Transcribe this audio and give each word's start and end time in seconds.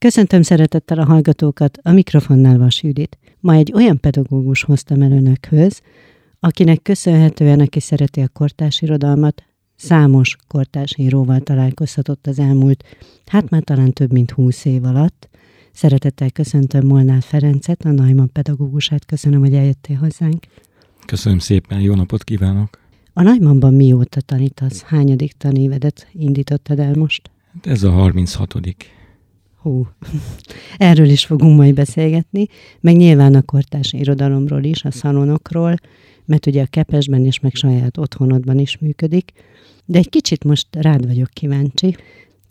Köszöntöm 0.00 0.42
szeretettel 0.42 0.98
a 0.98 1.04
hallgatókat, 1.04 1.78
a 1.82 1.90
mikrofonnál 1.90 2.58
Vas 2.58 2.82
Judit. 2.82 3.18
Ma 3.40 3.54
egy 3.54 3.72
olyan 3.74 4.00
pedagógus 4.00 4.62
hoztam 4.62 5.02
el 5.02 5.12
önökhöz, 5.12 5.80
akinek 6.38 6.82
köszönhetően, 6.82 7.60
aki 7.60 7.80
szereti 7.80 8.20
a 8.20 8.28
kortárs 8.28 8.80
irodalmat, 8.80 9.44
számos 9.76 10.36
kortárs 10.48 10.94
íróval 10.96 11.40
találkozhatott 11.40 12.26
az 12.26 12.38
elmúlt, 12.38 12.84
hát 13.26 13.50
már 13.50 13.62
talán 13.62 13.92
több 13.92 14.12
mint 14.12 14.30
húsz 14.30 14.64
év 14.64 14.84
alatt. 14.84 15.28
Szeretettel 15.72 16.30
köszöntöm 16.30 16.86
Molnár 16.86 17.22
Ferencet, 17.22 17.84
a 17.84 17.90
Najman 17.90 18.32
pedagógusát. 18.32 19.06
Köszönöm, 19.06 19.40
hogy 19.40 19.54
eljöttél 19.54 19.96
hozzánk. 19.96 20.46
Köszönöm 21.06 21.38
szépen, 21.38 21.80
jó 21.80 21.94
napot 21.94 22.24
kívánok! 22.24 22.78
A 23.12 23.22
Najmanban 23.22 23.74
mióta 23.74 24.20
tanítasz? 24.20 24.82
Hányadik 24.82 25.32
tanévedet 25.32 26.08
indítottad 26.12 26.78
el 26.78 26.94
most? 26.94 27.30
Hát 27.52 27.66
ez 27.66 27.82
a 27.82 27.90
36 27.90 28.54
Hú, 29.62 29.86
erről 30.78 31.08
is 31.08 31.24
fogunk 31.24 31.56
majd 31.56 31.74
beszélgetni, 31.74 32.46
meg 32.80 32.96
nyilván 32.96 33.34
a 33.34 33.42
kortárs 33.42 33.92
irodalomról 33.92 34.64
is, 34.64 34.84
a 34.84 34.90
szalonokról, 34.90 35.74
mert 36.24 36.46
ugye 36.46 36.62
a 36.62 36.66
Kepesben 36.66 37.24
és 37.24 37.40
meg 37.40 37.54
saját 37.54 37.98
otthonodban 37.98 38.58
is 38.58 38.78
működik. 38.78 39.32
De 39.84 39.98
egy 39.98 40.08
kicsit 40.08 40.44
most 40.44 40.66
rád 40.70 41.06
vagyok 41.06 41.28
kíváncsi. 41.32 41.96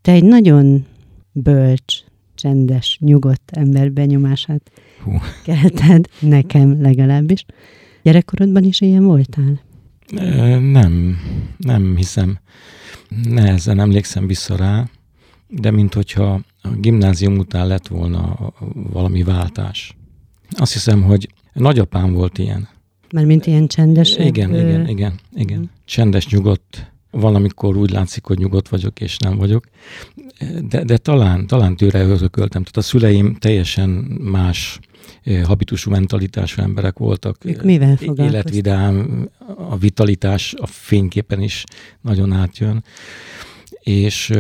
Te 0.02 0.12
egy 0.12 0.24
nagyon 0.24 0.86
bölcs, 1.32 2.04
csendes, 2.36 2.98
nyugodt 3.02 3.52
ember 3.52 3.92
benyomását 3.92 4.72
Hú. 5.04 5.12
kelted, 5.44 6.10
nekem 6.20 6.82
legalábbis. 6.82 7.46
Gyerekkorodban 8.04 8.64
is 8.64 8.82
ilyen 8.82 9.04
voltál? 9.04 9.62
Nem, 10.60 11.18
nem 11.58 11.96
hiszem. 11.96 12.40
Nehezen 13.24 13.80
emlékszem 13.80 14.28
vissza 14.28 14.56
rá, 14.56 14.90
de 15.48 15.72
mint 15.72 15.94
hogyha 15.94 16.42
a 16.62 16.70
gimnázium 16.70 17.38
után 17.38 17.68
lett 17.68 17.88
volna 17.88 18.54
valami 18.74 19.24
váltás. 19.24 19.98
Azt 20.50 20.74
hiszem, 20.74 21.04
hogy 21.04 21.30
nagyapám 21.54 22.14
volt 22.14 22.38
ilyen. 22.38 22.68
Mert 23.14 23.28
mint 23.28 23.46
ilyen 23.46 23.68
csendes? 23.68 24.18
Igen, 24.18 24.54
ö... 24.54 24.68
igen, 24.68 24.88
igen, 24.88 25.14
igen. 25.36 25.70
Csendes, 25.86 26.28
nyugodt. 26.28 26.92
Valamikor 27.12 27.78
úgy 27.78 27.90
látszik, 27.90 28.26
hogy 28.26 28.38
nyugodt 28.38 28.70
vagyok, 28.70 29.02
és 29.02 29.18
nem 29.18 29.38
vagyok. 29.38 29.66
De, 30.70 30.84
de 30.84 30.98
talán, 30.98 31.48
talán 31.48 31.76
tőle 31.76 32.04
örököltem. 32.04 32.64
Tehát 32.64 32.78
a 32.78 32.82
szüleim 32.82 33.36
teljesen 33.36 33.90
más 34.22 34.80
habitusú 35.44 35.92
mentalitású 35.92 36.62
emberek 36.62 36.98
voltak. 36.98 37.46
Ők 37.46 37.64
mivel 37.64 37.98
Életvidám, 38.16 39.28
a 39.56 39.78
vitalitás 39.78 40.54
a 40.54 40.68
fényképen 40.68 41.42
is 41.42 41.64
nagyon 42.02 42.32
átjön 42.32 42.84
és 43.90 44.32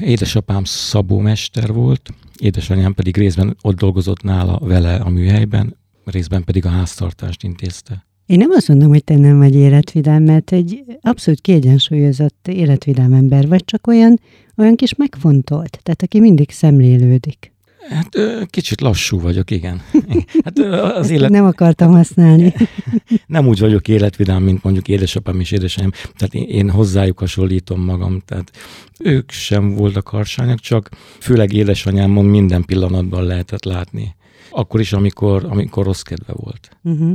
édesapám 0.00 0.64
szabómester 0.64 1.72
volt, 1.72 2.10
édesanyám 2.38 2.94
pedig 2.94 3.16
részben 3.16 3.56
ott 3.62 3.76
dolgozott 3.76 4.22
nála 4.22 4.58
vele 4.58 4.94
a 4.94 5.08
műhelyben, 5.08 5.76
részben 6.04 6.44
pedig 6.44 6.64
a 6.66 6.68
háztartást 6.68 7.42
intézte. 7.42 8.06
Én 8.26 8.38
nem 8.38 8.50
azt 8.50 8.68
mondom, 8.68 8.88
hogy 8.88 9.04
te 9.04 9.16
nem 9.16 9.38
vagy 9.38 9.54
életvidám, 9.54 10.22
mert 10.22 10.52
egy 10.52 10.84
abszolút 11.00 11.40
kiegyensúlyozott 11.40 12.48
életvidám 12.48 13.12
ember 13.12 13.48
vagy, 13.48 13.64
csak 13.64 13.86
olyan, 13.86 14.20
olyan 14.56 14.76
kis 14.76 14.94
megfontolt, 14.94 15.78
tehát 15.82 16.02
aki 16.02 16.20
mindig 16.20 16.50
szemlélődik. 16.50 17.53
Hát 17.88 18.16
kicsit 18.50 18.80
lassú 18.80 19.20
vagyok, 19.20 19.50
igen. 19.50 19.82
Hát 20.44 20.58
az 20.98 21.10
élet... 21.10 21.30
Nem 21.30 21.44
akartam 21.44 21.92
használni. 21.92 22.54
Nem 23.26 23.46
úgy 23.46 23.58
vagyok 23.58 23.88
életvidám, 23.88 24.42
mint 24.42 24.62
mondjuk 24.62 24.88
édesapám 24.88 25.40
és 25.40 25.50
édesanyám. 25.50 25.90
Tehát 26.16 26.34
én, 26.34 26.70
hozzájuk 26.70 27.18
hasonlítom 27.18 27.80
magam. 27.80 28.20
Tehát 28.24 28.50
ők 28.98 29.30
sem 29.30 29.74
voltak 29.74 30.08
harsányak, 30.08 30.58
csak 30.58 30.88
főleg 31.20 31.52
édesanyámon 31.52 32.24
minden 32.24 32.64
pillanatban 32.64 33.24
lehetett 33.24 33.64
látni. 33.64 34.14
Akkor 34.50 34.80
is, 34.80 34.92
amikor, 34.92 35.44
amikor 35.44 35.84
rossz 35.84 36.02
kedve 36.02 36.32
volt. 36.36 36.70
Uh-huh. 36.82 37.12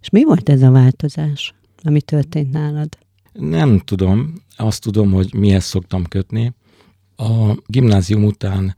És 0.00 0.10
mi 0.10 0.24
volt 0.24 0.48
ez 0.48 0.62
a 0.62 0.70
változás, 0.70 1.54
ami 1.82 2.00
történt 2.00 2.52
nálad? 2.52 2.98
Nem 3.32 3.78
tudom. 3.78 4.34
Azt 4.56 4.82
tudom, 4.82 5.12
hogy 5.12 5.34
mihez 5.34 5.64
szoktam 5.64 6.04
kötni. 6.04 6.52
A 7.16 7.56
gimnázium 7.66 8.24
után 8.24 8.76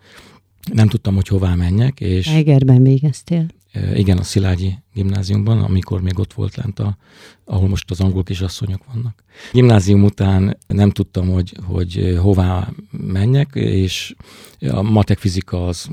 nem 0.72 0.88
tudtam, 0.88 1.14
hogy 1.14 1.28
hová 1.28 1.54
menjek. 1.54 2.00
És 2.00 2.26
Egerben 2.26 2.82
végeztél? 2.82 3.46
Igen, 3.94 4.18
a 4.18 4.22
Szilágyi 4.22 4.74
gimnáziumban, 4.92 5.62
amikor 5.62 6.02
még 6.02 6.18
ott 6.18 6.32
volt 6.32 6.56
lent, 6.56 6.78
a, 6.78 6.96
ahol 7.44 7.68
most 7.68 7.90
az 7.90 8.00
angol 8.00 8.22
kisasszonyok 8.22 8.84
vannak. 8.92 9.24
Gimnázium 9.52 10.04
után 10.04 10.56
nem 10.66 10.90
tudtam, 10.90 11.28
hogy, 11.28 11.56
hogy 11.62 12.18
hová 12.20 12.72
menjek, 12.90 13.50
és 13.54 14.14
a 14.70 14.82
matek 14.82 15.18
fizika 15.18 15.66
az 15.66 15.88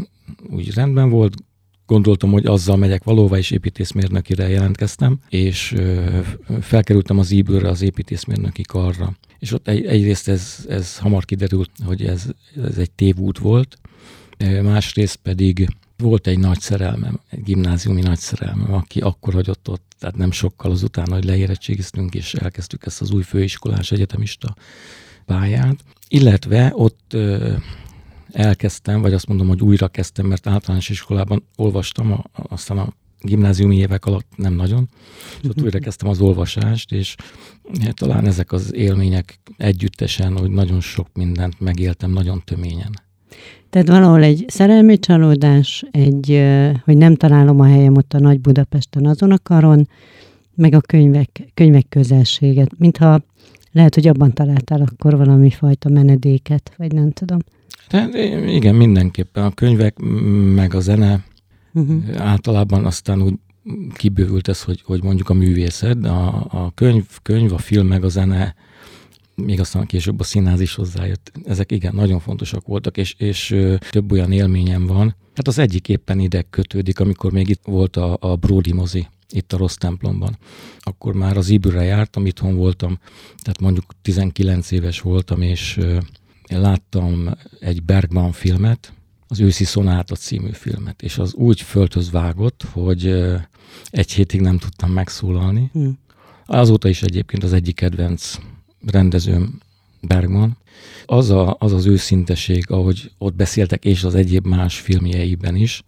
úgy 0.49 0.73
rendben 0.73 1.09
volt, 1.09 1.35
gondoltam, 1.85 2.31
hogy 2.31 2.45
azzal 2.45 2.77
megyek 2.77 3.03
valóva, 3.03 3.38
és 3.38 3.51
építészmérnökire 3.51 4.49
jelentkeztem, 4.49 5.19
és 5.29 5.75
felkerültem 6.61 7.19
az 7.19 7.31
íbőre, 7.31 7.69
az 7.69 7.81
építészmérnöki 7.81 8.61
karra. 8.61 9.17
És 9.39 9.53
ott 9.53 9.67
egy, 9.67 9.85
egyrészt 9.85 10.27
ez, 10.27 10.65
ez 10.69 10.97
hamar 10.97 11.25
kiderült, 11.25 11.71
hogy 11.85 12.05
ez, 12.05 12.25
ez 12.63 12.77
egy 12.77 12.91
tévút 12.91 13.38
volt, 13.38 13.77
másrészt 14.62 15.16
pedig 15.16 15.75
volt 15.97 16.28
egy 16.28 16.40
nagy 16.40 16.59
szerelmem, 16.59 17.19
egy 17.29 17.44
gimnáziumi 17.44 18.02
nagy 18.02 18.19
szerelmem, 18.19 18.74
aki 18.74 19.00
akkor 19.00 19.34
hagyott 19.34 19.69
ott, 19.69 19.96
tehát 20.00 20.18
nem 20.18 20.31
sokkal 20.31 20.72
azután, 20.72 21.12
hogy 21.12 21.24
leérettségiztünk, 21.24 22.16
és 22.16 22.34
elkezdtük 22.34 22.85
ezt 22.85 23.01
az 23.01 23.12
új 23.12 23.24
főiskolás 23.24 23.91
egyetemista 23.91 24.56
pályát. 25.25 25.75
Illetve 26.07 26.72
ott 26.75 27.13
ö, 27.13 27.53
elkezdtem, 28.31 29.01
vagy 29.01 29.13
azt 29.13 29.28
mondom, 29.28 29.47
hogy 29.47 29.62
újra 29.62 29.88
kezdtem, 29.88 30.25
mert 30.25 30.47
általános 30.47 30.90
iskolában 30.90 31.44
olvastam, 31.56 32.12
a, 32.12 32.24
aztán 32.34 32.78
a 32.78 32.94
gimnáziumi 33.22 33.78
évek 33.78 34.06
alatt 34.06 34.28
nem 34.35 34.53
nagyon, 34.53 34.90
ott 35.47 35.62
újra 35.62 35.80
kezdtem 35.80 36.09
az 36.09 36.22
olvasást, 36.22 36.91
és 36.91 37.16
hát, 37.81 37.96
talán 37.96 38.28
ezek 38.28 38.51
az 38.51 38.74
élmények 38.74 39.40
együttesen, 39.57 40.38
hogy 40.38 40.50
nagyon 40.50 40.81
sok 40.81 41.07
mindent 41.13 41.59
megéltem 41.59 42.12
nagyon 42.12 42.41
töményen. 42.46 42.91
Tehát 43.71 43.87
valahol 43.87 44.23
egy 44.23 44.45
szerelmi 44.47 44.99
csalódás, 44.99 45.85
egy, 45.91 46.43
hogy 46.83 46.97
nem 46.97 47.15
találom 47.15 47.59
a 47.59 47.65
helyem 47.65 47.95
ott 47.95 48.13
a 48.13 48.19
Nagy 48.19 48.39
Budapesten 48.39 49.05
azon 49.05 49.31
a 49.31 49.39
karon, 49.43 49.87
meg 50.55 50.73
a 50.73 50.81
könyvek, 50.81 51.51
könyvek 51.53 51.85
közelséget, 51.89 52.71
mintha 52.77 53.21
lehet, 53.71 53.95
hogy 53.95 54.07
abban 54.07 54.33
találtál 54.33 54.81
akkor 54.81 55.17
valami 55.17 55.49
fajta 55.49 55.89
menedéket, 55.89 56.73
vagy 56.77 56.93
nem 56.93 57.11
tudom. 57.11 57.39
De, 57.89 58.09
igen, 58.47 58.75
mindenképpen 58.75 59.43
a 59.43 59.51
könyvek, 59.51 59.99
meg 60.55 60.73
a 60.73 60.79
zene 60.79 61.23
uh-huh. 61.73 62.03
általában 62.17 62.85
aztán 62.85 63.21
úgy 63.21 63.33
kibővült 63.93 64.47
ez, 64.47 64.63
hogy, 64.63 64.81
hogy 64.81 65.03
mondjuk 65.03 65.29
a 65.29 65.33
művészet, 65.33 66.05
a, 66.05 66.45
a 66.49 66.71
könyv, 66.75 67.05
könyv, 67.21 67.53
a 67.53 67.57
film, 67.57 67.88
meg 67.88 68.03
a 68.03 68.09
zene 68.09 68.55
még 69.36 69.59
aztán 69.59 69.86
később 69.86 70.19
a 70.19 70.24
színház 70.24 70.59
is 70.59 70.75
hozzájött. 70.75 71.31
Ezek 71.46 71.72
igen, 71.72 71.96
nagyon 71.96 72.19
fontosak 72.19 72.66
voltak, 72.66 72.97
és, 72.97 73.16
és 73.18 73.56
több 73.90 74.12
olyan 74.12 74.31
élményem 74.31 74.86
van. 74.86 75.16
Hát 75.36 75.47
az 75.47 75.58
egyik 75.58 75.90
éppen 75.90 76.19
ide 76.19 76.42
kötődik, 76.42 77.00
amikor 77.00 77.31
még 77.31 77.50
itt 77.50 77.62
volt 77.64 77.96
a, 77.96 78.18
a 78.19 78.36
Brody 78.36 78.74
mozi, 78.74 79.08
itt 79.30 79.53
a 79.53 79.58
rossz 79.58 79.75
templomban. 79.75 80.38
Akkor 80.80 81.14
már 81.14 81.38
az 81.38 81.50
Ibürre 81.50 81.84
jártam, 81.84 82.25
itthon 82.25 82.56
voltam, 82.56 83.00
tehát 83.42 83.59
mondjuk 83.59 83.86
19 84.02 84.72
éves 84.72 85.02
voltam, 85.02 85.42
és 85.42 85.80
láttam 86.48 87.30
egy 87.59 87.84
Bergman 87.84 88.31
filmet, 88.31 88.94
az 89.28 89.40
Őszi 89.40 89.63
Szonáta 89.63 90.16
című 90.16 90.52
filmet, 90.52 91.02
és 91.02 91.18
az 91.18 91.34
úgy 91.34 91.62
földhöz 91.62 92.12
vágott, 92.12 92.63
hogy 92.72 93.06
egy 93.90 94.12
hétig 94.12 94.42
nem 94.42 94.58
tudtam 94.58 94.92
megszólalni. 94.92 95.69
Hmm. 95.74 96.00
Azóta 96.46 96.90
is 96.90 97.03
egyébként 97.03 97.44
az 97.44 97.53
egyik 97.53 97.75
kedvenc 97.75 98.38
rendezőm 98.86 99.59
Bergman, 100.02 100.58
az, 101.06 101.30
a, 101.30 101.56
az 101.59 101.74
az 101.74 101.86
őszinteség, 101.86 102.72
ahogy 102.72 103.12
ott 103.18 103.36
beszéltek, 103.36 103.86
és 103.86 104.04
az 104.04 104.16
egyéb 104.16 104.48
más 104.48 104.80
filmjeiben 104.80 105.56
is, 105.56 105.83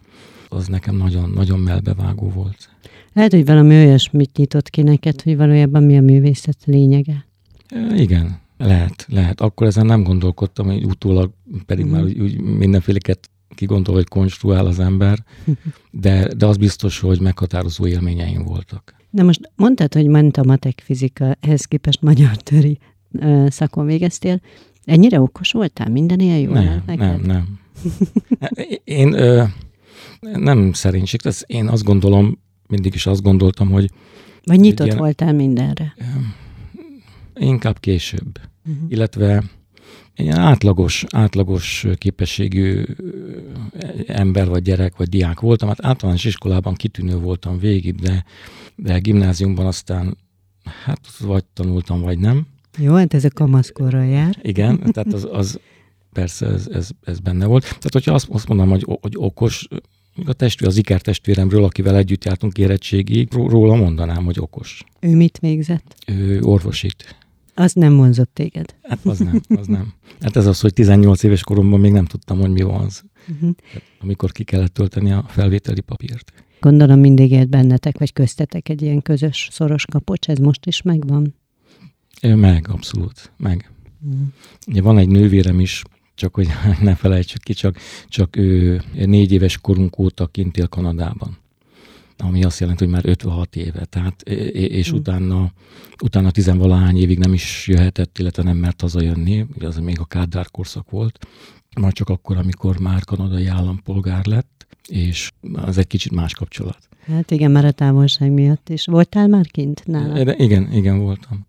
az 0.49 0.67
nekem 0.67 0.95
nagyon, 0.95 1.29
nagyon 1.29 1.59
melbevágó 1.59 2.29
volt. 2.29 2.69
Lehet, 3.13 3.31
hogy 3.31 3.45
valami 3.45 3.75
olyasmit 3.75 4.37
nyitott 4.37 4.69
ki 4.69 4.81
neked, 4.81 5.21
hogy 5.21 5.37
valójában 5.37 5.83
mi 5.83 5.97
a 5.97 6.01
művészet 6.01 6.57
lényege? 6.65 7.25
E, 7.67 7.95
igen, 7.95 8.39
lehet, 8.57 9.05
lehet. 9.09 9.41
Akkor 9.41 9.67
ezen 9.67 9.85
nem 9.85 10.03
gondolkodtam, 10.03 10.65
hogy 10.65 10.83
utólag 10.83 11.31
pedig 11.65 11.85
mm. 11.85 11.89
már 11.89 12.03
úgy, 12.03 12.19
úgy 12.19 12.41
mindenféleket 12.41 13.29
kigondol, 13.55 13.95
hogy 13.95 14.07
konstruál 14.07 14.65
az 14.65 14.79
ember, 14.79 15.23
de, 15.91 16.33
de 16.33 16.45
az 16.45 16.57
biztos, 16.57 16.99
hogy 16.99 17.21
meghatározó 17.21 17.87
élményeim 17.87 18.43
voltak. 18.43 18.95
Na 19.13 19.23
most 19.23 19.51
mondtad, 19.55 19.93
hogy 19.93 20.07
ment 20.07 20.37
a 20.37 20.43
matek 20.43 20.81
fizika, 20.83 21.37
ehhez 21.39 21.65
képest 21.65 22.01
magyar 22.01 22.35
töri 22.35 22.77
szakon 23.47 23.85
végeztél. 23.85 24.41
Ennyire 24.85 25.21
okos 25.21 25.51
voltál? 25.51 25.89
Minden 25.89 26.19
ilyen 26.19 26.39
jó 26.39 26.51
nem, 26.51 26.83
Nem, 26.85 27.21
nem. 27.21 27.59
Én 28.83 29.13
ö, 29.13 29.43
nem 30.19 30.73
szerénység, 30.73 31.21
tehát 31.21 31.43
én 31.47 31.67
azt 31.67 31.83
gondolom, 31.83 32.39
mindig 32.67 32.93
is 32.93 33.05
azt 33.05 33.21
gondoltam, 33.21 33.69
hogy... 33.69 33.89
Vagy 34.43 34.59
nyitott 34.59 34.85
ilyen, 34.85 34.97
voltál 34.97 35.33
mindenre? 35.33 35.95
Inkább 37.35 37.79
később. 37.79 38.39
Uh-huh. 38.65 38.91
Illetve 38.91 39.43
egy 40.13 40.27
átlagos, 40.27 41.05
átlagos 41.09 41.85
képességű 41.97 42.83
ember, 44.07 44.47
vagy 44.47 44.61
gyerek, 44.61 44.97
vagy 44.97 45.09
diák 45.09 45.39
voltam. 45.39 45.67
Hát 45.67 45.85
általános 45.85 46.25
iskolában 46.25 46.73
kitűnő 46.73 47.17
voltam 47.17 47.59
végig, 47.59 47.95
de, 47.95 48.25
de 48.75 48.99
gimnáziumban 48.99 49.65
aztán 49.65 50.17
hát 50.85 51.17
vagy 51.17 51.45
tanultam, 51.45 52.01
vagy 52.01 52.19
nem. 52.19 52.47
Jó, 52.77 52.93
hát 52.93 53.13
ez 53.13 53.23
a 53.23 53.29
kamaszkorra 53.33 54.03
jár. 54.03 54.39
Igen, 54.41 54.79
tehát 54.91 55.13
az, 55.13 55.27
az 55.31 55.59
persze 56.13 56.45
ez, 56.45 56.67
ez, 56.67 56.89
ez 57.03 57.19
benne 57.19 57.45
volt. 57.45 57.63
Tehát, 57.63 57.93
hogyha 57.93 58.13
azt, 58.13 58.27
azt 58.29 58.47
mondom, 58.47 58.69
hogy, 58.69 58.85
hogy 59.01 59.13
okos, 59.15 59.67
a 60.25 60.33
testvér, 60.33 60.67
az 60.67 60.77
iker 60.77 61.01
testvéremről, 61.01 61.63
akivel 61.63 61.95
együtt 61.95 62.25
jártunk 62.25 62.57
érettségig, 62.57 63.33
róla 63.33 63.75
mondanám, 63.75 64.25
hogy 64.25 64.39
okos. 64.39 64.83
Ő 64.99 65.15
mit 65.15 65.37
végzett? 65.37 65.95
Ő 66.07 66.41
orvosit. 66.41 67.15
Az 67.53 67.73
nem 67.73 67.95
vonzott 67.95 68.33
téged. 68.33 68.75
Hát 68.81 68.99
az 69.05 69.19
nem, 69.19 69.41
az 69.47 69.67
nem. 69.67 69.93
Hát 70.21 70.35
ez 70.35 70.45
az, 70.45 70.59
hogy 70.59 70.73
18 70.73 71.23
éves 71.23 71.43
koromban 71.43 71.79
még 71.79 71.91
nem 71.91 72.05
tudtam, 72.05 72.39
hogy 72.39 72.51
mi 72.51 72.61
vonz. 72.61 73.03
Uh-huh. 73.33 73.55
amikor 73.99 74.31
ki 74.31 74.43
kellett 74.43 74.73
tölteni 74.73 75.11
a 75.11 75.25
felvételi 75.27 75.81
papírt. 75.81 76.33
Gondolom 76.63 76.99
mindig 76.99 77.31
élt 77.31 77.49
bennetek, 77.49 77.97
vagy 77.97 78.13
köztetek 78.13 78.69
egy 78.69 78.81
ilyen 78.81 79.01
közös, 79.01 79.47
szoros 79.51 79.85
kapocs, 79.85 80.29
ez 80.29 80.37
most 80.37 80.65
is 80.65 80.81
megvan? 80.81 81.35
Meg, 82.21 82.69
abszolút, 82.69 83.31
meg. 83.37 83.71
Uh-huh. 84.01 84.27
Ugye 84.67 84.81
van 84.81 84.97
egy 84.97 85.07
nővérem 85.07 85.59
is, 85.59 85.83
csak 86.15 86.33
hogy 86.33 86.47
ne 86.81 86.95
felejtsük 86.95 87.41
ki, 87.41 87.53
csak, 87.53 87.77
csak 88.07 88.35
ő 88.35 88.81
négy 88.93 89.31
éves 89.31 89.57
korunk 89.57 89.99
óta 89.99 90.27
kint 90.27 90.57
él 90.57 90.67
Kanadában 90.67 91.37
ami 92.17 92.43
azt 92.43 92.59
jelenti, 92.59 92.83
hogy 92.83 92.93
már 92.93 93.05
56 93.05 93.55
éve, 93.55 93.85
tehát, 93.85 94.21
és 94.51 94.93
mm. 94.93 94.95
utána, 94.95 95.51
utána 96.03 96.31
tizenvalahány 96.31 96.97
évig 96.97 97.17
nem 97.17 97.33
is 97.33 97.67
jöhetett, 97.67 98.19
illetve 98.19 98.43
nem 98.43 98.57
mert 98.57 98.81
hazajönni, 98.81 99.45
ugye 99.55 99.67
az 99.67 99.77
még 99.77 99.99
a 99.99 100.05
Kádár 100.05 100.51
korszak 100.51 100.89
volt, 100.89 101.27
már 101.79 101.91
csak 101.91 102.09
akkor, 102.09 102.37
amikor 102.37 102.79
már 102.79 103.03
kanadai 103.03 103.45
állampolgár 103.45 104.25
lett, 104.25 104.67
és 104.87 105.31
az 105.53 105.77
egy 105.77 105.87
kicsit 105.87 106.11
más 106.11 106.33
kapcsolat. 106.33 106.87
Hát 107.05 107.31
igen, 107.31 107.51
már 107.51 107.65
a 107.65 107.71
távolság 107.71 108.31
miatt 108.31 108.69
is. 108.69 108.85
Voltál 108.85 109.27
már 109.27 109.45
kint 109.45 109.85
nála? 109.85 110.23
De 110.23 110.35
igen, 110.35 110.71
igen, 110.71 110.99
voltam. 110.99 111.47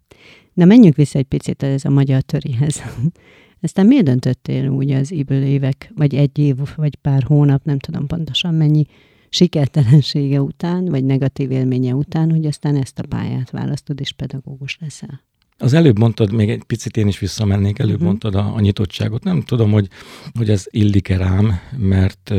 Na 0.52 0.64
menjünk 0.64 0.96
vissza 0.96 1.18
egy 1.18 1.24
picit 1.24 1.62
ez 1.62 1.84
a 1.84 1.90
magyar 1.90 2.22
törihez. 2.22 2.82
Aztán 3.62 3.86
miért 3.86 4.04
döntöttél 4.04 4.68
úgy 4.68 4.90
az 4.90 5.12
iből 5.12 5.42
évek, 5.42 5.92
vagy 5.96 6.14
egy 6.14 6.38
év, 6.38 6.56
vagy 6.76 6.94
pár 6.96 7.22
hónap, 7.22 7.64
nem 7.64 7.78
tudom 7.78 8.06
pontosan 8.06 8.54
mennyi 8.54 8.86
sikertelensége 9.28 10.40
után, 10.40 10.84
vagy 10.84 11.04
negatív 11.04 11.50
élménye 11.50 11.94
után, 11.94 12.30
hogy 12.30 12.46
aztán 12.46 12.76
ezt 12.76 12.98
a 12.98 13.06
pályát 13.06 13.50
választod, 13.50 14.00
és 14.00 14.12
pedagógus 14.12 14.78
leszel? 14.80 15.22
Az 15.58 15.72
előbb 15.72 15.98
mondtad, 15.98 16.32
még 16.32 16.50
egy 16.50 16.64
picit 16.64 16.96
én 16.96 17.06
is 17.06 17.18
visszamennék, 17.18 17.78
előbb 17.78 17.92
uh-huh. 17.92 18.06
mondtad 18.06 18.34
a, 18.34 18.54
a 18.54 18.60
nyitottságot. 18.60 19.24
Nem 19.24 19.40
tudom, 19.40 19.70
hogy, 19.70 19.88
hogy 20.32 20.50
ez 20.50 20.64
illik-e 20.70 21.16
rám, 21.16 21.58
mert 21.78 22.32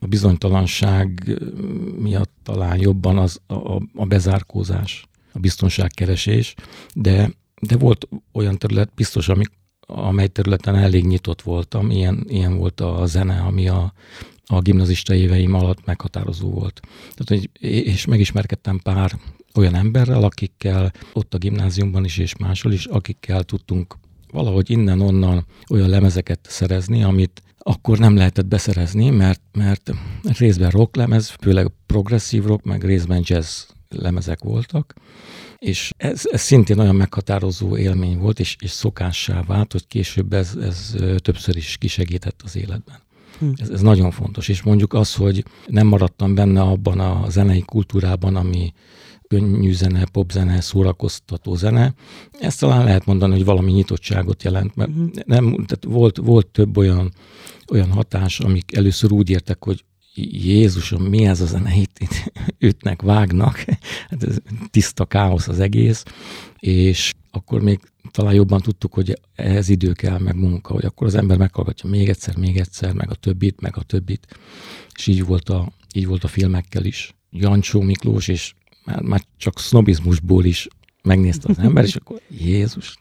a 0.00 0.06
bizonytalanság 0.06 1.38
miatt 1.98 2.32
talán 2.42 2.80
jobban 2.80 3.18
az 3.18 3.40
a, 3.46 3.54
a 3.94 4.06
bezárkózás, 4.06 5.08
a 5.32 5.38
biztonságkeresés, 5.38 6.54
de, 6.94 7.30
de 7.60 7.76
volt 7.76 8.08
olyan 8.32 8.58
terület, 8.58 8.90
biztos, 8.94 9.28
amik, 9.28 9.50
amely 9.80 10.28
területen 10.28 10.74
elég 10.74 11.06
nyitott 11.06 11.42
voltam, 11.42 11.90
ilyen, 11.90 12.24
ilyen 12.28 12.56
volt 12.56 12.80
a 12.80 13.06
zene, 13.06 13.40
ami 13.40 13.68
a, 13.68 13.92
a 14.46 14.60
gimnazista 14.60 15.14
éveim 15.14 15.54
alatt 15.54 15.84
meghatározó 15.84 16.50
volt. 16.50 16.80
Tehát, 17.14 17.28
hogy, 17.28 17.50
és 17.70 18.04
megismerkedtem 18.04 18.78
pár 18.78 19.18
olyan 19.54 19.74
emberrel, 19.74 20.22
akikkel 20.22 20.92
ott 21.12 21.34
a 21.34 21.38
gimnáziumban 21.38 22.04
is 22.04 22.18
és 22.18 22.36
máshol 22.36 22.72
is, 22.72 22.84
akikkel 22.84 23.42
tudtunk 23.42 23.96
valahogy 24.32 24.70
innen-onnan 24.70 25.46
olyan 25.70 25.88
lemezeket 25.88 26.40
szerezni, 26.42 27.02
amit 27.02 27.42
akkor 27.58 27.98
nem 27.98 28.16
lehetett 28.16 28.46
beszerezni, 28.46 29.10
mert, 29.10 29.40
mert 29.52 29.90
részben 30.22 30.70
rock 30.70 30.96
lemez, 30.96 31.28
főleg 31.40 31.70
progresszív 31.86 32.44
rock, 32.44 32.64
meg 32.64 32.84
részben 32.84 33.22
jazz 33.24 33.62
lemezek 33.88 34.42
voltak, 34.42 34.94
és 35.58 35.92
ez, 35.96 36.22
ez 36.30 36.40
szintén 36.40 36.78
olyan 36.78 36.96
meghatározó 36.96 37.76
élmény 37.76 38.18
volt, 38.18 38.40
és, 38.40 38.56
és 38.60 38.70
szokássá 38.70 39.42
vált, 39.42 39.72
hogy 39.72 39.86
később 39.86 40.32
ez, 40.32 40.56
ez 40.60 40.94
többször 41.16 41.56
is 41.56 41.76
kisegített 41.76 42.40
az 42.44 42.56
életben. 42.56 43.00
Hm. 43.38 43.50
Ez, 43.56 43.68
ez 43.68 43.80
nagyon 43.80 44.10
fontos, 44.10 44.48
és 44.48 44.62
mondjuk 44.62 44.92
az, 44.94 45.14
hogy 45.14 45.44
nem 45.66 45.86
maradtam 45.86 46.34
benne 46.34 46.60
abban 46.60 47.00
a 47.00 47.30
zenei 47.30 47.62
kultúrában, 47.66 48.36
ami 48.36 48.72
könnyű 49.30 49.72
zene, 49.72 50.04
popzene, 50.12 50.60
szórakoztató 50.60 51.54
zene. 51.54 51.94
Ezt 52.40 52.60
talán 52.60 52.84
lehet 52.84 53.06
mondani, 53.06 53.32
hogy 53.32 53.44
valami 53.44 53.72
nyitottságot 53.72 54.42
jelent, 54.42 54.76
mert 54.76 54.90
uh-huh. 54.90 55.10
nem, 55.24 55.44
tehát 55.44 55.84
volt, 55.86 56.16
volt 56.16 56.46
több 56.46 56.76
olyan, 56.76 57.12
olyan 57.72 57.90
hatás, 57.90 58.40
amik 58.40 58.76
először 58.76 59.12
úgy 59.12 59.30
értek, 59.30 59.64
hogy 59.64 59.84
Jézusom, 60.32 61.02
mi 61.02 61.26
ez 61.26 61.40
a 61.40 61.46
zene, 61.46 61.74
itt, 61.74 61.98
itt 61.98 62.32
ütnek, 62.58 63.02
vágnak, 63.02 63.56
hát 64.08 64.22
ez 64.22 64.36
tiszta 64.70 65.04
káosz 65.04 65.48
az 65.48 65.60
egész, 65.60 66.04
és 66.58 67.12
akkor 67.30 67.62
még 67.62 67.80
talán 68.10 68.34
jobban 68.34 68.60
tudtuk, 68.60 68.94
hogy 68.94 69.20
ehhez 69.34 69.68
idő 69.68 69.92
kell, 69.92 70.18
meg 70.18 70.34
munka, 70.34 70.72
hogy 70.72 70.84
akkor 70.84 71.06
az 71.06 71.14
ember 71.14 71.38
meghallgatja 71.38 71.90
még 71.90 72.08
egyszer, 72.08 72.36
még 72.36 72.56
egyszer, 72.56 72.92
meg 72.92 73.10
a 73.10 73.14
többit, 73.14 73.60
meg 73.60 73.76
a 73.76 73.82
többit, 73.82 74.26
és 74.96 75.06
így 75.06 75.24
volt 75.24 75.48
a, 75.48 75.72
így 75.94 76.06
volt 76.06 76.24
a 76.24 76.28
filmekkel 76.28 76.84
is. 76.84 77.14
Jancsó 77.30 77.80
Miklós, 77.80 78.28
és 78.28 78.54
már, 78.90 79.02
már 79.02 79.22
csak 79.36 79.58
sznobizmusból 79.58 80.44
is 80.44 80.68
megnézte 81.02 81.48
az 81.48 81.58
ember, 81.58 81.84
és 81.84 81.96
akkor 81.96 82.20
Jézus. 82.28 82.98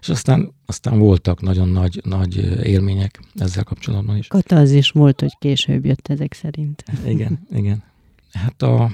És 0.00 0.08
aztán, 0.08 0.52
aztán 0.66 0.98
voltak 0.98 1.42
nagyon 1.42 1.68
nagy, 1.68 2.00
nagy 2.04 2.36
élmények 2.64 3.20
ezzel 3.34 3.64
kapcsolatban 3.64 4.16
is. 4.16 4.28
is 4.72 4.90
volt, 4.90 5.20
hogy 5.20 5.36
később 5.38 5.84
jött 5.84 6.08
ezek 6.08 6.32
szerint. 6.32 6.84
Igen, 7.06 7.46
igen. 7.54 7.82
Hát 8.32 8.62
a, 8.62 8.90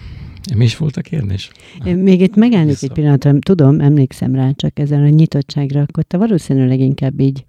mi 0.57 0.65
is 0.65 0.77
volt 0.77 0.97
a 0.97 1.01
kérdés? 1.01 1.51
Még 1.85 2.21
itt 2.21 2.35
megállnék 2.35 2.77
egy 2.81 2.93
pillanatra, 2.93 3.39
tudom, 3.39 3.81
emlékszem 3.81 4.35
rá 4.35 4.51
csak 4.51 4.79
ezen 4.79 5.03
a 5.03 5.09
nyitottságra, 5.09 5.81
akkor 5.81 6.05
te 6.05 6.17
valószínűleg 6.17 6.81
inkább 6.81 7.21
így 7.21 7.45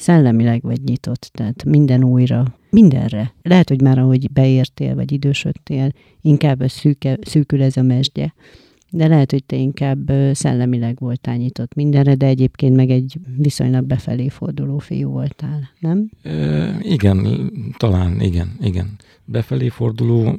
szellemileg 0.00 0.62
vagy 0.62 0.82
nyitott, 0.82 1.30
tehát 1.34 1.64
minden 1.64 2.04
újra, 2.04 2.54
mindenre. 2.70 3.34
Lehet, 3.42 3.68
hogy 3.68 3.82
már 3.82 3.98
ahogy 3.98 4.30
beértél, 4.30 4.94
vagy 4.94 5.12
idősödtél, 5.12 5.92
inkább 6.20 6.62
szűke, 6.68 7.18
szűkül 7.22 7.62
ez 7.62 7.76
a 7.76 7.82
mesdje 7.82 8.34
de 8.90 9.06
lehet, 9.06 9.30
hogy 9.30 9.44
te 9.44 9.56
inkább 9.56 10.12
szellemileg 10.32 10.98
voltál 10.98 11.36
nyitott 11.36 11.74
mindenre, 11.74 12.14
de 12.14 12.26
egyébként 12.26 12.76
meg 12.76 12.90
egy 12.90 13.18
viszonylag 13.36 13.84
befelé 13.84 14.28
forduló 14.28 14.78
fiú 14.78 15.10
voltál, 15.10 15.70
nem? 15.78 16.10
E, 16.22 16.78
igen, 16.82 17.50
talán, 17.76 18.20
igen, 18.20 18.56
igen. 18.60 18.96
Befelé 19.24 19.68
forduló, 19.68 20.36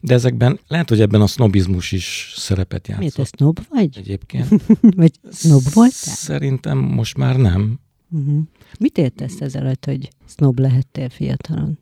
de 0.00 0.14
ezekben 0.14 0.58
lehet, 0.66 0.88
hogy 0.88 1.00
ebben 1.00 1.20
a 1.20 1.26
sznobizmus 1.26 1.92
is 1.92 2.32
szerepet 2.36 2.88
játszott. 2.88 3.00
Miért, 3.00 3.16
te 3.16 3.24
sznob 3.24 3.58
vagy? 3.68 3.98
Egyébként. 3.98 4.48
vagy 4.96 5.12
sznob 5.30 5.62
voltál? 5.72 6.14
Szerintem 6.14 6.78
most 6.78 7.16
már 7.16 7.36
nem. 7.36 7.78
Uh-huh. 8.10 8.42
Mit 8.78 8.98
értesz 8.98 9.40
ezzel, 9.40 9.74
hogy 9.86 10.08
sznob 10.26 10.58
lehettél 10.58 11.08
fiatalon? 11.08 11.78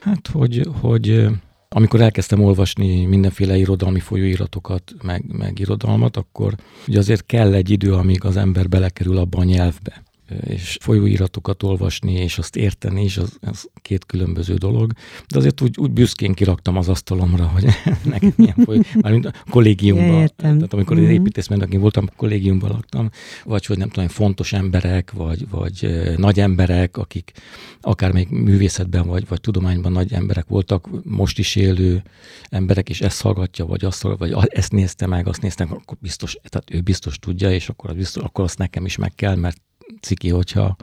Hát, 0.00 0.26
hogy, 0.26 0.66
hogy 0.80 1.26
amikor 1.68 2.00
elkezdtem 2.00 2.42
olvasni 2.42 3.04
mindenféle 3.04 3.56
irodalmi 3.56 4.00
folyóiratokat, 4.00 4.94
meg, 5.02 5.24
meg 5.26 5.58
irodalmat, 5.58 6.16
akkor 6.16 6.54
ugye 6.88 6.98
azért 6.98 7.26
kell 7.26 7.54
egy 7.54 7.70
idő, 7.70 7.94
amíg 7.94 8.24
az 8.24 8.36
ember 8.36 8.68
belekerül 8.68 9.16
abba 9.16 9.38
a 9.38 9.44
nyelvbe 9.44 10.02
és 10.46 10.78
folyóiratokat 10.80 11.62
olvasni, 11.62 12.12
és 12.12 12.38
azt 12.38 12.56
érteni 12.56 13.04
is, 13.04 13.16
az, 13.16 13.38
az 13.40 13.68
két 13.82 14.06
különböző 14.06 14.54
dolog. 14.54 14.92
De 15.28 15.38
azért 15.38 15.60
úgy, 15.60 15.78
úgy 15.78 15.90
büszkén 15.90 16.32
kiraktam 16.32 16.76
az 16.76 16.88
asztalomra, 16.88 17.46
hogy 17.46 17.64
nekem 18.04 18.32
milyen 18.36 18.56
folyó, 18.64 18.82
mármint 19.00 19.26
a 19.26 19.32
kollégiumban. 19.50 20.20
Ja, 20.20 20.28
tehát 20.28 20.72
amikor 20.72 20.96
mm-hmm. 20.96 21.10
építészmérnökén 21.10 21.80
voltam, 21.80 22.08
kollégiumban 22.16 22.70
laktam, 22.70 23.10
vagy 23.44 23.66
hogy 23.66 23.78
nem 23.78 23.88
tudom, 23.88 24.08
fontos 24.08 24.52
emberek, 24.52 25.12
vagy, 25.12 25.48
vagy 25.48 25.88
nagy 26.16 26.40
emberek, 26.40 26.96
akik 26.96 27.32
akár 27.80 28.12
még 28.12 28.28
művészetben, 28.28 29.06
vagy, 29.06 29.28
vagy 29.28 29.40
tudományban 29.40 29.92
nagy 29.92 30.12
emberek 30.12 30.48
voltak, 30.48 30.88
most 31.04 31.38
is 31.38 31.56
élő 31.56 32.02
emberek, 32.48 32.88
és 32.88 33.00
ezt 33.00 33.22
hallgatja, 33.22 33.66
vagy 33.66 33.84
azt 33.84 34.02
hallgatja, 34.02 34.36
vagy 34.36 34.48
ezt 34.50 34.72
nézte 34.72 35.06
meg, 35.06 35.28
azt 35.28 35.42
nézte 35.42 35.64
meg, 35.64 35.74
akkor 35.74 35.96
biztos, 36.00 36.36
tehát 36.48 36.70
ő 36.70 36.80
biztos 36.80 37.18
tudja, 37.18 37.52
és 37.52 37.68
akkor, 37.68 37.90
az 37.90 37.96
biztos, 37.96 38.22
akkor 38.22 38.44
azt 38.44 38.58
nekem 38.58 38.84
is 38.84 38.96
meg 38.96 39.14
kell, 39.14 39.36
mert 39.36 39.60
ciki, 40.00 40.28
hogyha, 40.28 40.76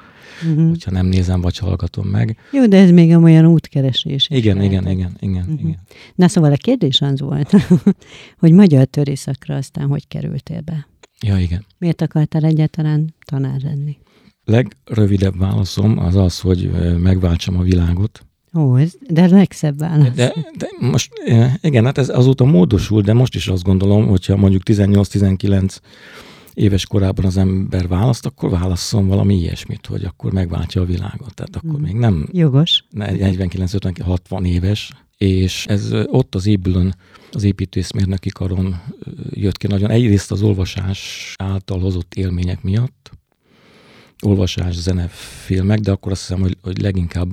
uh-huh. 0.47 0.69
hogyha 0.69 0.91
nem 0.91 1.05
nézem, 1.05 1.41
vagy 1.41 1.57
hallgatom 1.57 2.07
meg. 2.07 2.37
Jó, 2.51 2.67
de 2.67 2.77
ez 2.77 2.91
még 2.91 3.17
olyan 3.17 3.45
útkeresés. 3.45 4.27
Igen, 4.29 4.61
igen, 4.61 4.87
igen, 4.87 5.17
igen, 5.19 5.41
uh-huh. 5.41 5.59
igen. 5.59 5.79
Na 6.15 6.27
szóval 6.27 6.51
a 6.51 6.57
kérdés 6.57 7.01
az 7.01 7.19
volt, 7.19 7.51
hogy 8.39 8.51
magyar 8.51 8.85
törészakra 8.85 9.55
aztán 9.55 9.87
hogy 9.87 10.07
kerültél 10.07 10.61
be? 10.61 10.87
Ja, 11.25 11.37
igen. 11.37 11.65
Miért 11.77 12.01
akartál 12.01 12.43
egyáltalán 12.43 13.15
tanár 13.25 13.61
lenni? 13.61 13.97
Legrövidebb 14.45 15.37
válaszom 15.37 15.97
az 15.99 16.15
az, 16.15 16.39
hogy 16.39 16.71
megváltsam 16.97 17.57
a 17.57 17.61
világot. 17.61 18.25
Ó, 18.57 18.75
ez, 18.75 18.93
de 19.09 19.23
a 19.23 19.27
legszebb 19.27 19.77
válasz. 19.77 20.15
De, 20.15 20.33
de 20.57 20.67
most, 20.79 21.11
igen, 21.61 21.85
hát 21.85 21.97
ez 21.97 22.09
azóta 22.09 22.45
módosul, 22.45 23.01
de 23.01 23.13
most 23.13 23.35
is 23.35 23.47
azt 23.47 23.63
gondolom, 23.63 24.07
hogyha 24.07 24.35
mondjuk 24.35 24.61
18-19 24.65 25.77
éves 26.57 26.85
korában 26.85 27.25
az 27.25 27.37
ember 27.37 27.87
választ, 27.87 28.25
akkor 28.25 28.49
válasszon 28.49 29.07
valami 29.07 29.35
ilyesmit, 29.35 29.85
hogy 29.85 30.03
akkor 30.03 30.33
megváltja 30.33 30.81
a 30.81 30.85
világot. 30.85 31.33
Tehát 31.33 31.55
akkor 31.55 31.79
mm. 31.79 31.83
még 31.83 31.95
nem... 31.95 32.27
Jogos. 32.31 32.83
49, 32.89 33.73
50, 33.73 33.95
60 34.03 34.45
éves, 34.45 34.91
és 35.17 35.65
ez 35.65 35.93
ott 36.05 36.35
az 36.35 36.45
ébülön, 36.45 36.95
az 37.31 37.43
építészmérnöki 37.43 38.29
karon 38.29 38.81
jött 39.29 39.57
ki 39.57 39.67
nagyon. 39.67 39.89
Egyrészt 39.89 40.31
az 40.31 40.41
olvasás 40.41 41.33
által 41.37 41.79
hozott 41.79 42.13
élmények 42.13 42.61
miatt, 42.61 43.11
olvasás, 44.23 44.75
zene, 44.75 45.07
filmek, 45.45 45.79
de 45.79 45.91
akkor 45.91 46.11
azt 46.11 46.21
hiszem, 46.21 46.41
hogy, 46.41 46.57
hogy 46.61 46.81
leginkább 46.81 47.29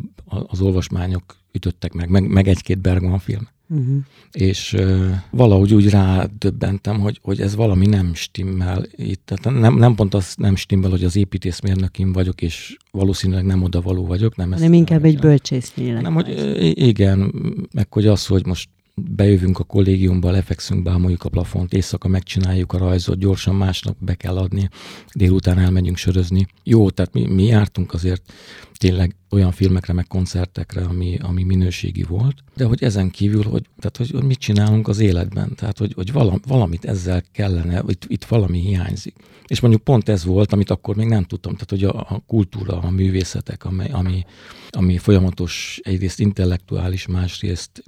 az 0.47 0.61
olvasmányok 0.61 1.37
ütöttek 1.53 1.93
meg, 1.93 2.09
meg, 2.09 2.29
meg 2.29 2.49
egy-két 2.49 2.79
Bergman 2.79 3.19
film. 3.19 3.49
Uh-huh. 3.69 3.97
És 4.33 4.73
uh, 4.73 5.11
valahogy 5.31 5.75
úgy 5.75 5.91
rádöbbentem, 5.91 7.01
hogy, 7.01 7.19
hogy 7.23 7.41
ez 7.41 7.55
valami 7.55 7.87
nem 7.87 8.15
stimmel 8.15 8.85
itt. 8.91 9.23
Tehát 9.25 9.61
nem, 9.61 9.77
nem 9.77 9.95
pont 9.95 10.15
az 10.15 10.35
nem 10.37 10.57
stimmel, 10.57 10.91
hogy 10.91 11.05
az 11.05 11.17
építészmérnökim 11.17 12.13
vagyok, 12.13 12.43
és 12.43 12.77
valószínűleg 12.91 13.45
nem 13.45 13.63
oda 13.63 13.81
való 13.81 14.07
vagyok. 14.07 14.37
Nem, 14.37 14.49
nem 14.49 14.73
inkább 14.73 15.05
egy 15.05 15.19
bölcsész 15.19 15.73
Nem, 15.77 16.15
hogy 16.15 16.29
igen, 16.75 17.35
meg 17.73 17.93
hogy 17.93 18.07
az, 18.07 18.27
hogy 18.27 18.47
most 18.47 18.69
bejövünk 18.95 19.59
a 19.59 19.65
kollégiumba, 19.65 20.31
lefekszünk, 20.31 20.83
bámoljuk 20.83 21.25
a 21.25 21.29
plafont, 21.29 21.73
éjszaka 21.73 22.09
megcsináljuk 22.09 22.73
a 22.73 22.79
rajzot, 22.79 23.19
gyorsan 23.19 23.55
másnap 23.55 23.97
be 23.99 24.15
kell 24.15 24.37
adni, 24.37 24.69
délután 25.13 25.59
elmegyünk 25.59 25.97
sörözni. 25.97 26.47
Jó, 26.63 26.91
tehát 26.91 27.13
mi, 27.13 27.27
mi 27.27 27.45
jártunk 27.45 27.93
azért 27.93 28.33
tényleg 28.75 29.17
olyan 29.31 29.53
filmekre, 29.53 29.93
meg 29.93 30.07
koncertekre, 30.07 30.83
ami, 30.83 31.19
ami 31.23 31.43
minőségi 31.43 32.03
volt, 32.03 32.35
de 32.57 32.65
hogy 32.65 32.83
ezen 32.83 33.11
kívül, 33.11 33.43
hogy, 33.43 33.67
tehát, 33.79 33.97
hogy, 33.97 34.11
hogy 34.11 34.25
mit 34.25 34.39
csinálunk 34.39 34.89
az 34.89 34.99
életben, 34.99 35.55
tehát 35.55 35.79
hogy, 35.79 35.93
hogy 35.95 36.13
valam, 36.13 36.41
valamit 36.47 36.85
ezzel 36.85 37.23
kellene, 37.33 37.83
itt, 37.87 38.05
itt 38.07 38.25
valami 38.25 38.59
hiányzik. 38.59 39.15
És 39.47 39.61
mondjuk 39.61 39.83
pont 39.83 40.09
ez 40.09 40.25
volt, 40.25 40.53
amit 40.53 40.71
akkor 40.71 40.97
még 40.97 41.09
nem 41.09 41.25
tudtam, 41.25 41.53
tehát 41.53 41.71
hogy 41.71 41.85
a, 41.85 42.15
a 42.15 42.23
kultúra, 42.27 42.79
a 42.79 42.91
művészetek, 42.91 43.65
amely, 43.65 43.91
ami, 43.91 44.25
ami 44.71 44.99
folyamatos, 44.99 45.81
egyrészt 45.83 46.21
intellektuális, 46.21 47.07
másrészt 47.07 47.83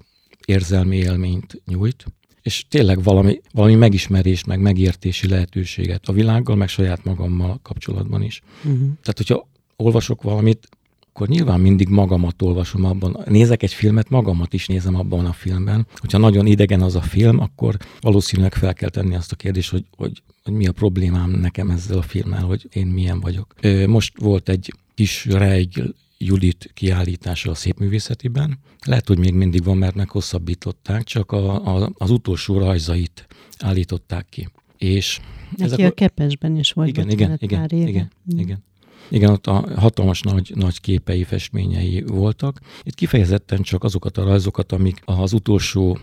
érzelmi 0.46 0.96
élményt 0.96 1.62
nyújt, 1.66 2.04
és 2.42 2.64
tényleg 2.68 3.02
valami, 3.02 3.40
valami 3.52 3.74
megismerés, 3.74 4.44
meg 4.44 4.60
megértési 4.60 5.28
lehetőséget 5.28 6.08
a 6.08 6.12
világgal, 6.12 6.56
meg 6.56 6.68
saját 6.68 7.04
magammal 7.04 7.58
kapcsolatban 7.62 8.22
is. 8.22 8.42
Uh-huh. 8.56 8.78
Tehát, 8.80 9.16
hogyha 9.16 9.48
olvasok 9.76 10.22
valamit, 10.22 10.68
akkor 11.12 11.28
nyilván 11.28 11.60
mindig 11.60 11.88
magamat 11.88 12.42
olvasom 12.42 12.84
abban. 12.84 13.16
Nézek 13.24 13.62
egy 13.62 13.72
filmet, 13.72 14.08
magamat 14.08 14.52
is 14.52 14.66
nézem 14.66 14.94
abban 14.94 15.26
a 15.26 15.32
filmben. 15.32 15.86
Hogyha 15.96 16.18
nagyon 16.18 16.46
idegen 16.46 16.80
az 16.80 16.94
a 16.94 17.00
film, 17.00 17.38
akkor 17.38 17.76
valószínűleg 18.00 18.54
fel 18.54 18.74
kell 18.74 18.88
tenni 18.88 19.14
azt 19.14 19.32
a 19.32 19.36
kérdést, 19.36 19.70
hogy, 19.70 19.84
hogy, 19.96 20.22
hogy 20.44 20.52
mi 20.52 20.66
a 20.66 20.72
problémám 20.72 21.30
nekem 21.30 21.70
ezzel 21.70 21.98
a 21.98 22.02
filmmel, 22.02 22.42
hogy 22.42 22.68
én 22.72 22.86
milyen 22.86 23.20
vagyok. 23.20 23.54
Most 23.86 24.20
volt 24.20 24.48
egy 24.48 24.72
kis 24.94 25.24
rejg 25.24 25.68
Judit 26.18 26.70
kiállítása 26.74 27.50
a 27.50 27.54
szépművészetiben. 27.54 28.58
Lehet, 28.84 29.08
hogy 29.08 29.18
még 29.18 29.34
mindig 29.34 29.64
van, 29.64 29.76
mert 29.76 29.94
meghosszabbították, 29.94 31.02
csak 31.02 31.32
a, 31.32 31.76
a, 31.76 31.90
az 31.94 32.10
utolsó 32.10 32.58
rajzait 32.58 33.26
állították 33.58 34.26
ki. 34.28 34.48
És 34.78 35.20
Neki 35.50 35.62
ezek 35.62 35.90
a 35.90 35.90
Kepesben 35.90 36.56
is 36.56 36.72
volt. 36.72 36.88
Igen, 36.88 37.10
igen, 37.10 37.36
igen, 37.40 37.64
igen, 37.64 37.88
igen, 37.88 38.10
igen. 38.36 38.64
Igen, 39.08 39.30
ott 39.30 39.46
a 39.46 39.64
hatalmas 39.76 40.20
nagy, 40.20 40.52
nagy 40.54 40.80
képei, 40.80 41.24
festményei 41.24 42.04
voltak. 42.06 42.60
Itt 42.82 42.94
kifejezetten 42.94 43.62
csak 43.62 43.84
azokat 43.84 44.18
a 44.18 44.24
rajzokat, 44.24 44.72
amik 44.72 45.02
az 45.04 45.32
utolsó 45.32 45.98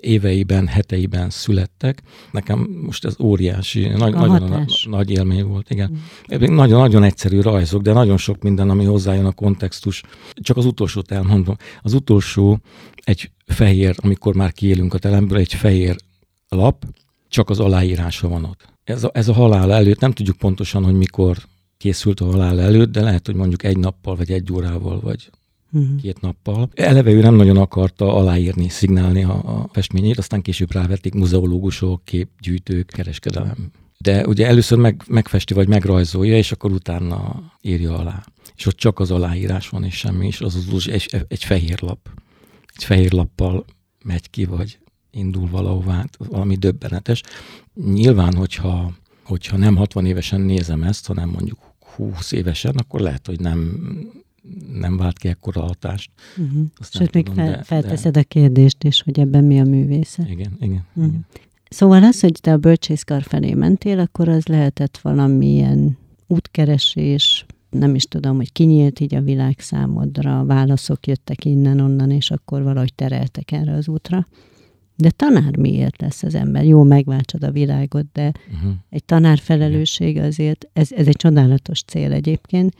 éveiben, 0.00 0.66
heteiben 0.66 1.30
születtek. 1.30 2.02
Nekem 2.30 2.58
most 2.84 3.04
ez 3.04 3.14
óriási, 3.20 3.88
nagy, 3.88 4.14
nagyon 4.14 4.48
nagy, 4.48 4.86
nagy 4.90 5.10
élmény 5.10 5.44
volt, 5.44 5.70
igen. 5.70 5.90
Mm. 6.34 6.54
Nagyon, 6.54 6.80
nagyon 6.80 7.02
egyszerű 7.02 7.40
rajzok, 7.40 7.82
de 7.82 7.92
nagyon 7.92 8.16
sok 8.16 8.42
minden, 8.42 8.70
ami 8.70 8.84
hozzájön 8.84 9.24
a 9.24 9.32
kontextus. 9.32 10.02
Csak 10.34 10.56
az 10.56 10.64
utolsót 10.64 11.10
elmondom. 11.10 11.56
Az 11.82 11.92
utolsó 11.94 12.58
egy 13.04 13.30
fehér, 13.46 13.94
amikor 14.02 14.34
már 14.34 14.52
kiélünk 14.52 14.94
a 14.94 14.98
teremből, 14.98 15.38
egy 15.38 15.54
fehér 15.54 15.96
lap, 16.48 16.84
csak 17.28 17.50
az 17.50 17.60
aláírása 17.60 18.28
van 18.28 18.44
ott. 18.44 18.68
Ez 18.84 19.04
a, 19.04 19.10
ez 19.14 19.28
a 19.28 19.32
halál 19.32 19.72
előtt, 19.72 20.00
nem 20.00 20.12
tudjuk 20.12 20.36
pontosan, 20.36 20.84
hogy 20.84 20.94
mikor 20.94 21.36
készült 21.78 22.20
a 22.20 22.24
halál 22.24 22.60
előtt, 22.60 22.92
de 22.92 23.00
lehet, 23.00 23.26
hogy 23.26 23.34
mondjuk 23.34 23.62
egy 23.62 23.78
nappal, 23.78 24.16
vagy 24.16 24.30
egy 24.30 24.52
órával, 24.52 25.00
vagy 25.00 25.30
uh-huh. 25.72 26.00
két 26.00 26.20
nappal. 26.20 26.68
Eleve 26.74 27.10
ő 27.10 27.20
nem 27.20 27.34
nagyon 27.34 27.56
akarta 27.56 28.14
aláírni, 28.14 28.68
szignálni 28.68 29.24
a, 29.24 29.60
a 29.60 29.68
festményét, 29.72 30.18
aztán 30.18 30.42
később 30.42 30.72
rávették 30.72 31.14
muzeológusok, 31.14 32.04
képgyűjtők, 32.04 32.86
kereskedelem. 32.86 33.70
De 33.98 34.26
ugye 34.26 34.46
először 34.46 34.78
meg, 34.78 35.02
megfesti, 35.06 35.54
vagy 35.54 35.68
megrajzolja, 35.68 36.36
és 36.36 36.52
akkor 36.52 36.72
utána 36.72 37.42
írja 37.60 37.98
alá. 37.98 38.24
És 38.56 38.66
ott 38.66 38.76
csak 38.76 38.98
az 38.98 39.10
aláírás 39.10 39.68
van, 39.68 39.84
és 39.84 39.94
semmi, 39.94 40.26
és 40.26 40.40
az 40.40 40.66
az 40.72 40.88
egy, 40.88 41.24
egy 41.28 41.44
fehér 41.44 41.82
lap. 41.82 42.08
Egy 42.74 42.84
fehér 42.84 43.12
lappal 43.12 43.64
megy 44.04 44.30
ki, 44.30 44.44
vagy 44.44 44.78
indul 45.10 45.48
valahová, 45.50 46.04
valami 46.18 46.56
döbbenetes. 46.56 47.22
Nyilván, 47.74 48.34
hogyha, 48.34 48.92
hogyha 49.24 49.56
nem 49.56 49.76
60 49.76 50.06
évesen 50.06 50.40
nézem 50.40 50.82
ezt, 50.82 51.06
hanem 51.06 51.28
mondjuk 51.28 51.67
20 51.98 52.32
évesen, 52.32 52.74
akkor 52.76 53.00
lehet, 53.00 53.26
hogy 53.26 53.40
nem, 53.40 53.80
nem 54.72 54.96
vált 54.96 55.18
ki 55.18 55.28
ekkora 55.28 55.60
hatást. 55.60 56.10
Uh-huh. 56.36 56.66
Sőt, 56.90 57.12
még 57.12 57.28
fel, 57.34 57.50
de, 57.50 57.62
felteszed 57.62 58.12
de... 58.12 58.20
a 58.20 58.22
kérdést 58.22 58.84
is, 58.84 59.02
hogy 59.02 59.20
ebben 59.20 59.44
mi 59.44 59.60
a 59.60 59.64
művészet. 59.64 60.28
Igen, 60.28 60.56
igen, 60.60 60.84
uh-huh. 60.88 61.06
igen. 61.06 61.26
Szóval 61.68 62.04
az, 62.04 62.20
hogy 62.20 62.38
te 62.40 62.52
a 62.52 62.56
bölcsészkar 62.56 63.22
felé 63.22 63.54
mentél, 63.54 63.98
akkor 63.98 64.28
az 64.28 64.46
lehetett 64.46 64.98
valamilyen 64.98 65.98
útkeresés, 66.26 67.46
nem 67.70 67.94
is 67.94 68.04
tudom, 68.04 68.36
hogy 68.36 68.52
kinyílt 68.52 69.00
így 69.00 69.14
a 69.14 69.20
világ 69.20 69.58
számodra, 69.58 70.44
válaszok 70.44 71.06
jöttek 71.06 71.44
innen-onnan, 71.44 72.10
és 72.10 72.30
akkor 72.30 72.62
valahogy 72.62 72.94
tereltek 72.94 73.52
erre 73.52 73.72
az 73.72 73.88
útra. 73.88 74.26
De 74.98 75.10
tanár 75.10 75.56
miért 75.56 76.00
lesz 76.00 76.22
az 76.22 76.34
ember? 76.34 76.64
Jó, 76.64 76.82
megváltsad 76.82 77.44
a 77.44 77.50
világot, 77.50 78.06
de 78.12 78.32
uh-huh. 78.54 78.72
egy 78.90 79.04
tanár 79.04 79.38
felelőssége 79.38 80.24
azért, 80.24 80.68
ez, 80.72 80.92
ez 80.92 81.06
egy 81.06 81.16
csodálatos 81.16 81.82
cél 81.82 82.12
egyébként, 82.12 82.74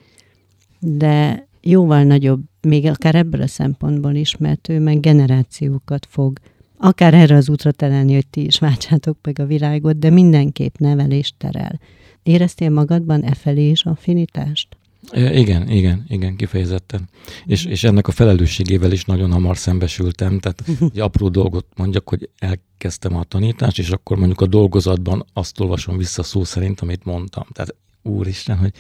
de 0.81 1.47
jóval 1.61 2.03
nagyobb, 2.03 2.41
még 2.61 2.87
akár 2.87 3.15
ebből 3.15 3.43
a 3.43 3.47
szempontból 3.47 4.15
is, 4.15 4.37
mert 4.37 4.69
ő 4.69 4.81
meg 4.81 5.01
generációkat 5.01 6.07
fog 6.11 6.39
akár 6.79 7.15
erre 7.15 7.37
az 7.37 7.49
útra 7.49 7.73
terelni, 7.73 8.15
hogy 8.15 8.27
ti 8.27 8.45
is 8.45 8.59
váltsátok 8.59 9.19
meg 9.23 9.39
a 9.39 9.47
világot, 9.47 9.99
de 9.99 10.11
mindenképp 10.11 10.77
nevelést 10.77 11.35
terel. 11.39 11.81
Éreztél 12.23 12.71
magadban 12.71 13.23
e 13.23 13.35
felé 13.35 13.69
is 13.71 13.85
affinitást? 13.85 14.77
Igen, 15.13 15.69
igen, 15.69 16.05
igen, 16.09 16.37
kifejezetten. 16.37 17.09
És, 17.45 17.65
és 17.65 17.85
ennek 17.85 18.09
a 18.09 18.13
felelősségével 18.13 18.93
is 18.93 19.05
nagyon 19.05 19.33
hamar 19.33 19.57
szembesültem. 19.57 20.39
Tehát 20.39 20.63
egy 20.93 21.01
apró 21.01 21.29
dolgot 21.29 21.67
mondjak, 21.77 22.09
hogy 22.09 22.29
elkezdtem 22.39 23.17
a 23.17 23.25
tanítást, 23.25 23.79
és 23.79 23.91
akkor 23.91 24.17
mondjuk 24.17 24.41
a 24.41 24.47
dolgozatban 24.47 25.27
azt 25.33 25.61
olvasom 25.61 25.97
vissza 25.97 26.23
szó 26.23 26.45
szerint, 26.45 26.81
amit 26.81 27.05
mondtam. 27.05 27.47
Tehát 27.53 27.75
úristen, 28.03 28.59
hogy, 28.59 28.73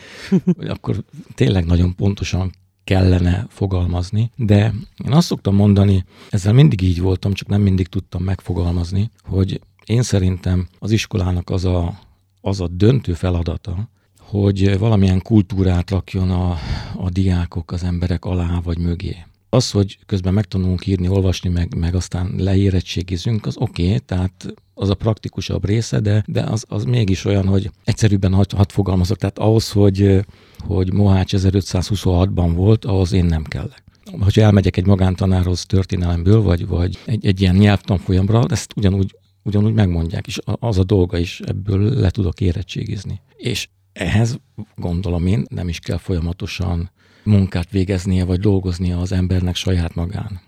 hogy 0.56 0.68
akkor 0.68 1.04
tényleg 1.34 1.64
nagyon 1.64 1.94
pontosan 1.94 2.52
kellene 2.84 3.46
fogalmazni, 3.48 4.30
de 4.36 4.74
én 5.04 5.12
azt 5.12 5.26
szoktam 5.26 5.54
mondani, 5.54 6.04
ezzel 6.30 6.52
mindig 6.52 6.82
így 6.82 7.00
voltam, 7.00 7.32
csak 7.32 7.48
nem 7.48 7.60
mindig 7.60 7.86
tudtam 7.86 8.22
megfogalmazni, 8.22 9.10
hogy 9.22 9.60
én 9.84 10.02
szerintem 10.02 10.68
az 10.78 10.90
iskolának 10.90 11.50
az 11.50 11.64
a, 11.64 11.98
az 12.40 12.60
a 12.60 12.68
döntő 12.68 13.12
feladata, 13.12 13.88
hogy 14.28 14.78
valamilyen 14.78 15.22
kultúrát 15.22 15.90
rakjon 15.90 16.30
a, 16.30 16.56
a 16.96 17.10
diákok, 17.10 17.72
az 17.72 17.82
emberek 17.82 18.24
alá 18.24 18.60
vagy 18.64 18.78
mögé. 18.78 19.16
Az, 19.50 19.70
hogy 19.70 19.98
közben 20.06 20.34
megtanulunk 20.34 20.86
írni, 20.86 21.08
olvasni, 21.08 21.48
meg, 21.48 21.74
meg 21.76 21.94
aztán 21.94 22.32
leérettségizünk, 22.36 23.46
az 23.46 23.56
oké, 23.56 23.84
okay, 23.86 23.98
tehát 23.98 24.54
az 24.74 24.90
a 24.90 24.94
praktikusabb 24.94 25.64
része, 25.64 26.00
de, 26.00 26.24
de 26.26 26.42
az, 26.42 26.64
az 26.68 26.84
mégis 26.84 27.24
olyan, 27.24 27.46
hogy 27.46 27.70
egyszerűbben 27.84 28.34
hadd 28.34 28.56
had 28.56 28.70
fogalmazok. 28.70 29.18
Tehát 29.18 29.38
ahhoz, 29.38 29.70
hogy, 29.70 30.20
hogy 30.58 30.92
Mohács 30.92 31.32
1526-ban 31.36 32.52
volt, 32.54 32.84
ahhoz 32.84 33.12
én 33.12 33.24
nem 33.24 33.42
kellek. 33.42 33.82
Hogyha 34.20 34.42
elmegyek 34.42 34.76
egy 34.76 34.86
magántanárhoz 34.86 35.66
történelemből, 35.66 36.42
vagy, 36.42 36.66
vagy 36.66 36.98
egy, 37.04 37.26
egy 37.26 37.40
ilyen 37.40 37.54
nyelvtanfolyamra, 37.54 38.44
ezt 38.48 38.72
ugyanúgy, 38.76 39.16
ugyanúgy 39.42 39.74
megmondják, 39.74 40.26
és 40.26 40.38
az 40.44 40.78
a 40.78 40.84
dolga 40.84 41.18
is 41.18 41.40
ebből 41.40 41.94
le 41.94 42.10
tudok 42.10 42.40
érettségizni. 42.40 43.20
És 43.36 43.68
ehhez 43.98 44.40
gondolom 44.76 45.26
én 45.26 45.44
nem 45.48 45.68
is 45.68 45.78
kell 45.78 45.96
folyamatosan 45.96 46.90
munkát 47.24 47.70
végeznie, 47.70 48.24
vagy 48.24 48.40
dolgoznia 48.40 48.98
az 48.98 49.12
embernek 49.12 49.54
saját 49.54 49.94
magán. 49.94 50.40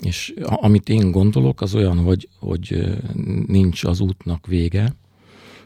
És 0.00 0.34
amit 0.40 0.88
én 0.88 1.10
gondolok, 1.10 1.60
az 1.60 1.74
olyan, 1.74 1.98
hogy, 1.98 2.28
hogy 2.38 2.96
nincs 3.46 3.84
az 3.84 4.00
útnak 4.00 4.46
vége, 4.46 4.94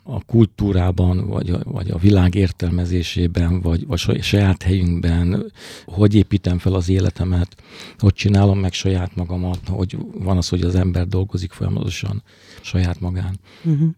a 0.04 0.24
kultúrában, 0.24 1.26
vagy 1.26 1.50
a, 1.50 1.60
vagy 1.64 1.90
a 1.90 1.98
világ 1.98 2.34
értelmezésében, 2.34 3.60
vagy, 3.60 3.86
vagy 3.86 4.22
saját 4.22 4.62
helyünkben, 4.62 5.52
hogy 5.84 6.14
építem 6.14 6.58
fel 6.58 6.74
az 6.74 6.88
életemet, 6.88 7.62
hogy 7.98 8.12
csinálom 8.12 8.58
meg 8.58 8.72
saját 8.72 9.14
magamat, 9.14 9.68
hogy 9.68 9.96
van 10.14 10.36
az, 10.36 10.48
hogy 10.48 10.62
az 10.62 10.74
ember 10.74 11.06
dolgozik 11.06 11.52
folyamatosan 11.52 12.22
saját 12.60 13.00
magán. 13.00 13.40
Uh-huh. 13.64 13.88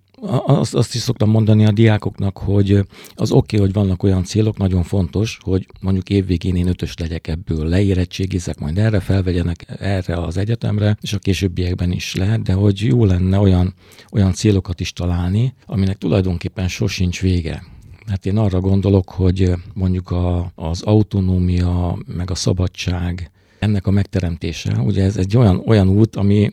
Azt, 0.47 0.75
azt 0.75 0.94
is 0.94 1.00
szoktam 1.00 1.30
mondani 1.30 1.66
a 1.66 1.73
diákoknak, 1.73 2.38
hogy 2.38 2.87
az 3.14 3.30
oké, 3.30 3.56
okay, 3.56 3.59
hogy 3.59 3.75
vannak 3.75 4.02
olyan 4.02 4.25
célok, 4.25 4.56
nagyon 4.56 4.83
fontos, 4.83 5.38
hogy 5.42 5.66
mondjuk 5.80 6.11
évvégén 6.11 6.56
én 6.56 6.68
ötös 6.68 6.94
legyek 6.99 7.26
ebből, 7.26 7.66
leérettségizek, 7.66 8.59
majd 8.59 8.78
erre 8.78 9.00
felvegyenek 9.00 9.66
erre 9.78 10.16
az 10.16 10.37
egyetemre, 10.37 10.97
és 11.00 11.12
a 11.12 11.18
későbbiekben 11.18 11.92
is 11.92 12.14
lehet, 12.14 12.42
de 12.42 12.52
hogy 12.52 12.80
jó 12.80 13.04
lenne 13.04 13.38
olyan, 13.38 13.75
olyan 14.12 14.33
célokat 14.33 14.80
is 14.80 14.92
találni, 14.92 15.54
aminek 15.66 15.99
tulajdonképpen 15.99 16.68
sosincs 16.68 17.21
vége. 17.21 17.62
Hát 18.06 18.26
én 18.26 18.37
arra 18.37 18.61
gondolok, 18.61 19.11
hogy 19.11 19.52
mondjuk 19.75 20.11
a, 20.11 20.52
az 20.54 20.83
autonómia, 20.83 21.99
meg 22.06 22.30
a 22.30 22.35
szabadság, 22.35 23.30
ennek 23.59 23.87
a 23.87 23.90
megteremtése, 23.90 24.78
ugye 24.78 25.04
ez 25.04 25.16
egy 25.16 25.37
olyan, 25.37 25.62
olyan 25.66 25.88
út, 25.88 26.16
ami 26.16 26.52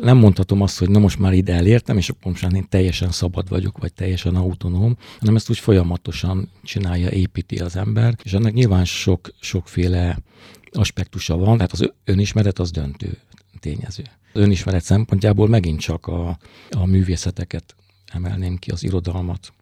nem 0.00 0.16
mondhatom 0.16 0.60
azt, 0.60 0.78
hogy 0.78 0.90
na 0.90 0.98
most 0.98 1.18
már 1.18 1.32
ide 1.32 1.54
elértem, 1.54 1.96
és 1.96 2.08
akkor 2.08 2.30
most 2.30 2.42
már 2.42 2.54
én 2.54 2.66
teljesen 2.68 3.10
szabad 3.10 3.48
vagyok, 3.48 3.78
vagy 3.78 3.92
teljesen 3.92 4.34
autonóm, 4.34 4.96
hanem 5.18 5.36
ezt 5.36 5.50
úgy 5.50 5.58
folyamatosan 5.58 6.48
csinálja, 6.62 7.10
építi 7.10 7.56
az 7.56 7.76
ember, 7.76 8.14
és 8.22 8.32
ennek 8.32 8.52
nyilván 8.52 8.84
sok, 8.84 9.30
sokféle 9.40 10.18
aspektusa 10.70 11.36
van, 11.36 11.56
tehát 11.56 11.72
az 11.72 11.92
önismeret 12.04 12.58
az 12.58 12.70
döntő 12.70 13.18
tényező. 13.60 14.02
Az 14.32 14.40
önismeret 14.40 14.82
szempontjából 14.82 15.48
megint 15.48 15.80
csak 15.80 16.06
a, 16.06 16.38
a 16.70 16.86
művészeteket 16.86 17.76
emelném 18.12 18.56
ki, 18.56 18.70
az 18.70 18.84
irodalmat. 18.84 19.52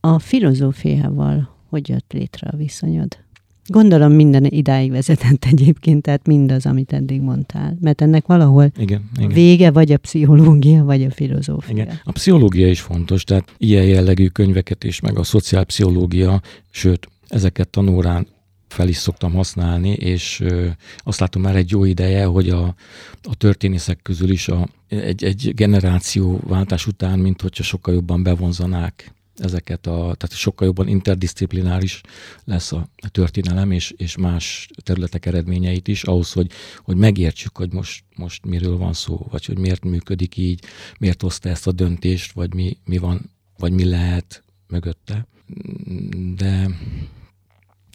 A 0.00 0.18
filozófiával 0.18 1.56
hogy 1.68 1.88
jött 1.88 2.12
létre 2.12 2.48
a 2.48 2.56
viszonyod? 2.56 3.25
Gondolom 3.66 4.12
minden 4.12 4.44
idáig 4.44 4.90
vezetett 4.90 5.44
egyébként, 5.44 6.02
tehát 6.02 6.26
mindaz, 6.26 6.66
amit 6.66 6.92
eddig 6.92 7.20
mondtál. 7.20 7.76
Mert 7.80 8.00
ennek 8.00 8.26
valahol 8.26 8.72
igen, 8.78 9.10
igen. 9.16 9.28
vége 9.28 9.70
vagy 9.70 9.92
a 9.92 9.98
pszichológia, 9.98 10.84
vagy 10.84 11.02
a 11.02 11.10
filozófia. 11.10 11.74
Igen. 11.74 12.00
A 12.04 12.12
pszichológia 12.12 12.68
is 12.68 12.80
fontos, 12.80 13.24
tehát 13.24 13.54
ilyen 13.58 13.84
jellegű 13.84 14.26
könyveket 14.26 14.84
is, 14.84 15.00
meg 15.00 15.18
a 15.18 15.22
szociálpszichológia, 15.22 16.40
sőt, 16.70 17.08
ezeket 17.28 17.68
tanórán 17.68 18.26
fel 18.68 18.88
is 18.88 18.96
szoktam 18.96 19.32
használni, 19.32 19.90
és 19.90 20.40
ö, 20.40 20.66
azt 20.98 21.20
látom 21.20 21.42
már 21.42 21.56
egy 21.56 21.70
jó 21.70 21.84
ideje, 21.84 22.24
hogy 22.24 22.48
a, 22.48 22.74
a 23.22 23.34
történészek 23.34 23.98
közül 24.02 24.30
is 24.30 24.48
a, 24.48 24.68
egy, 24.88 25.24
egy 25.24 25.52
generációváltás 25.54 26.86
után, 26.86 27.18
mint 27.18 27.40
hogyha 27.40 27.62
sokkal 27.62 27.94
jobban 27.94 28.22
bevonzanák 28.22 29.14
ezeket 29.40 29.86
a, 29.86 29.92
tehát 29.92 30.30
sokkal 30.30 30.66
jobban 30.66 30.88
interdisziplináris 30.88 32.00
lesz 32.44 32.72
a 32.72 32.88
történelem 33.10 33.70
és, 33.70 33.94
és 33.96 34.16
más 34.16 34.68
területek 34.82 35.26
eredményeit 35.26 35.88
is, 35.88 36.04
ahhoz, 36.04 36.32
hogy, 36.32 36.50
hogy 36.78 36.96
megértsük, 36.96 37.56
hogy 37.56 37.72
most, 37.72 38.04
most 38.16 38.44
miről 38.44 38.76
van 38.76 38.92
szó, 38.92 39.26
vagy 39.30 39.44
hogy 39.44 39.58
miért 39.58 39.84
működik 39.84 40.36
így, 40.36 40.64
miért 40.98 41.22
hozta 41.22 41.48
ezt 41.48 41.66
a 41.66 41.72
döntést, 41.72 42.32
vagy 42.32 42.54
mi, 42.54 42.76
mi 42.84 42.98
van, 42.98 43.30
vagy 43.58 43.72
mi 43.72 43.84
lehet 43.84 44.42
mögötte. 44.68 45.26
De 46.36 46.70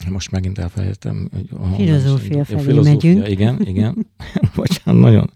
most 0.10 0.32
megint 0.32 0.58
elfelejtettem. 0.58 1.30
Hogy 1.32 1.76
filozófia 1.76 2.46
felé 2.46 2.62
filozófia, 2.62 2.92
megyünk. 2.92 3.28
Igen, 3.28 3.62
igen. 3.66 4.08
Bocsánat, 4.56 5.02
nagyon, 5.02 5.32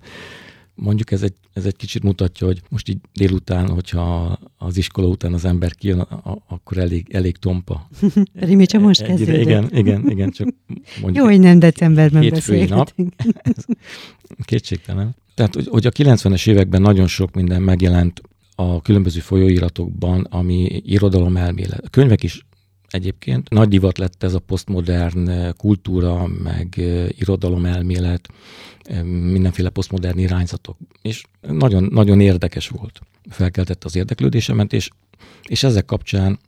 Mondjuk 0.75 1.11
ez 1.11 1.21
egy, 1.21 1.33
ez 1.53 1.65
egy 1.65 1.75
kicsit 1.75 2.03
mutatja, 2.03 2.47
hogy 2.47 2.61
most 2.69 2.89
így 2.89 2.97
délután, 3.13 3.69
hogyha 3.69 4.39
az 4.57 4.77
iskola 4.77 5.07
után 5.07 5.33
az 5.33 5.45
ember 5.45 5.75
kijön, 5.75 5.99
akkor 6.47 6.77
elég, 6.77 7.07
elég 7.11 7.37
tompa. 7.37 7.89
Pedig 8.39 8.67
csak 8.67 8.81
most 8.81 9.03
kezdődött. 9.03 9.41
Igen, 9.41 9.69
igen, 9.71 10.09
igen, 10.09 10.31
csak 10.31 10.47
mondjuk. 11.01 11.15
Jó, 11.15 11.23
hogy 11.23 11.39
nem 11.39 11.59
decemberben 11.59 12.29
beszélgetünk. 12.29 13.13
Kétségtelen. 14.45 15.15
Tehát, 15.33 15.53
hogy, 15.53 15.67
hogy 15.67 15.85
a 15.85 15.91
90-es 15.91 16.47
években 16.47 16.81
nagyon 16.81 17.07
sok 17.07 17.33
minden 17.35 17.61
megjelent 17.61 18.21
a 18.55 18.81
különböző 18.81 19.19
folyóiratokban, 19.19 20.27
ami 20.29 20.81
irodalom 20.85 21.37
elmélet. 21.37 21.85
A 21.85 21.89
könyvek 21.89 22.23
is 22.23 22.45
egyébként. 22.89 23.49
Nagy 23.49 23.67
divat 23.67 23.97
lett 23.97 24.23
ez 24.23 24.33
a 24.33 24.39
posztmodern 24.39 25.53
kultúra, 25.57 26.27
meg 26.43 26.75
irodalom 27.09 27.65
elmélet, 27.65 28.29
mindenféle 29.03 29.69
posztmodern 29.69 30.17
irányzatok, 30.17 30.77
és 31.01 31.23
nagyon, 31.41 31.87
nagyon 31.91 32.19
érdekes 32.19 32.67
volt. 32.67 33.01
Felkeltette 33.29 33.85
az 33.85 33.95
érdeklődésemet, 33.95 34.73
és, 34.73 34.89
és 35.43 35.63
ezek 35.63 35.85
kapcsán 35.85 36.39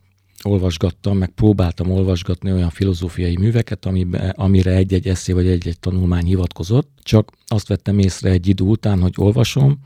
olvasgattam, 0.42 1.18
meg 1.18 1.28
próbáltam 1.28 1.90
olvasgatni 1.90 2.52
olyan 2.52 2.70
filozófiai 2.70 3.36
műveket, 3.36 3.86
amibe, 3.86 4.28
amire 4.36 4.70
egy-egy 4.70 5.08
eszé 5.08 5.32
vagy 5.32 5.46
egy-egy 5.46 5.80
tanulmány 5.80 6.24
hivatkozott, 6.24 6.90
csak 7.02 7.32
azt 7.46 7.68
vettem 7.68 7.98
észre 7.98 8.30
egy 8.30 8.48
idő 8.48 8.64
után, 8.64 9.00
hogy 9.00 9.12
olvasom, 9.16 9.78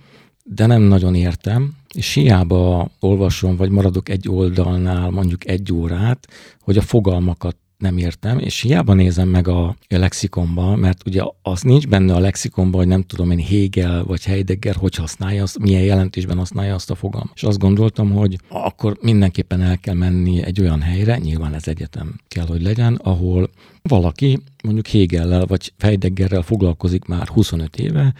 de 0.54 0.66
nem 0.66 0.82
nagyon 0.82 1.14
értem, 1.14 1.72
és 1.94 2.12
hiába 2.12 2.90
olvasom, 3.00 3.56
vagy 3.56 3.70
maradok 3.70 4.08
egy 4.08 4.28
oldalnál 4.28 5.10
mondjuk 5.10 5.48
egy 5.48 5.72
órát, 5.72 6.28
hogy 6.60 6.76
a 6.76 6.82
fogalmakat 6.82 7.56
nem 7.82 7.98
értem, 7.98 8.38
és 8.38 8.60
hiába 8.60 8.94
nézem 8.94 9.28
meg 9.28 9.48
a 9.48 9.76
lexikonba, 9.88 10.76
mert 10.76 11.06
ugye 11.06 11.22
az 11.42 11.62
nincs 11.62 11.88
benne 11.88 12.14
a 12.14 12.18
lexikonban, 12.18 12.80
hogy 12.80 12.88
nem 12.88 13.02
tudom 13.02 13.30
én 13.30 13.44
Hegel 13.44 14.04
vagy 14.04 14.24
Heidegger 14.24 14.74
hogy 14.74 14.94
használja, 14.94 15.42
azt, 15.42 15.58
milyen 15.58 15.82
jelentésben 15.82 16.38
használja 16.38 16.74
azt 16.74 16.90
a 16.90 16.94
fogalmat. 16.94 17.32
És 17.34 17.42
azt 17.42 17.58
gondoltam, 17.58 18.10
hogy 18.10 18.38
akkor 18.48 18.98
mindenképpen 19.00 19.60
el 19.60 19.78
kell 19.78 19.94
menni 19.94 20.42
egy 20.42 20.60
olyan 20.60 20.80
helyre, 20.80 21.18
nyilván 21.18 21.54
ez 21.54 21.68
egyetem 21.68 22.20
kell, 22.28 22.46
hogy 22.46 22.62
legyen, 22.62 22.94
ahol 22.94 23.50
valaki 23.82 24.38
mondjuk 24.64 24.86
Hegellel 24.86 25.46
vagy 25.46 25.72
Heideggerrel 25.78 26.42
foglalkozik 26.42 27.04
már 27.04 27.28
25 27.28 27.76
éve, 27.76 28.14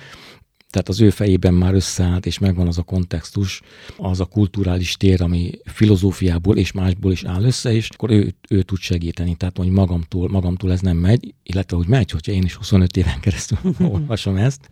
tehát 0.73 0.89
az 0.89 1.01
ő 1.01 1.11
fejében 1.11 1.55
már 1.55 1.75
összeállt, 1.75 2.27
és 2.27 2.39
megvan 2.39 2.67
az 2.67 2.79
a 2.79 2.83
kontextus, 2.83 3.63
az 3.97 4.21
a 4.21 4.25
kulturális 4.25 4.97
tér, 4.97 5.23
ami 5.23 5.51
filozófiából 5.65 6.57
és 6.57 6.73
másból 6.73 7.13
is 7.13 7.25
áll 7.25 7.43
össze, 7.43 7.73
és 7.73 7.89
akkor 7.89 8.11
ő, 8.11 8.35
ő 8.49 8.63
tud 8.63 8.79
segíteni. 8.79 9.35
Tehát, 9.35 9.57
hogy 9.57 9.69
magamtól, 9.69 10.29
magamtól 10.29 10.73
ez 10.73 10.81
nem 10.81 10.97
megy, 10.97 11.35
illetve, 11.43 11.77
hogy 11.77 11.87
megy, 11.87 12.11
hogyha 12.11 12.33
én 12.33 12.43
is 12.43 12.55
25 12.55 12.97
éven 12.97 13.21
keresztül 13.21 13.59
olvasom 13.93 14.37
ezt, 14.37 14.69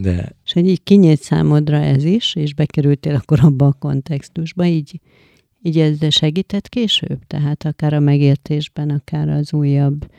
de... 0.00 0.36
És 0.44 0.52
hogy 0.52 0.68
így 0.68 0.82
kinyílt 0.82 1.22
számodra 1.22 1.76
ez 1.76 2.04
is, 2.04 2.34
és 2.34 2.54
bekerültél 2.54 3.14
akkor 3.14 3.40
abba 3.42 3.66
a 3.66 3.76
kontextusba, 3.78 4.64
így, 4.64 5.00
így 5.62 5.78
ez 5.78 6.14
segített 6.14 6.68
később? 6.68 7.26
Tehát 7.26 7.64
akár 7.64 7.94
a 7.94 8.00
megértésben, 8.00 8.90
akár 8.90 9.28
az 9.28 9.52
újabb 9.52 10.10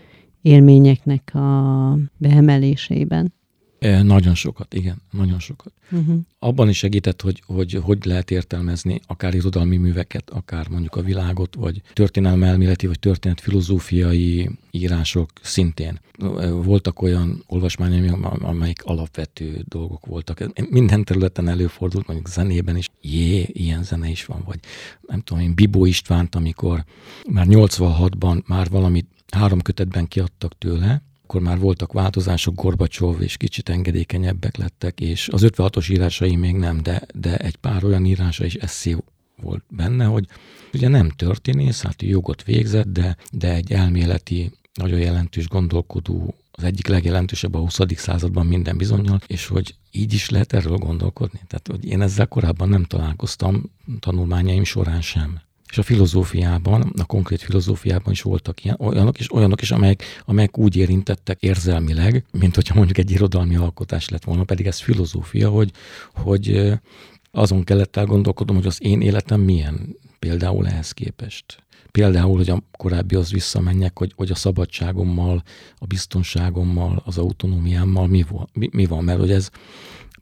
élményeknek 0.41 1.35
a 1.35 1.99
beemelésében? 2.17 3.35
Nagyon 3.79 4.35
sokat, 4.35 4.73
igen, 4.73 5.01
nagyon 5.11 5.39
sokat. 5.39 5.73
Uh-huh. 5.91 6.19
Abban 6.39 6.69
is 6.69 6.77
segített, 6.77 7.21
hogy, 7.21 7.43
hogy 7.45 7.73
hogy 7.73 8.05
lehet 8.05 8.31
értelmezni 8.31 9.01
akár 9.07 9.33
irodalmi 9.33 9.77
műveket, 9.77 10.29
akár 10.29 10.67
mondjuk 10.69 10.95
a 10.95 11.01
világot, 11.01 11.55
vagy 11.55 11.81
történelmelméleti, 11.93 12.87
vagy 12.87 12.99
történetfilozófiai 12.99 14.49
írások 14.71 15.29
szintén. 15.41 15.99
Voltak 16.63 17.01
olyan 17.01 17.43
olvasmányok, 17.47 18.41
amelyik 18.41 18.83
alapvető 18.83 19.63
dolgok 19.67 20.05
voltak. 20.05 20.69
Minden 20.69 21.03
területen 21.03 21.47
előfordult, 21.47 22.07
mondjuk 22.07 22.29
zenében 22.29 22.77
is, 22.77 22.89
jé, 23.01 23.49
ilyen 23.53 23.83
zene 23.83 24.09
is 24.09 24.25
van, 24.25 24.43
vagy 24.45 24.59
nem 25.07 25.21
tudom 25.21 25.43
én, 25.43 25.55
Bibó 25.55 25.85
Istvánt, 25.85 26.35
amikor 26.35 26.83
már 27.29 27.45
86-ban 27.49 28.45
már 28.45 28.69
valamit 28.69 29.07
három 29.31 29.61
kötetben 29.61 30.07
kiadtak 30.07 30.57
tőle, 30.57 31.01
akkor 31.27 31.41
már 31.41 31.59
voltak 31.59 31.93
változások, 31.93 32.55
Gorbacsov 32.55 33.21
és 33.21 33.37
kicsit 33.37 33.69
engedékenyebbek 33.69 34.57
lettek, 34.57 34.99
és 34.99 35.29
az 35.29 35.45
56-os 35.45 35.91
írásai 35.91 36.35
még 36.35 36.55
nem, 36.55 36.81
de, 36.83 37.01
de 37.13 37.37
egy 37.37 37.55
pár 37.55 37.83
olyan 37.83 38.05
írása 38.05 38.45
is 38.45 38.53
eszé 38.53 38.95
volt 39.41 39.63
benne, 39.69 40.05
hogy 40.05 40.27
ugye 40.73 40.87
nem 40.87 41.09
történész, 41.09 41.81
hát 41.81 42.01
jogot 42.01 42.43
végzett, 42.43 42.87
de, 42.87 43.17
de 43.31 43.53
egy 43.53 43.71
elméleti, 43.71 44.51
nagyon 44.73 44.99
jelentős 44.99 45.47
gondolkodó, 45.47 46.35
az 46.51 46.63
egyik 46.63 46.87
legjelentősebb 46.87 47.55
a 47.55 47.59
20. 47.59 47.79
században 47.95 48.45
minden 48.45 48.77
bizonyal, 48.77 49.21
és 49.27 49.47
hogy 49.47 49.75
így 49.91 50.13
is 50.13 50.29
lehet 50.29 50.53
erről 50.53 50.77
gondolkodni. 50.77 51.39
Tehát, 51.47 51.67
hogy 51.67 51.85
én 51.85 52.01
ezzel 52.01 52.27
korábban 52.27 52.69
nem 52.69 52.83
találkoztam 52.83 53.71
tanulmányaim 53.99 54.63
során 54.63 55.01
sem. 55.01 55.41
És 55.69 55.77
a 55.77 55.83
filozófiában, 55.83 56.93
a 56.97 57.05
konkrét 57.05 57.41
filozófiában 57.41 58.13
is 58.13 58.21
voltak 58.21 58.63
ilyen, 58.63 58.77
olyanok 58.79 59.19
is, 59.19 59.33
olyanok 59.33 59.61
is 59.61 59.71
amelyek, 59.71 60.03
amelyek 60.25 60.57
úgy 60.57 60.75
érintettek 60.75 61.41
érzelmileg, 61.41 62.25
mint 62.31 62.55
hogyha 62.55 62.75
mondjuk 62.75 62.97
egy 62.97 63.11
irodalmi 63.11 63.55
alkotás 63.55 64.09
lett 64.09 64.23
volna, 64.23 64.43
pedig 64.43 64.65
ez 64.65 64.79
filozófia, 64.79 65.49
hogy, 65.49 65.71
hogy 66.13 66.73
azon 67.31 67.63
kellett 67.63 67.95
elgondolkodnom, 67.95 68.55
hogy 68.55 68.65
az 68.65 68.83
én 68.83 69.01
életem 69.01 69.41
milyen 69.41 69.95
például 70.19 70.67
ehhez 70.67 70.91
képest. 70.91 71.65
Például, 71.91 72.37
hogy 72.37 72.49
a 72.49 72.63
korábbi 72.71 73.15
az 73.15 73.31
visszamenjek, 73.31 73.97
hogy, 73.97 74.13
hogy 74.15 74.31
a 74.31 74.35
szabadságommal, 74.35 75.43
a 75.75 75.85
biztonságommal, 75.85 77.01
az 77.05 77.17
autonómiámmal 77.17 78.07
mi, 78.07 78.25
mi, 78.53 78.69
mi 78.71 78.85
van, 78.85 79.03
mert 79.03 79.19
hogy 79.19 79.31
ez, 79.31 79.49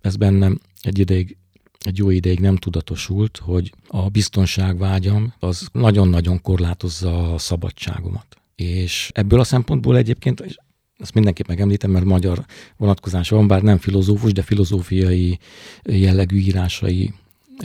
ez 0.02 0.16
bennem 0.16 0.60
egy 0.82 1.00
ideig 1.00 1.38
egy 1.86 1.98
jó 1.98 2.10
ideig 2.10 2.40
nem 2.40 2.56
tudatosult, 2.56 3.38
hogy 3.38 3.72
a 3.88 4.10
biztonságvágyam 4.10 5.34
az 5.40 5.68
nagyon-nagyon 5.72 6.42
korlátozza 6.42 7.34
a 7.34 7.38
szabadságomat. 7.38 8.26
És 8.56 9.10
ebből 9.14 9.40
a 9.40 9.44
szempontból 9.44 9.98
egyébként, 9.98 10.40
és 10.40 10.58
ezt 10.98 11.14
mindenképp 11.14 11.48
megemlítem, 11.48 11.92
mert 11.92 12.06
magyar 12.06 12.46
vonatkozás 12.78 13.30
van, 13.30 13.48
bár 13.48 13.62
nem 13.62 13.78
filozófus, 13.78 14.32
de 14.32 14.42
filozófiai 14.42 15.40
jellegű 15.84 16.38
írásai 16.38 17.14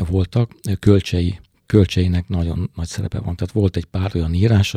voltak, 0.09 0.55
kölcsei 0.79 1.39
kölcseinek 1.71 2.29
nagyon 2.29 2.71
nagy 2.75 2.87
szerepe 2.87 3.19
van. 3.19 3.37
Tehát 3.37 3.55
volt 3.55 3.77
egy 3.77 3.85
pár 3.85 4.11
olyan 4.15 4.35
írás, 4.35 4.77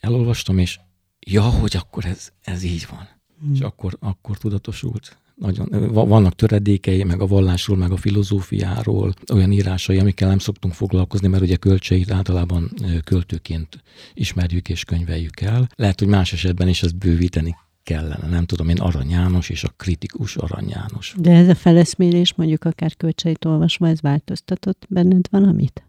elolvastam, 0.00 0.58
és 0.58 0.78
ja, 1.20 1.42
hogy 1.42 1.76
akkor 1.76 2.04
ez, 2.04 2.32
ez 2.40 2.62
így 2.62 2.86
van. 2.90 3.08
Hmm. 3.40 3.54
És 3.54 3.60
akkor, 3.60 3.96
akkor 4.00 4.38
tudatosult. 4.38 5.16
Nagyon, 5.34 5.92
vannak 5.92 6.34
töredékei, 6.34 7.04
meg 7.04 7.20
a 7.20 7.26
vallásról, 7.26 7.76
meg 7.76 7.90
a 7.90 7.96
filozófiáról, 7.96 9.14
olyan 9.32 9.52
írásai, 9.52 9.98
amikkel 9.98 10.28
nem 10.28 10.38
szoktunk 10.38 10.74
foglalkozni, 10.74 11.28
mert 11.28 11.42
ugye 11.42 11.56
kölcseit 11.56 12.10
általában 12.10 12.70
költőként 13.04 13.82
ismerjük 14.14 14.68
és 14.68 14.84
könyveljük 14.84 15.40
el. 15.40 15.68
Lehet, 15.74 15.98
hogy 15.98 16.08
más 16.08 16.32
esetben 16.32 16.68
is 16.68 16.82
ezt 16.82 16.96
bővíteni 16.96 17.56
kellene, 17.82 18.28
nem 18.28 18.44
tudom 18.44 18.68
én, 18.68 18.78
Arany 18.78 19.10
János 19.10 19.48
és 19.48 19.64
a 19.64 19.68
kritikus 19.76 20.36
Arany 20.36 20.68
János. 20.68 21.14
De 21.18 21.30
ez 21.30 21.48
a 21.48 21.54
feleszmérés 21.54 22.34
mondjuk 22.34 22.64
akár 22.64 22.96
kölcseit 22.96 23.44
olvasva, 23.44 23.88
ez 23.88 24.00
változtatott 24.00 24.86
benned 24.88 25.28
valamit? 25.30 25.82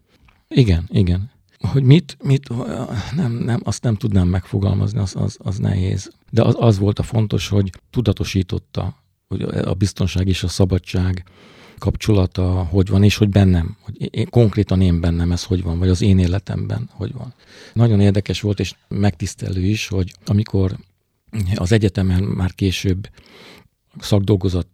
Igen, 0.48 0.88
igen. 0.88 1.30
Hogy 1.58 1.82
mit, 1.82 2.16
mit 2.22 2.48
nem, 3.16 3.32
nem, 3.32 3.60
azt 3.64 3.82
nem 3.82 3.96
tudnám 3.96 4.28
megfogalmazni, 4.28 4.98
az, 4.98 5.16
az, 5.16 5.36
az 5.38 5.58
nehéz. 5.58 6.10
De 6.30 6.42
az, 6.42 6.54
az 6.58 6.78
volt 6.78 6.98
a 6.98 7.02
fontos, 7.02 7.48
hogy 7.48 7.70
tudatosította, 7.90 9.03
hogy 9.40 9.58
a 9.64 9.74
biztonság 9.74 10.28
és 10.28 10.42
a 10.42 10.48
szabadság 10.48 11.24
kapcsolata 11.78 12.62
hogy 12.62 12.88
van, 12.88 13.02
és 13.02 13.16
hogy 13.16 13.28
bennem, 13.28 13.76
hogy 13.80 14.08
én, 14.14 14.26
konkrétan 14.30 14.80
én 14.80 15.00
bennem 15.00 15.32
ez 15.32 15.44
hogy 15.44 15.62
van, 15.62 15.78
vagy 15.78 15.88
az 15.88 16.02
én 16.02 16.18
életemben 16.18 16.88
hogy 16.92 17.12
van. 17.12 17.34
Nagyon 17.72 18.00
érdekes 18.00 18.40
volt, 18.40 18.60
és 18.60 18.74
megtisztelő 18.88 19.60
is, 19.60 19.88
hogy 19.88 20.12
amikor 20.26 20.76
az 21.54 21.72
egyetemen 21.72 22.22
már 22.22 22.54
később 22.54 23.08
szakdolgozat 23.98 24.68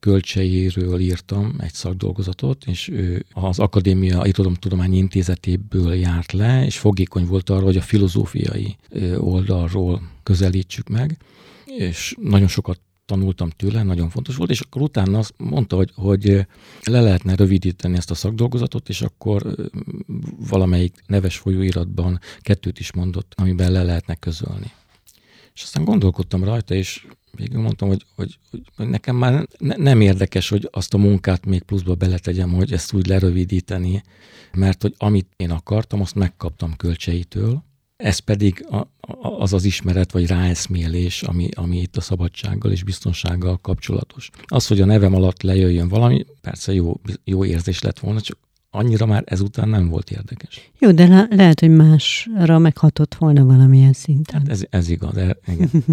kölcseiről 0.00 1.00
írtam 1.00 1.54
egy 1.58 1.72
szakdolgozatot, 1.72 2.64
és 2.66 2.88
ő 2.88 3.24
az 3.32 3.58
Akadémia 3.58 4.26
Irodalomtudományi 4.26 4.96
Intézetéből 4.96 5.94
járt 5.94 6.32
le, 6.32 6.64
és 6.64 6.78
fogékony 6.78 7.26
volt 7.26 7.50
arra, 7.50 7.64
hogy 7.64 7.76
a 7.76 7.82
filozófiai 7.82 8.76
oldalról 9.16 10.02
közelítsük 10.22 10.88
meg, 10.88 11.18
és 11.64 12.16
nagyon 12.20 12.48
sokat 12.48 12.80
tanultam 13.06 13.50
tőle, 13.50 13.82
nagyon 13.82 14.10
fontos 14.10 14.36
volt, 14.36 14.50
és 14.50 14.60
akkor 14.60 14.82
utána 14.82 15.18
azt 15.18 15.34
mondta, 15.36 15.76
hogy, 15.76 15.90
hogy 15.94 16.46
le 16.84 17.00
lehetne 17.00 17.34
rövidíteni 17.34 17.96
ezt 17.96 18.10
a 18.10 18.14
szakdolgozatot, 18.14 18.88
és 18.88 19.02
akkor 19.02 19.54
valamelyik 20.48 21.02
neves 21.06 21.36
folyóiratban 21.36 22.20
kettőt 22.40 22.78
is 22.78 22.92
mondott, 22.92 23.32
amiben 23.36 23.72
le 23.72 23.82
lehetne 23.82 24.14
közölni. 24.14 24.72
És 25.54 25.62
aztán 25.62 25.84
gondolkodtam 25.84 26.44
rajta, 26.44 26.74
és 26.74 27.06
végül 27.36 27.60
mondtam, 27.60 27.88
hogy, 27.88 28.06
hogy, 28.16 28.38
hogy 28.76 28.88
nekem 28.88 29.16
már 29.16 29.46
ne, 29.58 29.76
nem 29.76 30.00
érdekes, 30.00 30.48
hogy 30.48 30.68
azt 30.72 30.94
a 30.94 30.98
munkát 30.98 31.46
még 31.46 31.62
pluszba 31.62 31.94
beletegyem, 31.94 32.52
hogy 32.52 32.72
ezt 32.72 32.92
úgy 32.92 33.06
lerövidíteni, 33.06 34.02
mert 34.52 34.82
hogy 34.82 34.94
amit 34.98 35.26
én 35.36 35.50
akartam, 35.50 36.00
azt 36.00 36.14
megkaptam 36.14 36.76
költseitől, 36.76 37.62
ez 37.96 38.18
pedig 38.18 38.66
a, 38.70 38.88
az 39.38 39.52
az 39.52 39.64
ismeret 39.64 40.12
vagy 40.12 40.26
ráeszmélés, 40.26 41.22
ami, 41.22 41.48
ami 41.54 41.80
itt 41.80 41.96
a 41.96 42.00
szabadsággal 42.00 42.72
és 42.72 42.84
biztonsággal 42.84 43.58
kapcsolatos. 43.60 44.30
Az, 44.46 44.66
hogy 44.66 44.80
a 44.80 44.84
nevem 44.84 45.14
alatt 45.14 45.42
lejöjjön 45.42 45.88
valami, 45.88 46.26
persze 46.40 46.72
jó, 46.72 47.00
jó 47.24 47.44
érzés 47.44 47.82
lett 47.82 47.98
volna, 47.98 48.20
csak 48.20 48.38
annyira 48.70 49.06
már 49.06 49.22
ezután 49.26 49.68
nem 49.68 49.88
volt 49.88 50.10
érdekes. 50.10 50.70
Jó, 50.78 50.92
de 50.92 51.06
le- 51.06 51.28
lehet, 51.30 51.60
hogy 51.60 51.70
másra 51.70 52.58
meghatott 52.58 53.14
volna 53.14 53.44
valamilyen 53.44 53.92
szinten. 53.92 54.40
Hát 54.40 54.48
ez, 54.48 54.64
ez 54.70 54.88
igaz, 54.88 55.12
de, 55.12 55.36
igen. 55.46 55.70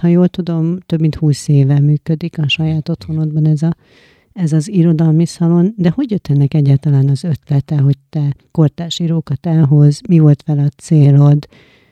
ha 0.00 0.08
jól 0.08 0.28
tudom, 0.28 0.78
több 0.86 1.00
mint 1.00 1.14
húsz 1.14 1.48
éve 1.48 1.80
működik 1.80 2.38
a 2.38 2.48
saját 2.48 2.88
otthonodban 2.88 3.46
ez 3.46 3.62
a 3.62 3.76
ez 4.36 4.52
az 4.52 4.68
irodalmi 4.68 5.26
szalon, 5.26 5.74
de 5.76 5.90
hogy 5.90 6.10
jött 6.10 6.26
ennek 6.26 6.54
egyáltalán 6.54 7.08
az 7.08 7.24
ötlete, 7.24 7.76
hogy 7.76 7.98
te 8.10 8.36
kortás 8.50 8.98
írókat 8.98 9.46
elhoz, 9.46 10.00
mi 10.08 10.18
volt 10.18 10.42
vele 10.42 10.62
a 10.62 10.68
célod? 10.76 11.48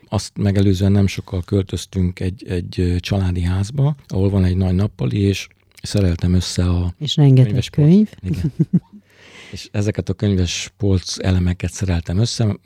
Azt 0.07 0.37
megelőzően 0.37 0.91
nem 0.91 1.07
sokkal 1.07 1.41
költöztünk 1.45 2.19
egy, 2.19 2.45
egy 2.47 2.95
családi 2.99 3.41
házba, 3.41 3.95
ahol 4.07 4.29
van 4.29 4.43
egy 4.43 4.57
nagy 4.57 4.75
nappali, 4.75 5.19
és 5.19 5.47
szereltem 5.81 6.33
össze 6.33 6.69
a 6.69 6.93
És 6.97 7.15
rengeteg 7.15 7.63
könyv. 7.71 8.09
Igen. 8.21 8.51
és 9.51 9.69
ezeket 9.71 10.09
a 10.09 10.13
könyves 10.13 10.73
polc 10.77 11.19
elemeket 11.19 11.71
szereltem 11.71 12.17
össze, 12.17 12.57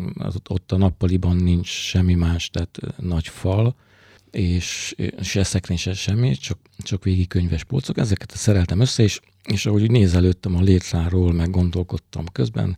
ott 0.50 0.72
a 0.72 0.78
nappaliban 0.78 1.36
nincs 1.36 1.68
semmi 1.68 2.14
más, 2.14 2.50
tehát 2.50 2.80
nagy 2.98 3.28
fal, 3.28 3.76
és 4.32 4.96
se 5.22 5.44
szekrény, 5.44 5.78
se 5.78 5.94
semmi, 5.94 6.36
csak, 6.36 6.60
csak 6.78 7.04
végig 7.04 7.28
könyves 7.28 7.64
polcok. 7.64 7.98
Ezeket 7.98 8.32
szereltem 8.36 8.80
össze, 8.80 9.04
és, 9.04 9.20
és 9.44 9.66
ahogy 9.66 9.82
úgy 9.82 9.92
nézelődtem 9.92 10.56
a 10.56 10.62
létráról, 10.62 11.34
meg 11.34 11.50
gondolkodtam 11.50 12.26
közben, 12.32 12.78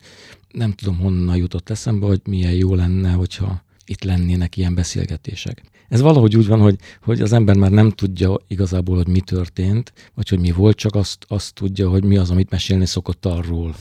nem 0.50 0.72
tudom 0.72 0.98
honnan 0.98 1.36
jutott 1.36 1.70
eszembe, 1.70 2.06
hogy 2.06 2.20
milyen 2.24 2.52
jó 2.52 2.74
lenne, 2.74 3.10
hogyha 3.10 3.62
itt 3.84 4.02
lennének 4.02 4.56
ilyen 4.56 4.74
beszélgetések. 4.74 5.62
Ez 5.92 6.00
valahogy 6.00 6.36
úgy 6.36 6.46
van, 6.46 6.60
hogy, 6.60 6.78
hogy 7.02 7.20
az 7.20 7.32
ember 7.32 7.56
már 7.56 7.70
nem 7.70 7.90
tudja 7.90 8.36
igazából, 8.46 8.96
hogy 8.96 9.08
mi 9.08 9.20
történt, 9.20 9.92
vagy 10.14 10.28
hogy 10.28 10.38
mi 10.38 10.50
volt, 10.50 10.76
csak 10.76 10.94
azt, 10.94 11.24
azt 11.28 11.54
tudja, 11.54 11.88
hogy 11.88 12.04
mi 12.04 12.16
az, 12.16 12.30
amit 12.30 12.50
mesélni 12.50 12.86
szokott 12.86 13.26
arról, 13.26 13.74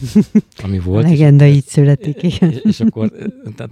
ami 0.63 0.79
volt. 0.89 1.05
A 1.05 1.09
legenda 1.09 1.45
így 1.45 1.65
születik, 1.65 2.23
igen. 2.23 2.51
És, 2.51 2.59
és 2.63 2.79
akkor 2.79 3.11
tehát, 3.55 3.71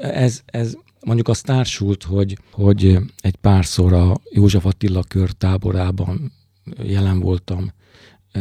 ez, 0.00 0.42
ez 0.44 0.76
mondjuk 1.00 1.28
az 1.28 1.40
társult, 1.40 2.02
hogy, 2.02 2.38
hogy 2.50 2.98
egy 3.20 3.36
párszor 3.36 3.92
a 3.92 4.20
József 4.30 4.66
Attila 4.66 5.02
kör 5.08 5.30
táborában 5.30 6.32
jelen 6.82 7.20
voltam 7.20 7.72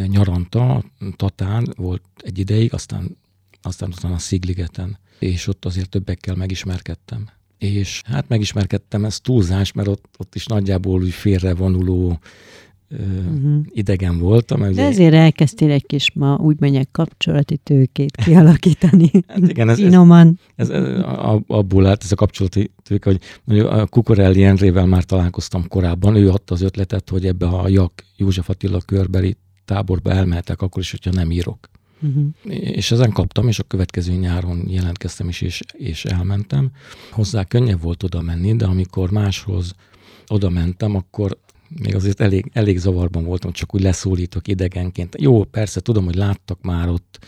nyaranta, 0.08 0.84
Tatán 1.16 1.74
volt 1.76 2.04
egy 2.18 2.40
ideig, 2.40 2.74
aztán, 2.74 3.18
aztán 3.62 3.90
utána 3.90 4.14
a 4.14 4.20
Szigligeten, 4.20 4.98
és 5.20 5.48
ott 5.48 5.66
azért 5.66 5.90
többekkel 5.90 6.36
megismerkedtem. 6.36 7.30
És 7.58 8.02
hát 8.06 8.28
megismerkedtem, 8.28 9.06
ez 9.06 9.20
túlzás, 9.20 9.72
mert 9.72 9.88
ott, 9.88 10.06
ott 10.18 10.36
is 10.36 10.46
nagyjából 10.46 11.02
úgy 11.02 11.14
félrevonuló 11.14 12.20
uh-huh. 12.90 13.66
idegen 13.70 14.20
voltam. 14.20 14.60
De 14.60 14.68
ugye... 14.68 14.84
ezért 14.84 15.14
elkezdtél 15.14 15.72
egy 15.72 15.86
kis 15.86 16.12
ma 16.14 16.36
úgy 16.36 16.56
mondják 16.60 16.88
kapcsolati 16.92 17.58
tőkét 17.58 18.16
kialakítani. 18.16 19.12
hát 19.28 19.50
igen, 19.50 19.70
ez, 19.70 19.80
Inoman. 19.80 20.40
Ez, 20.56 20.70
ez, 20.70 20.84
ez, 20.84 21.02
abból 21.48 21.86
állt 21.86 22.04
ez 22.04 22.12
a 22.12 22.16
kapcsolati 22.16 22.72
tőke, 22.84 23.10
hogy 23.46 23.60
a 23.60 23.88
Kukorelli 23.88 24.44
Endrével 24.44 24.86
már 24.86 25.04
találkoztam 25.04 25.68
korábban, 25.68 26.16
ő 26.16 26.30
adta 26.30 26.54
az 26.54 26.62
ötletet, 26.62 27.10
hogy 27.10 27.26
ebbe 27.26 27.48
a 27.48 27.68
Jak 27.68 27.92
József 28.18 28.50
Attila 28.50 28.80
körbeli 28.86 29.38
táborba 29.66 30.12
elmehetek, 30.12 30.62
akkor 30.62 30.82
is, 30.82 30.92
hogyha 30.92 31.12
nem 31.12 31.32
írok. 31.32 31.70
Uh-huh. 32.08 32.28
És 32.76 32.92
ezen 32.92 33.12
kaptam, 33.12 33.48
és 33.48 33.60
a 33.60 33.64
következő 33.64 34.14
nyáron 34.14 34.66
jelentkeztem 34.68 35.28
is, 35.28 35.42
és, 35.42 35.62
és 35.74 36.06
elmentem. 36.06 36.72
Hozzá 37.12 37.44
könnyebb 37.44 37.82
volt 37.82 38.04
oda 38.04 38.22
menni, 38.22 38.56
de 38.56 38.66
amikor 38.66 39.12
máshoz 39.12 39.74
oda 40.28 40.50
mentem, 40.50 40.96
akkor 40.96 41.38
még 41.70 41.96
azért 41.96 42.22
elég, 42.22 42.50
elég 42.54 42.78
zavarban 42.78 43.24
voltam, 43.24 43.52
csak 43.52 43.76
úgy 43.76 43.82
leszólítok 43.82 44.48
idegenként. 44.48 45.16
Jó, 45.22 45.44
persze 45.44 45.80
tudom, 45.80 46.06
hogy 46.06 46.16
láttak 46.16 46.62
már 46.62 46.90
ott, 46.90 47.26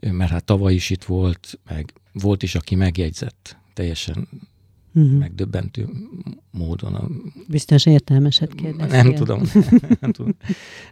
mert 0.00 0.30
hát 0.30 0.44
tavaly 0.44 0.74
is 0.74 0.90
itt 0.90 1.04
volt, 1.04 1.58
meg 1.68 1.92
volt 2.12 2.42
is, 2.42 2.54
aki 2.54 2.74
megjegyzett 2.74 3.56
teljesen 3.74 4.28
uh-huh. 4.94 5.18
megdöbbentő 5.18 5.88
módon. 6.50 6.94
A... 6.94 7.08
Biztos 7.48 7.86
értelmeset 7.86 8.54
kérdeztél. 8.54 9.02
Nem 9.02 9.14
tudom, 9.14 9.42
nem 10.00 10.12
tudom. 10.12 10.36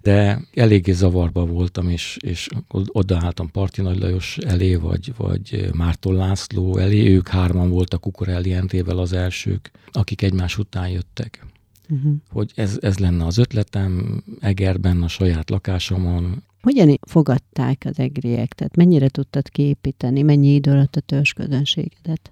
De 0.03 0.41
eléggé 0.55 0.93
zavarba 0.93 1.47
voltam, 1.47 1.89
és, 1.89 2.17
és 2.21 2.49
odaálltam 2.69 3.51
Parti 3.51 3.83
Nagy 3.83 3.99
Lajos 3.99 4.37
elé, 4.37 4.75
vagy, 4.75 5.13
vagy 5.17 5.71
Márton 5.73 6.15
László 6.15 6.77
elé. 6.77 7.07
Ők 7.15 7.29
hárman 7.29 7.71
voltak 7.71 8.01
Kukorelli 8.01 8.53
Endrével 8.53 8.99
az 8.99 9.13
elsők, 9.13 9.71
akik 9.93 10.23
egymás 10.23 10.59
után 10.59 10.89
jöttek 10.89 11.47
uh-huh. 11.91 12.13
hogy 12.31 12.53
ez, 12.55 12.79
ez 12.81 12.99
lenne 12.99 13.25
az 13.25 13.39
ötletem 13.39 14.23
Egerben, 14.41 15.03
a 15.03 15.09
saját 15.09 15.51
lakásomon. 15.51 16.43
Hogyan 16.63 16.99
fogadták 17.09 17.83
az 17.87 17.99
egriek? 17.99 18.53
Tehát 18.53 18.77
mennyire 18.77 19.09
tudtad 19.09 19.49
kiépíteni, 19.49 20.23
mennyi 20.23 20.55
idő 20.55 20.71
alatt 20.71 20.97
a 20.97 21.01
törzsközönségedet? 21.01 22.31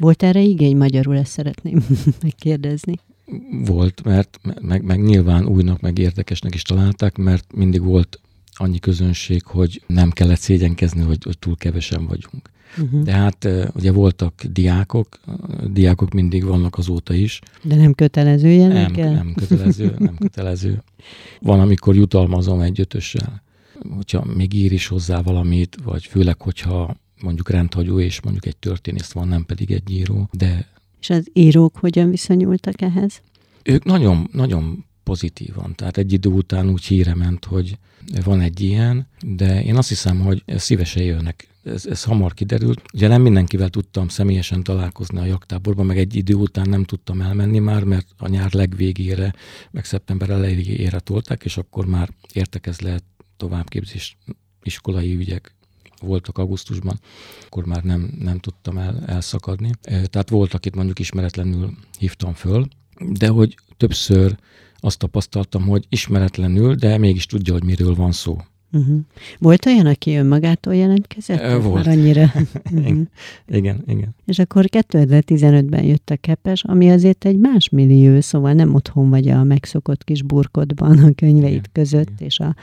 Volt 0.00 0.22
erre 0.22 0.40
igény 0.40 0.76
magyarul, 0.76 1.16
ezt 1.16 1.32
szeretném 1.32 1.86
megkérdezni. 2.22 2.94
Volt, 3.64 4.04
mert 4.04 4.40
meg, 4.60 4.82
meg 4.82 5.02
nyilván 5.02 5.46
újnak, 5.46 5.80
meg 5.80 5.98
érdekesnek 5.98 6.54
is 6.54 6.62
találták, 6.62 7.16
mert 7.16 7.52
mindig 7.54 7.82
volt 7.82 8.20
annyi 8.52 8.78
közönség, 8.78 9.42
hogy 9.44 9.82
nem 9.86 10.10
kellett 10.10 10.38
szégyenkezni, 10.38 11.02
hogy, 11.02 11.22
hogy 11.24 11.38
túl 11.38 11.56
kevesen 11.56 12.06
vagyunk. 12.06 12.50
Uh-huh. 12.78 13.04
Tehát 13.04 13.48
ugye 13.74 13.92
voltak 13.92 14.44
diákok, 14.44 15.20
diákok 15.72 16.12
mindig 16.12 16.44
vannak 16.44 16.78
azóta 16.78 17.14
is. 17.14 17.40
De 17.62 17.74
nem 17.74 17.92
kötelező 17.92 18.48
jelen 18.48 18.90
nem, 18.90 19.12
nem 19.12 19.34
kötelező, 19.34 19.94
nem 19.98 20.16
kötelező. 20.26 20.82
Van, 21.40 21.60
amikor 21.60 21.96
jutalmazom 21.96 22.60
egy 22.60 22.80
ötössel. 22.80 23.42
Hogyha 23.94 24.24
még 24.36 24.54
ír 24.54 24.72
is 24.72 24.86
hozzá 24.86 25.22
valamit, 25.22 25.76
vagy 25.84 26.04
főleg, 26.04 26.40
hogyha 26.42 26.96
mondjuk 27.22 27.50
rendhagyó, 27.50 28.00
és 28.00 28.20
mondjuk 28.20 28.46
egy 28.46 28.56
történész 28.56 29.10
van, 29.10 29.28
nem 29.28 29.46
pedig 29.46 29.70
egy 29.70 29.90
író. 29.90 30.28
De 30.32 30.68
és 31.00 31.10
az 31.10 31.28
írók 31.32 31.76
hogyan 31.76 32.10
viszonyultak 32.10 32.80
ehhez? 32.80 33.22
Ők 33.62 33.84
nagyon, 33.84 34.28
nagyon 34.32 34.84
pozitívan. 35.02 35.74
Tehát 35.74 35.96
egy 35.96 36.12
idő 36.12 36.28
után 36.28 36.68
úgy 36.68 36.84
híre 36.84 37.14
ment, 37.14 37.44
hogy 37.44 37.78
van 38.24 38.40
egy 38.40 38.60
ilyen, 38.60 39.06
de 39.22 39.62
én 39.64 39.76
azt 39.76 39.88
hiszem, 39.88 40.20
hogy 40.20 40.42
szívesen 40.46 41.02
jönnek. 41.02 41.48
Ez, 41.64 41.86
ez 41.86 42.04
hamar 42.04 42.34
kiderült. 42.34 42.82
Ugye 42.94 43.08
nem 43.08 43.22
mindenkivel 43.22 43.68
tudtam 43.68 44.08
személyesen 44.08 44.62
találkozni 44.62 45.18
a 45.18 45.24
jaktáborban, 45.24 45.86
meg 45.86 45.98
egy 45.98 46.16
idő 46.16 46.34
után 46.34 46.68
nem 46.68 46.84
tudtam 46.84 47.20
elmenni 47.20 47.58
már, 47.58 47.84
mert 47.84 48.06
a 48.18 48.28
nyár 48.28 48.52
legvégére, 48.52 49.34
meg 49.70 49.84
szeptember 49.84 50.30
elejére 50.30 50.98
tolták, 50.98 51.44
és 51.44 51.56
akkor 51.56 51.86
már 51.86 52.08
értekezlet, 52.32 53.04
továbbképzés, 53.36 54.16
iskolai 54.62 55.14
ügyek 55.14 55.54
voltak 56.00 56.38
augusztusban, 56.38 57.00
akkor 57.46 57.64
már 57.64 57.82
nem, 57.82 58.10
nem 58.18 58.38
tudtam 58.38 58.78
el, 58.78 59.02
elszakadni. 59.06 59.70
Tehát 59.82 60.28
volt, 60.28 60.54
akit 60.54 60.74
mondjuk 60.74 60.98
ismeretlenül 60.98 61.70
hívtam 61.98 62.32
föl, 62.32 62.68
de 63.10 63.28
hogy 63.28 63.56
többször 63.76 64.36
azt 64.76 64.98
tapasztaltam, 64.98 65.62
hogy 65.66 65.86
ismeretlenül, 65.88 66.74
de 66.74 66.98
mégis 66.98 67.26
tudja, 67.26 67.52
hogy 67.52 67.64
miről 67.64 67.94
van 67.94 68.12
szó. 68.12 68.38
Uh-huh. 68.72 68.98
Volt 69.38 69.66
olyan, 69.66 69.86
aki 69.86 70.14
önmagától 70.14 70.74
jelentkezett? 70.74 71.38
E, 71.38 71.56
volt. 71.56 71.84
Már 71.84 71.96
annyira. 71.96 72.32
Uh-huh. 72.72 73.00
igen, 73.48 73.82
igen. 73.86 74.14
És 74.26 74.38
akkor 74.38 74.64
2015-ben 74.68 75.84
jött 75.84 76.10
a 76.10 76.16
Kepes, 76.16 76.64
ami 76.64 76.90
azért 76.90 77.24
egy 77.24 77.36
más 77.36 77.68
millió, 77.68 78.20
szóval 78.20 78.52
nem 78.52 78.74
otthon 78.74 79.10
vagy 79.10 79.28
a 79.28 79.42
megszokott 79.42 80.04
kis 80.04 80.22
burkodban 80.22 80.98
a 80.98 81.10
könyveid 81.14 81.52
igen, 81.52 81.70
között, 81.72 82.10
igen. 82.10 82.26
és 82.26 82.38
a 82.38 82.54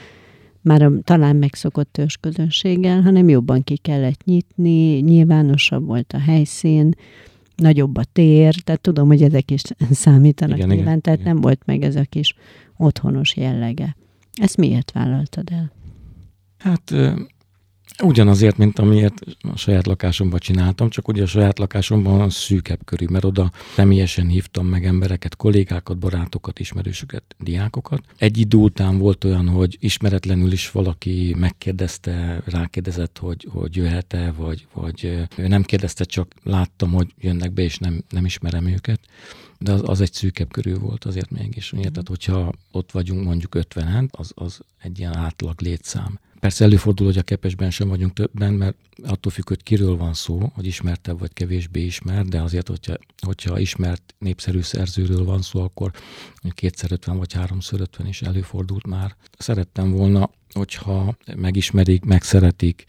már 0.68 0.82
a 0.82 0.92
talán 1.02 1.36
megszokott 1.36 2.00
közönséggel, 2.20 3.02
hanem 3.02 3.28
jobban 3.28 3.64
ki 3.64 3.76
kellett 3.76 4.24
nyitni, 4.24 4.98
nyilvánosabb 4.98 5.86
volt 5.86 6.12
a 6.12 6.18
helyszín, 6.18 6.94
nagyobb 7.56 7.96
a 7.96 8.04
tér, 8.04 8.54
tehát 8.54 8.80
tudom, 8.80 9.06
hogy 9.06 9.22
ezek 9.22 9.50
is 9.50 9.62
számítanak 9.90 10.56
igen, 10.56 10.68
nyilván, 10.68 10.86
igen, 10.86 11.00
tehát 11.00 11.20
igen. 11.20 11.32
nem 11.32 11.42
volt 11.42 11.62
meg 11.64 11.82
ez 11.82 11.96
a 11.96 12.04
kis 12.08 12.34
otthonos 12.76 13.36
jellege. 13.36 13.96
Ezt 14.32 14.56
miért 14.56 14.92
vállaltad 14.92 15.50
el? 15.50 15.72
Hát 16.58 16.94
Ugyanazért, 18.02 18.56
mint 18.56 18.78
amiért 18.78 19.20
a 19.52 19.56
saját 19.56 19.86
lakásomban 19.86 20.38
csináltam, 20.38 20.88
csak 20.88 21.08
ugye 21.08 21.22
a 21.22 21.26
saját 21.26 21.58
lakásomban 21.58 22.30
szűkebb 22.30 22.84
körű, 22.84 23.06
mert 23.08 23.24
oda 23.24 23.52
személyesen 23.74 24.26
hívtam 24.26 24.66
meg 24.66 24.84
embereket, 24.84 25.36
kollégákat, 25.36 25.98
barátokat, 25.98 26.58
ismerősöket, 26.58 27.22
diákokat. 27.38 28.02
Egy 28.18 28.38
idő 28.38 28.56
után 28.56 28.98
volt 28.98 29.24
olyan, 29.24 29.48
hogy 29.48 29.76
ismeretlenül 29.80 30.52
is 30.52 30.70
valaki 30.70 31.34
megkérdezte, 31.38 32.42
rákérdezett, 32.44 33.18
hogy, 33.18 33.46
hogy 33.50 33.76
jöhet-e, 33.76 34.32
vagy, 34.32 34.66
vagy 34.72 35.28
nem 35.36 35.62
kérdezte, 35.62 36.04
csak 36.04 36.34
láttam, 36.42 36.92
hogy 36.92 37.14
jönnek 37.20 37.52
be, 37.52 37.62
és 37.62 37.78
nem, 37.78 38.04
nem 38.10 38.24
ismerem 38.24 38.66
őket 38.66 39.00
de 39.58 39.72
az, 39.72 39.82
az 39.84 40.00
egy 40.00 40.12
szűkebb 40.12 40.50
körül 40.50 40.78
volt 40.78 41.04
azért 41.04 41.30
mégis. 41.30 41.72
Ugye? 41.72 41.88
Tehát, 41.90 42.08
hogyha 42.08 42.52
ott 42.70 42.92
vagyunk 42.92 43.24
mondjuk 43.24 43.54
50 43.54 44.08
az, 44.12 44.32
az 44.34 44.60
egy 44.82 44.98
ilyen 44.98 45.16
átlag 45.16 45.60
létszám. 45.60 46.18
Persze 46.40 46.64
előfordul, 46.64 47.06
hogy 47.06 47.18
a 47.18 47.22
kepesben 47.22 47.70
sem 47.70 47.88
vagyunk 47.88 48.12
többen, 48.12 48.52
mert 48.52 48.76
attól 49.04 49.32
függ, 49.32 49.48
hogy 49.48 49.62
kiről 49.62 49.96
van 49.96 50.14
szó, 50.14 50.50
hogy 50.54 50.66
ismertebb 50.66 51.18
vagy 51.18 51.32
kevésbé 51.32 51.84
ismert, 51.84 52.28
de 52.28 52.40
azért, 52.40 52.68
hogyha, 52.68 52.94
hogyha 53.26 53.58
ismert 53.58 54.14
népszerű 54.18 54.60
szerzőről 54.60 55.24
van 55.24 55.42
szó, 55.42 55.62
akkor 55.62 55.90
kétszer 56.50 56.92
50 56.92 57.16
vagy 57.16 57.32
háromszor 57.32 57.80
50 57.80 58.06
is 58.06 58.22
előfordult 58.22 58.86
már. 58.86 59.16
Szerettem 59.38 59.90
volna, 59.90 60.30
hogyha 60.52 61.16
megismerik, 61.36 62.04
megszeretik, 62.04 62.86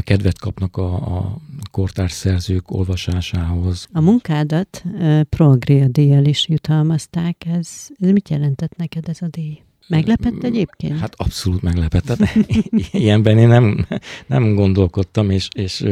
kedvet 0.00 0.38
kapnak 0.38 0.76
a, 0.76 1.16
a 1.16 1.38
kortárs 1.70 2.12
szerzők 2.12 2.70
olvasásához. 2.70 3.88
A 3.92 4.00
munkádat 4.00 4.82
uh, 4.84 5.20
Proagria 5.22 5.88
díjjal 5.88 6.24
is 6.24 6.48
jutalmazták. 6.48 7.44
Ez, 7.46 7.68
ez 7.98 8.10
mit 8.10 8.28
jelentett 8.28 8.76
neked 8.76 9.08
ez 9.08 9.22
a 9.22 9.26
díj? 9.28 9.62
Meglepett 9.88 10.42
egyébként? 10.42 10.98
Hát 10.98 11.14
abszolút 11.16 11.62
meglepett. 11.62 12.04
Tehát 12.04 12.36
ilyenben 12.92 13.38
én 13.38 13.48
nem, 13.48 13.86
nem 14.26 14.54
gondolkodtam, 14.54 15.30
és, 15.30 15.48
és, 15.54 15.84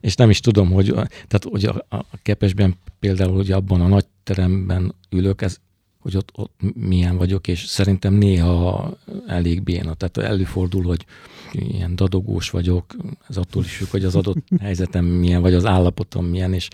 és 0.00 0.14
nem 0.14 0.30
is 0.30 0.40
tudom, 0.40 0.70
hogy, 0.70 0.92
tehát, 0.94 1.44
hogy 1.50 1.64
a, 1.64 1.86
a 1.88 2.04
Kepesben 2.22 2.76
például, 2.98 3.34
hogy 3.34 3.52
abban 3.52 3.80
a 3.80 3.86
nagy 3.86 4.06
teremben 4.22 4.94
ülök, 5.10 5.42
ez, 5.42 5.60
hogy 5.98 6.16
ott, 6.16 6.30
ott 6.34 6.60
milyen 6.74 7.16
vagyok, 7.16 7.48
és 7.48 7.64
szerintem 7.64 8.14
néha 8.14 8.96
elég 9.26 9.62
béna. 9.62 9.94
Tehát 9.94 10.30
előfordul, 10.30 10.82
hogy 10.82 11.04
ilyen 11.52 11.96
dadogós 11.96 12.50
vagyok, 12.50 12.96
ez 13.28 13.36
attól 13.36 13.64
is 13.64 13.76
függ, 13.76 13.88
hogy 13.88 14.04
az 14.04 14.16
adott 14.16 14.44
helyzetem 14.60 15.04
milyen, 15.04 15.40
vagy 15.40 15.54
az 15.54 15.66
állapotom 15.66 16.26
milyen, 16.26 16.52
és 16.52 16.68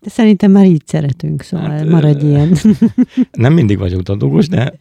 de 0.00 0.10
szerintem 0.10 0.50
már 0.50 0.66
így 0.66 0.86
szeretünk, 0.86 1.42
szóval 1.42 1.68
hát, 1.68 1.88
maradj 1.88 2.26
ilyen. 2.26 2.56
Nem 3.32 3.52
mindig 3.52 3.78
vagyok 3.78 4.02
dadogos, 4.02 4.48
de, 4.48 4.80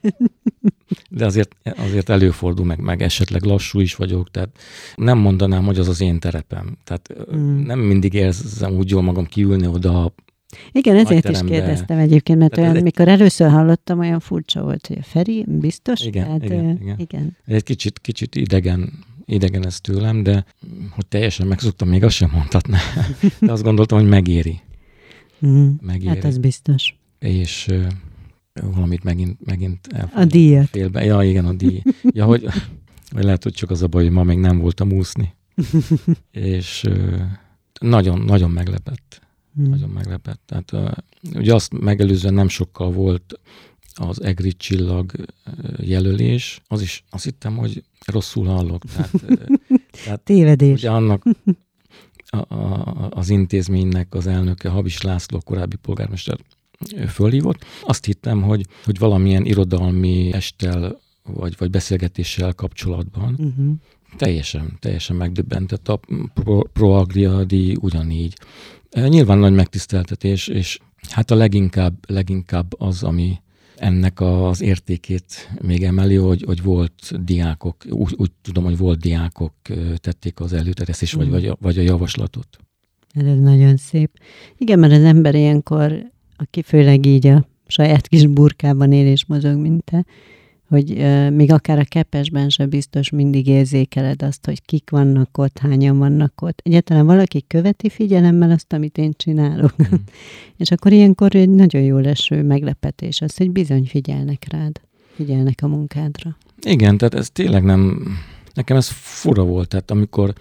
de 1.10 1.26
azért, 1.26 1.56
azért 1.76 2.10
előfordul, 2.10 2.65
meg, 2.65 2.80
meg 2.80 3.02
esetleg 3.02 3.43
lassú 3.43 3.80
is 3.80 3.95
vagyok, 3.95 4.32
tehát 4.32 4.50
nem 4.95 5.17
mondanám, 5.17 5.65
hogy 5.65 5.80
az 5.80 5.88
az 5.88 6.02
én 6.02 6.19
terepem. 6.19 6.78
Tehát 6.84 7.10
mm. 7.36 7.65
nem 7.65 7.80
mindig 7.80 8.13
érzem 8.13 8.74
úgy 8.74 8.89
jól 8.89 9.02
magam 9.02 9.26
kiülni 9.26 9.67
oda 9.67 10.13
igen, 10.71 10.95
ezért 10.95 11.30
is 11.30 11.39
kérdeztem 11.45 11.98
egyébként, 11.98 12.39
mert 12.39 12.58
olyan, 12.58 12.76
egy... 12.76 12.84
mikor 12.84 13.08
először 13.08 13.50
hallottam, 13.50 14.00
olyan 14.00 14.19
furcsa 14.19 14.62
volt, 14.62 14.88
hogy 14.88 14.98
a 14.98 15.04
Feri, 15.04 15.45
biztos? 15.48 16.02
Igen, 16.02 16.26
Tehát, 16.26 16.43
igen, 16.43 16.65
uh, 16.65 16.82
igen. 16.82 16.95
igen. 17.00 17.38
Egy 17.45 17.63
kicsit, 17.63 18.00
kicsit 18.00 18.36
idegen, 18.36 18.91
idegen 19.26 19.65
ez 19.65 19.82
tőlem, 19.82 20.24
de 20.24 20.45
hogy 20.89 21.06
teljesen 21.06 21.48
megszoktam, 21.48 21.89
még 21.89 22.04
azt 22.04 22.15
sem 22.15 22.30
mondhatná. 22.34 22.78
De 23.39 23.52
azt 23.52 23.63
gondoltam, 23.63 24.00
hogy 24.00 24.08
megéri. 24.08 24.60
Mm, 25.45 25.69
megéri. 25.82 26.08
Hát 26.08 26.26
ez 26.26 26.38
biztos. 26.38 26.95
És 27.19 27.67
valamit 28.61 29.03
megint, 29.03 29.45
megint 29.45 29.87
A 30.13 30.25
díjat. 30.25 30.69
Félbe. 30.69 31.03
Ja, 31.03 31.23
igen, 31.23 31.45
a 31.45 31.53
díj. 31.53 31.81
Ja, 32.01 32.25
hogy, 32.25 32.47
vagy 33.11 33.23
lehet, 33.23 33.43
hogy 33.43 33.53
csak 33.53 33.69
az 33.69 33.81
a 33.81 33.87
baj, 33.87 34.03
hogy 34.03 34.11
ma 34.11 34.23
még 34.23 34.37
nem 34.37 34.57
voltam 34.57 34.91
úszni. 34.91 35.35
és 36.31 36.85
nagyon, 37.79 38.21
nagyon 38.21 38.51
meglepett. 38.51 39.21
Hmm. 39.55 39.69
Nagyon 39.69 39.89
meglepett. 39.89 40.41
Tehát 40.45 40.95
ugye 41.33 41.53
azt 41.53 41.79
megelőzően 41.79 42.33
nem 42.33 42.47
sokkal 42.47 42.91
volt 42.91 43.39
az 43.93 44.21
EGRI 44.21 44.53
csillag 44.53 45.11
jelölés, 45.77 46.61
az 46.67 46.81
is 46.81 47.03
azt 47.09 47.23
hittem, 47.23 47.57
hogy 47.57 47.83
rosszul 48.05 48.45
hallok. 48.45 48.83
Tehát, 48.85 49.11
tehát 50.03 50.21
Tévedés. 50.21 50.79
Ugye 50.79 50.89
annak 50.89 51.23
a, 52.25 52.53
a, 52.55 53.09
az 53.09 53.29
intézménynek 53.29 54.13
az 54.13 54.27
elnöke, 54.27 54.69
Habis 54.69 55.01
László, 55.01 55.39
korábbi 55.39 55.75
polgármester 55.75 56.37
fölhívott. 57.07 57.65
Azt 57.83 58.05
hittem, 58.05 58.41
hogy, 58.41 58.65
hogy 58.83 58.99
valamilyen 58.99 59.45
irodalmi 59.45 60.33
estel 60.33 60.99
vagy, 61.23 61.53
vagy 61.57 61.69
beszélgetéssel 61.69 62.53
kapcsolatban 62.53 63.35
uh-huh. 63.38 63.75
teljesen, 64.17 64.77
teljesen 64.79 65.15
megdöbbentett. 65.15 65.88
A 65.88 65.99
Pro, 66.73 67.03
díj 67.45 67.75
ugyanígy. 67.79 68.38
Nyilván 69.07 69.38
nagy 69.38 69.53
megtiszteltetés, 69.53 70.47
és 70.47 70.79
hát 71.09 71.31
a 71.31 71.35
leginkább, 71.35 71.93
leginkább 72.07 72.81
az, 72.81 73.03
ami 73.03 73.39
ennek 73.75 74.19
az 74.19 74.61
értékét 74.61 75.49
még 75.61 75.83
emeli, 75.83 76.15
hogy, 76.15 76.43
hogy 76.45 76.61
volt 76.61 77.23
diákok, 77.23 77.85
úgy, 77.89 78.13
úgy 78.17 78.31
tudom, 78.41 78.63
hogy 78.63 78.77
volt 78.77 78.99
diákok 78.99 79.53
tették 79.95 80.39
az 80.39 80.53
előterjesztést, 80.53 81.15
mm. 81.15 81.19
vagy, 81.19 81.29
vagy, 81.29 81.45
a, 81.45 81.57
vagy 81.59 81.77
a 81.77 81.81
javaslatot. 81.81 82.47
Ez 83.13 83.39
nagyon 83.39 83.77
szép. 83.77 84.11
Igen, 84.57 84.79
mert 84.79 84.93
az 84.93 85.03
ember 85.03 85.35
ilyenkor, 85.35 86.13
aki 86.38 86.62
főleg 86.62 87.06
így 87.06 87.28
a 87.28 87.48
saját 87.67 88.08
kis 88.08 88.28
burkában 88.28 88.91
él 88.91 89.08
és 89.08 89.26
mozog, 89.26 89.58
mint 89.58 89.84
te, 89.84 90.06
hogy 90.69 90.91
uh, 90.91 91.30
még 91.32 91.52
akár 91.52 91.80
a 91.80 91.84
kepesben 91.84 92.50
sem 92.50 92.69
biztos 92.69 93.10
mindig 93.10 93.48
érzékeled 93.48 94.21
azt, 94.21 94.45
hogy 94.45 94.65
kik 94.65 94.89
vannak 94.89 95.38
ott, 95.38 95.58
hányan 95.58 95.98
vannak 95.98 96.41
ott. 96.41 96.62
Egyáltalán 96.63 97.06
valaki 97.06 97.43
követi 97.48 97.89
figyelemmel 97.89 98.52
azt, 98.52 98.74
amit 98.74 98.98
én 98.98 99.13
csinálok. 99.17 99.74
Mm. 99.82 99.95
és 100.58 100.71
akkor 100.71 100.91
ilyenkor 100.91 101.36
egy 101.36 101.50
nagyon 101.50 101.82
jó 101.82 101.98
leső 101.98 102.43
meglepetés 102.43 103.21
az, 103.21 103.38
hogy 103.38 103.52
bizony 103.52 103.86
figyelnek 103.86 104.45
rád, 104.52 104.82
figyelnek 105.13 105.60
a 105.62 105.67
munkádra. 105.67 106.38
Igen, 106.62 106.98
tehát 106.98 107.13
ez 107.13 107.30
tényleg 107.30 107.63
nem, 107.63 108.08
nekem 108.54 108.78
ez 108.78 108.88
fura 108.89 109.43
volt, 109.43 109.67
tehát 109.67 109.91
amikor 109.91 110.34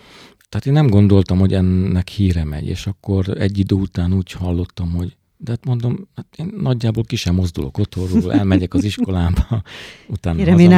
tehát 0.48 0.66
én 0.66 0.72
nem 0.72 0.86
gondoltam, 0.86 1.38
hogy 1.38 1.52
ennek 1.52 2.08
híre 2.08 2.44
megy, 2.44 2.66
és 2.66 2.86
akkor 2.86 3.28
egy 3.38 3.58
idő 3.58 3.74
után 3.74 4.12
úgy 4.12 4.32
hallottam, 4.32 4.92
hogy 4.92 5.16
de 5.36 5.50
hát 5.50 5.64
mondom, 5.64 6.08
hát 6.16 6.26
én 6.36 6.52
nagyjából 6.56 7.04
ki 7.04 7.16
sem 7.16 7.34
mozdulok 7.34 7.78
otthonról, 7.78 8.32
elmegyek 8.32 8.74
az 8.74 8.84
iskolába, 8.84 9.62
utána 10.08 10.36
Kérem, 10.36 10.58
én 10.58 10.72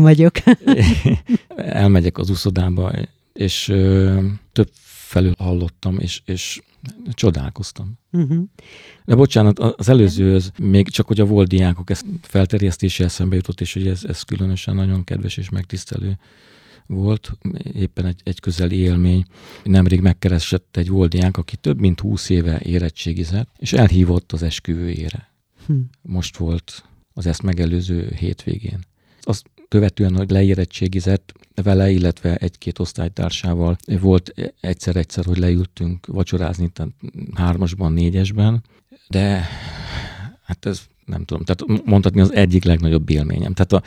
vagyok. 0.00 0.34
elmegyek 1.56 2.18
az 2.18 2.30
uszodába, 2.30 2.92
és 3.32 3.68
ö, 3.68 4.20
több 4.52 4.70
felül 4.82 5.34
hallottam, 5.38 5.98
és, 5.98 6.22
és 6.24 6.60
csodálkoztam. 7.10 7.98
Uh-huh. 8.12 8.44
De 9.04 9.14
bocsánat, 9.14 9.58
az 9.58 9.88
előzőhöz 9.88 10.52
még 10.58 10.88
csak, 10.88 11.06
hogy 11.06 11.20
a 11.20 11.24
volt 11.24 11.48
diákok 11.48 11.90
ezt 11.90 12.04
felterjesztése 12.22 13.04
eszembe 13.04 13.34
jutott, 13.34 13.60
és 13.60 13.72
hogy 13.72 13.86
ez, 13.86 14.04
ez 14.04 14.22
különösen 14.22 14.74
nagyon 14.74 15.04
kedves 15.04 15.36
és 15.36 15.48
megtisztelő 15.48 16.18
volt, 16.86 17.32
éppen 17.72 18.06
egy, 18.06 18.20
egy 18.24 18.40
közeli 18.40 18.76
élmény. 18.76 19.24
Nemrég 19.64 20.00
megkeresett 20.00 20.76
egy 20.76 20.88
voldiánk, 20.88 21.36
aki 21.36 21.56
több 21.56 21.80
mint 21.80 22.00
húsz 22.00 22.28
éve 22.28 22.60
érettségizett, 22.60 23.48
és 23.58 23.72
elhívott 23.72 24.32
az 24.32 24.42
esküvőjére. 24.42 25.30
Hm. 25.66 25.74
Most 26.02 26.36
volt 26.36 26.84
az 27.14 27.26
ezt 27.26 27.42
megelőző 27.42 28.12
hétvégén. 28.18 28.78
Azt 29.20 29.44
követően, 29.68 30.16
hogy 30.16 30.30
leérettségizett 30.30 31.32
vele, 31.62 31.90
illetve 31.90 32.36
egy-két 32.36 32.78
osztálytársával 32.78 33.76
volt 34.00 34.52
egyszer-egyszer, 34.60 35.24
hogy 35.24 35.38
leültünk 35.38 36.06
vacsorázni, 36.06 36.68
tehát 36.68 36.92
hármasban, 37.34 37.92
négyesben, 37.92 38.64
de 39.08 39.48
hát 40.42 40.66
ez 40.66 40.86
nem 41.06 41.24
tudom, 41.24 41.44
tehát 41.44 41.84
mondhatni 41.84 42.20
az 42.20 42.32
egyik 42.32 42.64
legnagyobb 42.64 43.10
élményem. 43.10 43.52
Tehát 43.52 43.72
a, 43.72 43.82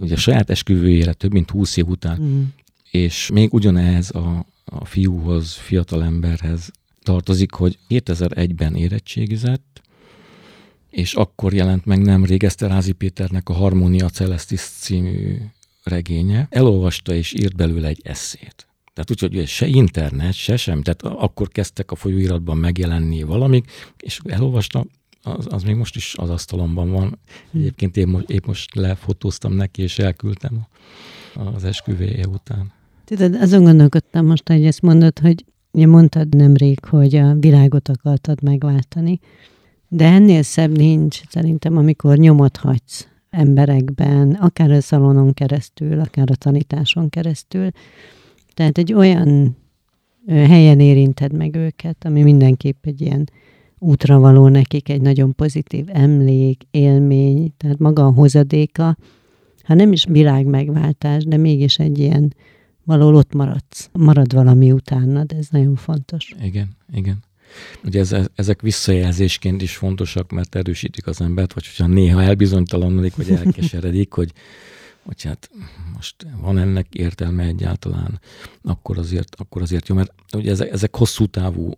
ugye 0.00 0.14
a 0.14 0.18
saját 0.18 0.50
esküvőjére 0.50 1.12
több 1.12 1.32
mint 1.32 1.50
húsz 1.50 1.76
év 1.76 1.88
után, 1.88 2.20
mm. 2.22 2.42
és 2.90 3.30
még 3.32 3.52
ugyanez 3.52 4.14
a, 4.14 4.46
a 4.64 4.84
fiúhoz, 4.84 5.52
fiatalemberhez 5.52 6.70
tartozik, 7.02 7.52
hogy 7.52 7.78
2001-ben 7.88 8.74
érettségizett, 8.74 9.82
és 10.90 11.14
akkor 11.14 11.54
jelent 11.54 11.84
meg 11.84 12.02
nemrég 12.02 12.44
Eszterházi 12.44 12.92
Péternek 12.92 13.48
a 13.48 13.52
Harmonia 13.52 14.08
Celestis 14.08 14.60
című 14.60 15.36
regénye. 15.82 16.46
Elolvasta 16.50 17.14
és 17.14 17.32
írt 17.32 17.56
belőle 17.56 17.88
egy 17.88 18.00
eszét. 18.02 18.66
Tehát 18.92 19.10
úgy, 19.10 19.36
hogy 19.36 19.46
se 19.46 19.66
internet, 19.66 20.32
se 20.32 20.56
sem, 20.56 20.82
tehát 20.82 21.02
akkor 21.02 21.48
kezdtek 21.48 21.90
a 21.90 21.94
folyóiratban 21.94 22.58
megjelenni 22.58 23.22
valamik, 23.22 23.70
és 23.96 24.20
elolvasta, 24.24 24.86
az, 25.22 25.46
az 25.50 25.62
még 25.62 25.74
most 25.74 25.96
is 25.96 26.14
az 26.18 26.30
asztalomban 26.30 26.90
van. 26.90 27.18
Egyébként 27.54 27.96
én 27.96 28.08
most, 28.08 28.30
épp 28.30 28.46
most 28.46 28.74
lefotóztam 28.74 29.52
neki, 29.52 29.82
és 29.82 29.98
elküldtem 29.98 30.66
az 31.54 31.64
esküvéje 31.64 32.26
után. 32.26 32.72
Tudod, 33.04 33.34
azon 33.34 33.62
gondolkodtam 33.62 34.26
most, 34.26 34.48
hogy 34.48 34.64
ezt 34.64 34.82
mondod, 34.82 35.18
hogy 35.18 35.44
ugye 35.70 35.86
mondtad 35.86 36.36
nemrég, 36.36 36.84
hogy 36.84 37.14
a 37.14 37.34
világot 37.34 37.88
akartad 37.88 38.42
megváltani, 38.42 39.20
de 39.88 40.04
ennél 40.04 40.42
szebb 40.42 40.76
nincs 40.76 41.20
szerintem, 41.28 41.76
amikor 41.76 42.16
nyomot 42.16 42.56
hagysz 42.56 43.08
emberekben, 43.30 44.32
akár 44.32 44.70
a 44.70 44.80
szalonon 44.80 45.32
keresztül, 45.32 46.00
akár 46.00 46.30
a 46.30 46.34
tanításon 46.34 47.08
keresztül. 47.08 47.70
Tehát 48.54 48.78
egy 48.78 48.92
olyan 48.92 49.56
helyen 50.26 50.80
érinted 50.80 51.32
meg 51.32 51.56
őket, 51.56 52.04
ami 52.04 52.22
mindenképp 52.22 52.86
egy 52.86 53.00
ilyen 53.00 53.30
útra 53.80 54.18
való 54.18 54.48
nekik, 54.48 54.88
egy 54.88 55.00
nagyon 55.00 55.34
pozitív 55.34 55.84
emlék, 55.88 56.62
élmény, 56.70 57.52
tehát 57.56 57.78
maga 57.78 58.06
a 58.06 58.10
hozadéka, 58.10 58.96
ha 59.62 59.74
nem 59.74 59.92
is 59.92 60.04
világ 60.04 60.46
megváltás, 60.46 61.24
de 61.24 61.36
mégis 61.36 61.78
egy 61.78 61.98
ilyen 61.98 62.34
valahol 62.84 63.14
ott 63.14 63.32
maradsz. 63.32 63.90
Marad 63.92 64.34
valami 64.34 64.72
utána, 64.72 65.24
de 65.24 65.36
ez 65.36 65.46
nagyon 65.50 65.74
fontos. 65.74 66.34
Igen, 66.42 66.68
igen. 66.92 67.18
Ugye 67.84 68.00
ez, 68.00 68.16
ezek 68.34 68.60
visszajelzésként 68.60 69.62
is 69.62 69.76
fontosak, 69.76 70.30
mert 70.30 70.54
erősítik 70.54 71.06
az 71.06 71.20
embert, 71.20 71.52
vagy 71.52 71.66
hogyha 71.66 71.86
néha 71.86 72.22
elbizonytalanodik, 72.22 73.16
vagy 73.16 73.30
elkeseredik, 73.30 74.12
hogy, 74.12 74.32
hogy 75.02 75.22
hát 75.22 75.50
most 75.94 76.26
van 76.40 76.58
ennek 76.58 76.94
értelme 76.94 77.44
egyáltalán, 77.44 78.20
akkor 78.62 78.98
azért, 78.98 79.34
akkor 79.38 79.62
azért 79.62 79.88
jó, 79.88 79.94
mert 79.94 80.12
ugye 80.32 80.50
ezek, 80.50 80.72
ezek 80.72 80.96
hosszú 80.96 81.26
távú 81.26 81.72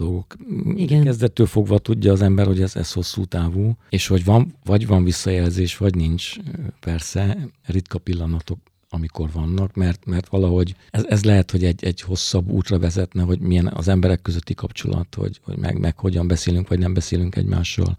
dolgok. 0.00 0.36
Igen. 0.74 1.02
Kezdettől 1.02 1.46
fogva 1.46 1.78
tudja 1.78 2.12
az 2.12 2.22
ember, 2.22 2.46
hogy 2.46 2.60
ez, 2.62 2.76
ez 2.76 2.92
hosszú 2.92 3.24
távú, 3.24 3.76
és 3.88 4.06
hogy 4.06 4.24
van, 4.24 4.54
vagy 4.64 4.86
van 4.86 5.04
visszajelzés, 5.04 5.76
vagy 5.76 5.94
nincs, 5.94 6.36
persze, 6.80 7.48
ritka 7.66 7.98
pillanatok 7.98 8.58
amikor 8.92 9.30
vannak, 9.32 9.74
mert, 9.74 10.04
mert 10.04 10.28
valahogy 10.28 10.74
ez, 10.90 11.04
ez 11.08 11.24
lehet, 11.24 11.50
hogy 11.50 11.64
egy, 11.64 11.84
egy 11.84 12.00
hosszabb 12.00 12.50
útra 12.50 12.78
vezetne, 12.78 13.22
hogy 13.22 13.40
milyen 13.40 13.66
az 13.66 13.88
emberek 13.88 14.22
közötti 14.22 14.54
kapcsolat, 14.54 15.14
hogy, 15.14 15.40
hogy 15.42 15.56
meg, 15.56 15.78
meg 15.78 15.98
hogyan 15.98 16.26
beszélünk, 16.26 16.68
vagy 16.68 16.78
nem 16.78 16.94
beszélünk 16.94 17.36
egymással, 17.36 17.96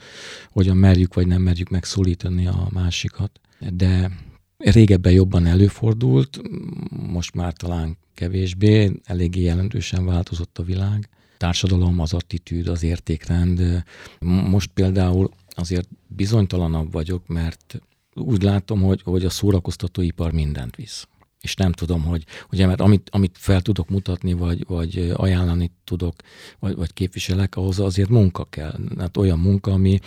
hogyan 0.51 0.77
merjük, 0.77 1.13
vagy 1.13 1.27
nem 1.27 1.41
merjük 1.41 1.69
megszólítani 1.69 2.47
a 2.47 2.67
másikat. 2.71 3.39
De 3.69 4.11
régebben 4.57 5.11
jobban 5.11 5.45
előfordult, 5.45 6.41
most 6.89 7.35
már 7.35 7.53
talán 7.53 7.97
kevésbé, 8.13 8.91
eléggé 9.03 9.41
jelentősen 9.41 10.05
változott 10.05 10.57
a 10.57 10.63
világ. 10.63 11.09
Társadalom, 11.41 11.99
az 11.99 12.13
attitűd, 12.13 12.67
az 12.67 12.83
értékrend. 12.83 13.83
Most 14.19 14.69
például 14.73 15.31
azért 15.49 15.89
bizonytalanabb 16.07 16.91
vagyok, 16.91 17.27
mert 17.27 17.81
úgy 18.13 18.41
látom, 18.41 18.81
hogy, 18.81 19.01
hogy 19.03 19.25
a 19.25 19.29
szórakoztatóipar 19.29 20.31
mindent 20.31 20.75
visz. 20.75 21.07
És 21.41 21.55
nem 21.55 21.71
tudom, 21.71 22.03
hogy, 22.03 22.25
ugye, 22.51 22.65
mert 22.65 22.81
amit, 22.81 23.09
amit 23.11 23.37
fel 23.39 23.61
tudok 23.61 23.89
mutatni, 23.89 24.33
vagy, 24.33 24.65
vagy 24.67 25.11
ajánlani 25.15 25.71
tudok, 25.83 26.15
vagy, 26.59 26.75
vagy 26.75 26.93
képviselek, 26.93 27.55
ahhoz 27.55 27.79
azért 27.79 28.09
munka 28.09 28.43
kell. 28.43 28.79
Hát 28.97 29.17
olyan 29.17 29.39
munka, 29.39 29.71
ami 29.71 29.99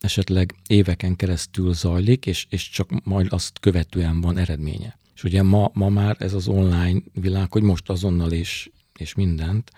esetleg 0.00 0.54
éveken 0.66 1.16
keresztül 1.16 1.74
zajlik, 1.74 2.26
és, 2.26 2.46
és 2.50 2.70
csak 2.70 3.04
majd 3.04 3.26
azt 3.30 3.58
követően 3.60 4.20
van 4.20 4.38
eredménye. 4.38 4.98
És 5.14 5.24
ugye 5.24 5.42
ma, 5.42 5.70
ma 5.72 5.88
már 5.88 6.16
ez 6.18 6.32
az 6.32 6.48
online 6.48 7.00
világ, 7.12 7.52
hogy 7.52 7.62
most 7.62 7.90
azonnal 7.90 8.32
és, 8.32 8.70
és 8.98 9.14
mindent, 9.14 9.70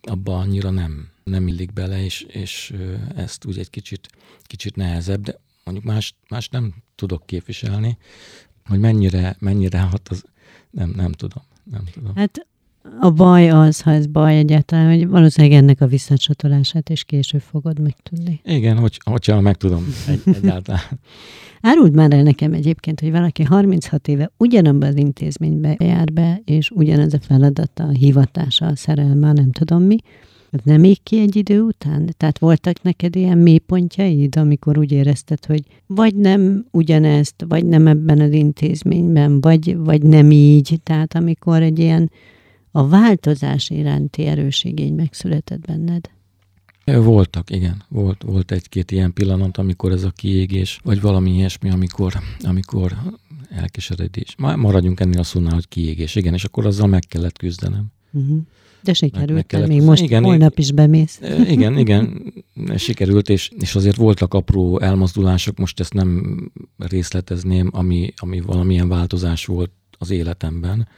abba 0.00 0.38
annyira 0.38 0.70
nem, 0.70 1.08
nem 1.24 1.48
illik 1.48 1.72
bele, 1.72 2.04
és, 2.04 2.20
és 2.20 2.74
ezt 3.16 3.44
úgy 3.44 3.58
egy 3.58 3.70
kicsit, 3.70 4.08
kicsit 4.42 4.76
nehezebb, 4.76 5.22
de 5.22 5.38
mondjuk 5.64 5.86
más, 5.86 6.14
más 6.28 6.48
nem 6.48 6.74
tudok 6.94 7.26
képviselni, 7.26 7.98
hogy 8.64 8.78
mennyire, 8.78 9.36
mennyire 9.38 9.80
hat, 9.80 10.08
az 10.08 10.24
nem, 10.70 10.90
nem 10.90 11.12
tudom. 11.12 11.42
Nem 11.64 11.84
tudom. 11.92 12.14
Hát 12.16 12.46
a 13.00 13.10
baj 13.10 13.50
az, 13.50 13.80
ha 13.80 13.90
ez 13.90 14.06
baj 14.06 14.36
egyáltalán, 14.36 14.88
hogy 14.88 15.08
valószínűleg 15.08 15.56
ennek 15.56 15.80
a 15.80 15.86
visszacsatolását 15.86 16.88
is 16.88 17.04
később 17.04 17.40
fogod 17.40 17.80
megtudni. 17.80 18.40
Igen, 18.44 18.76
hogy, 18.76 19.00
hogyha 19.04 19.40
meg 19.40 19.56
tudom 19.56 19.94
egy, 20.08 20.22
egyáltalán. 20.34 20.80
Áruld 21.60 21.94
már 21.94 22.12
el 22.12 22.22
nekem 22.22 22.52
egyébként, 22.52 23.00
hogy 23.00 23.10
valaki 23.10 23.42
36 23.42 24.08
éve 24.08 24.30
ugyanabban 24.36 24.88
az 24.88 24.96
intézménybe 24.96 25.76
jár 25.78 26.12
be, 26.12 26.40
és 26.44 26.70
ugyanez 26.70 27.14
a 27.14 27.18
feladata, 27.20 27.84
a 27.84 27.90
hivatása, 27.90 28.66
a 28.66 28.76
szerelme, 28.76 29.32
nem 29.32 29.52
tudom 29.52 29.82
mi, 29.82 29.96
ez 30.50 30.60
nem 30.64 30.80
még 30.80 31.02
ki 31.02 31.20
egy 31.20 31.36
idő 31.36 31.60
után? 31.60 32.14
Tehát 32.16 32.38
voltak 32.38 32.82
neked 32.82 33.16
ilyen 33.16 33.38
mélypontjaid, 33.38 34.36
amikor 34.36 34.78
úgy 34.78 34.92
érezted, 34.92 35.44
hogy 35.44 35.62
vagy 35.86 36.14
nem 36.14 36.66
ugyanezt, 36.70 37.44
vagy 37.48 37.66
nem 37.66 37.86
ebben 37.86 38.20
az 38.20 38.32
intézményben, 38.32 39.40
vagy, 39.40 39.76
vagy 39.76 40.02
nem 40.02 40.30
így. 40.30 40.80
Tehát 40.82 41.14
amikor 41.14 41.62
egy 41.62 41.78
ilyen 41.78 42.10
a 42.78 42.88
változás 42.88 43.70
iránti 43.70 44.26
erőségény 44.26 44.94
megszületett 44.94 45.60
benned. 45.60 46.10
Voltak, 46.84 47.50
igen. 47.50 47.82
Volt, 47.88 48.22
volt 48.22 48.50
egy-két 48.52 48.90
ilyen 48.90 49.12
pillanat, 49.12 49.58
amikor 49.58 49.92
ez 49.92 50.04
a 50.04 50.10
kiégés, 50.10 50.80
vagy 50.84 51.00
valami 51.00 51.30
ilyesmi, 51.30 51.70
amikor, 51.70 52.12
amikor 52.40 52.96
elkeseredés. 53.50 54.34
Maradjunk 54.36 55.00
ennél 55.00 55.18
a 55.18 55.22
szónál, 55.22 55.54
hogy 55.54 55.68
kiégés. 55.68 56.14
Igen, 56.14 56.34
és 56.34 56.44
akkor 56.44 56.66
azzal 56.66 56.86
meg 56.86 57.02
kellett 57.08 57.38
küzdenem. 57.38 57.86
Uh-huh. 58.12 58.38
De 58.82 58.92
sikerült, 58.92 59.52
meg, 59.52 59.60
meg 59.60 59.68
még 59.68 59.82
most 59.82 60.02
igen, 60.02 60.24
holnap 60.24 60.58
is 60.58 60.72
bemész. 60.72 61.20
Igen, 61.46 61.78
igen, 61.78 62.32
sikerült, 62.76 63.28
és, 63.28 63.50
és 63.58 63.74
azért 63.74 63.96
voltak 63.96 64.34
apró 64.34 64.80
elmozdulások, 64.80 65.58
most 65.58 65.80
ezt 65.80 65.92
nem 65.92 66.38
részletezném, 66.76 67.70
ami, 67.72 68.12
ami 68.16 68.40
valamilyen 68.40 68.88
változás 68.88 69.46
volt 69.46 69.70
az 69.98 70.10
életemben. 70.10 70.88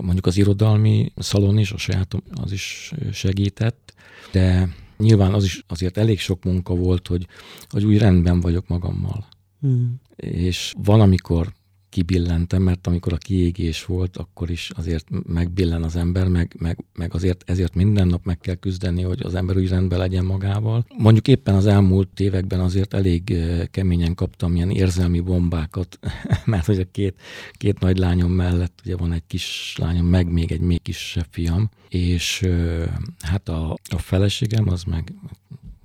Mondjuk 0.00 0.26
az 0.26 0.36
irodalmi 0.36 1.12
szalon 1.16 1.58
is, 1.58 1.72
a 1.72 1.76
sajátom, 1.76 2.20
az 2.34 2.52
is 2.52 2.92
segített, 3.12 3.94
de 4.32 4.68
nyilván 4.98 5.34
az 5.34 5.44
is 5.44 5.64
azért 5.68 5.96
elég 5.96 6.18
sok 6.18 6.44
munka 6.44 6.74
volt, 6.74 7.06
hogy, 7.08 7.26
hogy 7.68 7.84
úgy 7.84 7.98
rendben 7.98 8.40
vagyok 8.40 8.68
magammal. 8.68 9.26
Hmm. 9.60 10.00
És 10.16 10.74
van, 10.82 11.00
amikor 11.00 11.52
kibillentem, 11.92 12.62
mert 12.62 12.86
amikor 12.86 13.12
a 13.12 13.16
kiégés 13.16 13.84
volt, 13.84 14.16
akkor 14.16 14.50
is 14.50 14.70
azért 14.76 15.06
megbillen 15.26 15.82
az 15.82 15.96
ember, 15.96 16.28
meg, 16.28 16.56
meg, 16.58 16.84
meg 16.94 17.14
azért 17.14 17.50
ezért 17.50 17.74
minden 17.74 18.06
nap 18.06 18.24
meg 18.24 18.38
kell 18.38 18.54
küzdeni, 18.54 19.02
hogy 19.02 19.20
az 19.22 19.34
ember 19.34 19.56
úgy 19.56 19.68
rendben 19.68 19.98
legyen 19.98 20.24
magával. 20.24 20.86
Mondjuk 20.96 21.28
éppen 21.28 21.54
az 21.54 21.66
elmúlt 21.66 22.20
években 22.20 22.60
azért 22.60 22.94
elég 22.94 23.30
eh, 23.30 23.66
keményen 23.70 24.14
kaptam 24.14 24.54
ilyen 24.54 24.70
érzelmi 24.70 25.20
bombákat, 25.20 25.98
mert 26.44 26.66
hogy 26.66 26.78
a 26.78 26.90
két, 26.92 27.14
két 27.52 27.78
nagy 27.80 27.98
lányom 27.98 28.32
mellett 28.32 28.80
ugye 28.84 28.96
van 28.96 29.12
egy 29.12 29.26
kis 29.26 29.76
lányom, 29.78 30.06
meg 30.06 30.32
még 30.32 30.52
egy 30.52 30.60
még 30.60 30.82
kisebb 30.82 31.26
fiam, 31.30 31.70
és 31.88 32.42
eh, 32.42 32.88
hát 33.20 33.48
a, 33.48 33.76
a 33.88 33.98
feleségem 33.98 34.68
az 34.68 34.82
meg 34.82 35.12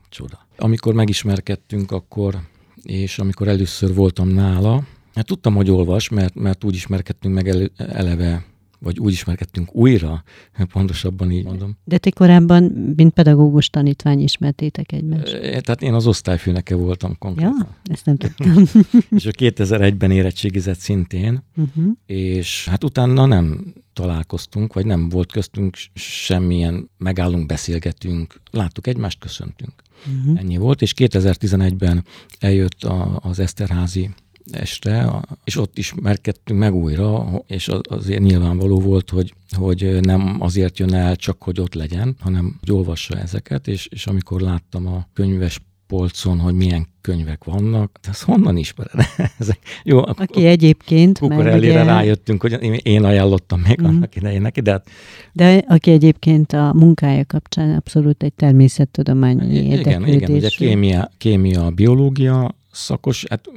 csoda. 0.10 0.47
Amikor 0.58 0.93
megismerkedtünk, 0.93 1.91
akkor 1.91 2.39
és 2.84 3.20
amikor 3.20 3.47
először 3.47 3.93
voltam 3.93 4.28
nála, 4.28 4.84
Hát 5.18 5.26
tudtam, 5.26 5.55
hogy 5.55 5.70
olvas, 5.70 6.09
mert, 6.09 6.36
mert 6.36 6.63
úgy 6.63 6.76
ismerkedtünk 6.76 7.34
meg 7.34 7.47
elő, 7.47 7.72
eleve, 7.78 8.45
vagy 8.80 8.99
úgy 8.99 9.11
ismerkedtünk 9.11 9.76
újra, 9.76 10.24
pontosabban 10.72 11.32
így 11.32 11.43
mondom. 11.43 11.78
De 11.84 11.97
ti 11.97 12.11
korábban, 12.11 12.63
mint 12.95 13.13
pedagógus 13.13 13.70
tanítvány 13.70 14.20
ismertétek 14.20 14.91
egymást? 14.91 15.39
Tehát 15.41 15.82
én 15.82 15.93
az 15.93 16.07
osztályfőneke 16.07 16.76
voltam 16.76 17.18
konkrétan. 17.18 17.55
Ja, 17.57 17.93
ezt 17.93 18.05
nem 18.05 18.18
tudtam. 18.18 18.63
és 19.18 19.26
a 19.26 19.32
2001-ben 19.32 20.11
érettségizett 20.11 20.80
szintén, 20.80 21.43
uh-huh. 21.55 21.91
és 22.05 22.68
hát 22.68 22.84
utána 22.84 23.26
nem 23.26 23.74
találkoztunk, 23.93 24.74
vagy 24.74 24.86
nem 24.86 25.09
volt 25.09 25.32
köztünk 25.32 25.78
semmilyen 25.93 26.89
megállunk, 26.97 27.45
beszélgetünk, 27.45 28.41
láttuk 28.51 28.88
egymást, 28.88 29.20
köszöntünk. 29.20 29.74
Uh-huh. 30.20 30.39
Ennyi 30.39 30.57
volt, 30.57 30.82
és 30.82 30.93
2011-ben 30.97 32.05
eljött 32.39 32.84
a, 32.84 33.20
az 33.24 33.39
Eszterházi 33.39 34.09
este, 34.52 35.22
és 35.43 35.58
ott 35.58 35.78
ismerkedtünk 35.78 36.60
meg 36.60 36.74
újra, 36.74 37.41
és 37.48 37.70
azért 37.84 38.22
nyilvánvaló 38.22 38.80
volt, 38.80 39.10
hogy, 39.10 39.34
hogy 39.58 39.98
nem 40.02 40.36
azért 40.39 40.80
jön 40.80 40.93
el 40.93 41.16
csak, 41.16 41.43
hogy 41.43 41.60
ott 41.60 41.74
legyen, 41.74 42.16
hanem 42.20 42.56
hogy 42.60 42.72
olvassa 42.72 43.18
ezeket, 43.18 43.68
és, 43.68 43.88
és 43.91 44.08
amikor 44.08 44.41
láttam 44.41 44.88
a 44.88 45.08
könyves 45.14 45.60
polcon, 45.88 46.39
hogy 46.39 46.54
milyen 46.54 46.88
könyvek 47.02 47.43
vannak, 47.43 48.00
de 48.02 48.10
ezt 48.10 48.24
honnan 48.24 48.58
ismered? 48.58 49.06
Ezek, 49.39 49.60
jó, 49.84 50.02
Aki 50.06 50.45
egyébként... 50.45 51.20
Kukorellire 51.20 51.82
ugye... 51.82 51.84
rájöttünk, 51.84 52.41
hogy 52.41 52.80
én 52.84 53.04
ajánlottam 53.04 53.60
meg 53.60 53.82
mm. 53.82 53.86
annak 53.86 54.16
idején 54.16 54.41
neki, 54.41 54.62
de 54.62 54.72
hát... 54.72 54.88
De 55.34 55.64
aki 55.68 55.91
egyébként 55.91 56.54
a 56.54 56.74
munkája 56.74 57.26
kapcsán 57.26 57.76
abszolút 57.76 58.24
egy 58.24 58.34
természettudományi 58.34 59.58
Igen, 59.58 60.08
igen, 60.08 60.34
ugye 60.34 60.50
kémia, 60.50 61.12
kémia, 61.18 61.70
biológia, 61.70 62.56
szakos, 62.78 63.26
hát 63.30 63.50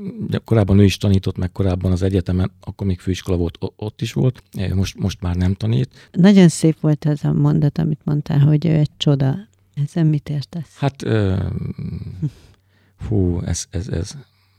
korábban 0.44 0.78
ő 0.78 0.84
is 0.84 0.96
tanított, 0.96 1.36
meg 1.36 1.52
korábban 1.52 1.92
az 1.92 2.02
egyetemen, 2.02 2.50
akkor 2.60 2.86
még 2.86 3.00
főiskola 3.00 3.36
volt, 3.36 3.58
ott 3.76 4.00
is 4.00 4.12
volt, 4.12 4.42
most, 4.74 4.98
most 4.98 5.20
már 5.20 5.36
nem 5.36 5.54
tanít. 5.54 6.08
Nagyon 6.12 6.48
szép 6.48 6.80
volt 6.80 7.04
ez 7.06 7.24
a 7.24 7.32
mondat, 7.32 7.78
amit 7.78 8.00
mondtál, 8.04 8.38
hogy 8.38 8.66
ő 8.66 8.74
egy 8.74 8.90
csoda. 8.96 9.36
Ezen 9.84 10.06
mit 10.06 10.28
értesz? 10.28 10.76
Hát, 10.76 11.02
ö, 11.02 11.36
hú, 13.08 13.40
ez, 13.40 13.66
ez, 13.70 13.88
ez, 13.88 14.16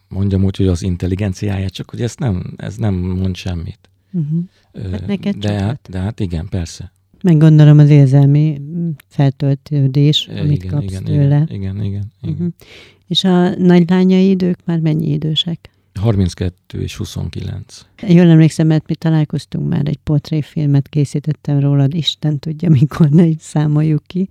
mondjam 0.07 0.43
úgy, 0.43 0.57
hogy 0.57 0.67
az 0.67 0.83
intelligenciája, 0.83 1.69
csak 1.69 1.89
hogy 1.89 2.01
ez 2.01 2.15
nem, 2.15 2.53
ez 2.57 2.75
nem 2.75 2.93
mond 2.93 3.35
semmit. 3.35 3.79
Uh-huh. 4.11 4.91
Hát 4.91 5.07
neked 5.07 5.35
de, 5.35 5.51
hát, 5.51 5.87
de 5.89 5.99
hát 5.99 6.19
igen, 6.19 6.47
persze. 6.49 6.91
Meg 7.23 7.37
gondolom 7.37 7.79
az 7.79 7.89
érzelmi 7.89 8.61
feltöltődés, 9.07 10.27
amit 10.27 10.63
igen, 10.63 10.69
kapsz 10.69 10.83
igen, 10.83 11.03
tőle. 11.03 11.45
Igen, 11.49 11.61
igen, 11.61 11.83
igen. 11.83 12.11
igen. 12.21 12.33
Uh-huh. 12.33 12.53
És 13.11 13.23
a 13.23 13.49
nagylányai 13.49 14.35
ők 14.43 14.65
már 14.65 14.79
mennyi 14.79 15.11
idősek? 15.11 15.69
32 15.99 16.81
és 16.81 16.95
29. 16.97 17.85
Jól 18.07 18.27
emlékszem, 18.27 18.67
mert 18.67 18.87
mi 18.87 18.95
találkoztunk 18.95 19.69
már, 19.69 19.87
egy 19.87 19.97
portréfilmet 19.97 20.89
készítettem 20.89 21.59
rólad, 21.59 21.93
Isten 21.93 22.39
tudja, 22.39 22.69
mikor 22.69 23.09
ne 23.09 23.25
számoljuk 23.37 24.03
ki. 24.07 24.29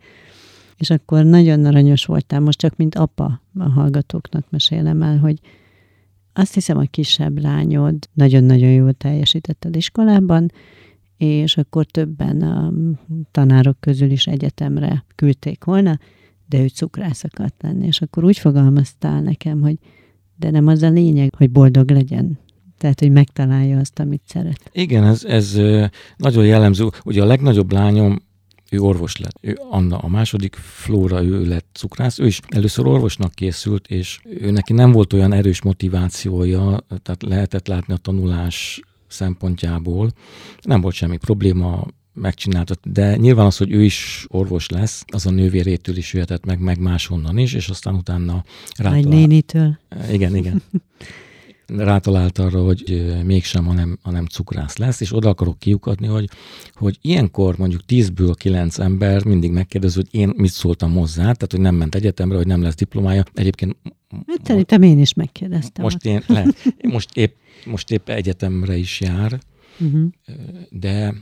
És 0.77 0.91
akkor 0.91 1.25
nagyon 1.25 1.65
aranyos 1.65 2.05
voltál, 2.05 2.41
most 2.41 2.59
csak 2.59 2.77
mint 2.77 2.95
apa 2.95 3.41
a 3.59 3.69
hallgatóknak 3.69 4.51
mesélem 4.51 5.03
el, 5.03 5.19
hogy 5.19 5.39
azt 6.33 6.55
hiszem, 6.55 6.79
a 6.79 6.85
kisebb 6.91 7.39
lányod 7.39 7.97
nagyon-nagyon 8.13 8.71
jól 8.71 8.93
teljesítetted 8.93 9.77
iskolában, 9.77 10.53
és 11.17 11.57
akkor 11.57 11.85
többen 11.85 12.43
a 12.43 12.73
tanárok 13.31 13.81
közül 13.81 14.11
is 14.11 14.27
egyetemre 14.27 15.05
küldték 15.15 15.65
volna, 15.65 15.99
de 16.51 16.63
ő 16.63 16.67
cukrász 16.67 17.25
akart 17.25 17.55
lenni. 17.63 17.87
És 17.87 18.01
akkor 18.01 18.25
úgy 18.25 18.39
fogalmaztál 18.39 19.21
nekem, 19.23 19.61
hogy 19.61 19.77
de 20.37 20.51
nem 20.51 20.67
az 20.67 20.83
a 20.83 20.91
lényeg, 20.91 21.35
hogy 21.35 21.51
boldog 21.51 21.91
legyen. 21.91 22.39
Tehát, 22.79 23.01
hogy 23.01 23.11
megtalálja 23.11 23.79
azt, 23.79 23.99
amit 23.99 24.23
szeret. 24.27 24.71
Igen, 24.73 25.05
ez, 25.05 25.25
ez 25.25 25.61
nagyon 26.17 26.47
jellemző. 26.47 26.89
Ugye 27.05 27.23
a 27.23 27.27
legnagyobb 27.27 27.73
lányom, 27.73 28.23
ő 28.71 28.79
orvos 28.79 29.17
lett. 29.17 29.37
Ő 29.41 29.59
Anna, 29.71 29.99
a 29.99 30.09
második 30.09 30.55
Flóra, 30.55 31.23
ő 31.23 31.45
lett 31.45 31.69
cukrász. 31.73 32.19
Ő 32.19 32.27
is 32.27 32.41
először 32.49 32.87
orvosnak 32.87 33.35
készült, 33.35 33.87
és 33.87 34.21
ő 34.25 34.51
neki 34.51 34.73
nem 34.73 34.93
volt 34.93 35.13
olyan 35.13 35.33
erős 35.33 35.63
motivációja, 35.63 36.81
tehát 37.03 37.23
lehetett 37.23 37.67
látni 37.67 37.93
a 37.93 37.97
tanulás 37.97 38.81
szempontjából. 39.07 40.11
Nem 40.63 40.81
volt 40.81 40.95
semmi 40.95 41.17
probléma, 41.17 41.87
megcsinálta. 42.21 42.75
De 42.83 43.17
nyilván 43.17 43.47
az, 43.47 43.57
hogy 43.57 43.73
ő 43.73 43.85
is 43.85 44.27
orvos 44.29 44.69
lesz, 44.69 45.05
az 45.07 45.27
a 45.27 45.31
nővérétől 45.31 45.97
is 45.97 46.13
jöhetett 46.13 46.45
meg, 46.45 46.61
meg 46.61 46.81
máshonnan 46.81 47.39
is, 47.39 47.53
és 47.53 47.69
aztán 47.69 47.95
utána 47.95 48.45
rátalált. 48.77 49.05
Nagy 49.05 49.15
nénitől. 49.15 49.79
Igen, 50.11 50.37
igen. 50.37 50.63
rátalált 51.77 52.39
arra, 52.39 52.63
hogy 52.63 53.13
mégsem, 53.25 53.65
hanem, 53.65 53.99
hanem 54.03 54.27
cukrász 54.27 54.77
lesz, 54.77 55.01
és 55.01 55.15
oda 55.15 55.29
akarok 55.29 55.59
kiukadni, 55.59 56.07
hogy, 56.07 56.29
hogy 56.75 56.99
ilyenkor 57.01 57.59
mondjuk 57.59 57.83
10-ből 57.89 58.35
9 58.39 58.79
ember 58.79 59.25
mindig 59.25 59.51
megkérdez, 59.51 59.95
hogy 59.95 60.09
én 60.11 60.33
mit 60.37 60.51
szóltam 60.51 60.95
hozzá, 60.95 61.23
tehát 61.23 61.51
hogy 61.51 61.61
nem 61.61 61.75
ment 61.75 61.95
egyetemre, 61.95 62.37
hogy 62.37 62.47
nem 62.47 62.63
lesz 62.63 62.75
diplomája. 62.75 63.25
Egyébként 63.35 63.77
Hát 64.27 64.47
szerintem 64.47 64.83
én 64.83 64.99
is 64.99 65.15
megkérdeztem. 65.15 65.85
Most, 65.85 66.05
én, 66.05 66.23
le, 66.27 66.47
most, 66.93 67.17
épp, 67.17 67.35
most 67.65 67.91
épp 67.91 68.09
egyetemre 68.09 68.77
is 68.77 69.01
jár, 69.01 69.41
uh-huh. 69.81 70.09
de 70.71 71.15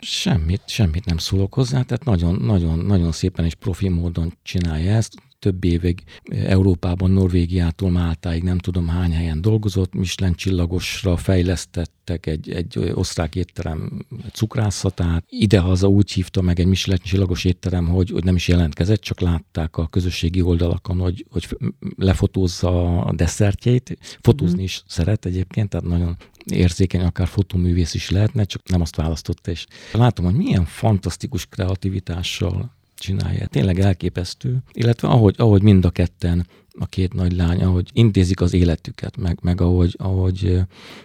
Semmit, 0.00 0.62
semmit 0.66 1.04
nem 1.04 1.18
szólok 1.18 1.54
hozzá, 1.54 1.82
tehát 1.82 2.04
nagyon, 2.04 2.34
nagyon, 2.34 2.78
nagyon 2.78 3.12
szépen 3.12 3.44
és 3.44 3.54
profi 3.54 3.88
módon 3.88 4.36
csinálja 4.42 4.92
ezt. 4.92 5.14
Több 5.38 5.64
évig 5.64 6.02
Európában, 6.30 7.10
Norvégiától 7.10 7.90
Máltáig 7.90 8.42
nem 8.42 8.58
tudom 8.58 8.88
hány 8.88 9.12
helyen 9.12 9.40
dolgozott, 9.40 9.94
Michelin 9.94 10.34
csillagosra 10.34 11.16
fejlesztettek 11.16 12.26
egy, 12.26 12.50
egy 12.50 12.78
osztrák 12.94 13.34
étterem 13.34 14.06
cukrászatát. 14.32 15.24
Idehaza 15.28 15.88
úgy 15.88 16.12
hívta 16.12 16.40
meg 16.42 16.60
egy 16.60 16.66
Michelin 16.66 17.00
csillagos 17.02 17.44
étterem, 17.44 17.88
hogy, 17.88 18.10
hogy 18.10 18.24
nem 18.24 18.34
is 18.34 18.48
jelentkezett, 18.48 19.00
csak 19.00 19.20
látták 19.20 19.76
a 19.76 19.86
közösségi 19.86 20.42
oldalakon, 20.42 20.98
hogy, 20.98 21.26
hogy 21.30 21.56
lefotózza 21.96 23.00
a 23.00 23.12
desszertjét. 23.12 23.98
Fotózni 24.20 24.60
mm. 24.60 24.64
is 24.64 24.82
szeret 24.86 25.24
egyébként, 25.24 25.68
tehát 25.68 25.86
nagyon 25.86 26.16
érzékeny, 26.46 27.00
akár 27.00 27.26
fotóművész 27.26 27.94
is 27.94 28.10
lehetne, 28.10 28.44
csak 28.44 28.68
nem 28.68 28.80
azt 28.80 28.96
választotta, 28.96 29.50
és 29.50 29.66
látom, 29.92 30.24
hogy 30.24 30.34
milyen 30.34 30.64
fantasztikus 30.64 31.46
kreativitással 31.46 32.74
csinálja. 32.94 33.46
Tényleg 33.46 33.80
elképesztő. 33.80 34.58
Illetve 34.72 35.08
ahogy, 35.08 35.34
ahogy 35.38 35.62
mind 35.62 35.84
a 35.84 35.90
ketten, 35.90 36.46
a 36.78 36.86
két 36.86 37.12
nagy 37.12 37.32
lány, 37.32 37.62
ahogy 37.62 37.90
intézik 37.92 38.40
az 38.40 38.52
életüket, 38.52 39.16
meg, 39.16 39.38
meg 39.42 39.60
ahogy, 39.60 39.94
ahogy 39.98 40.60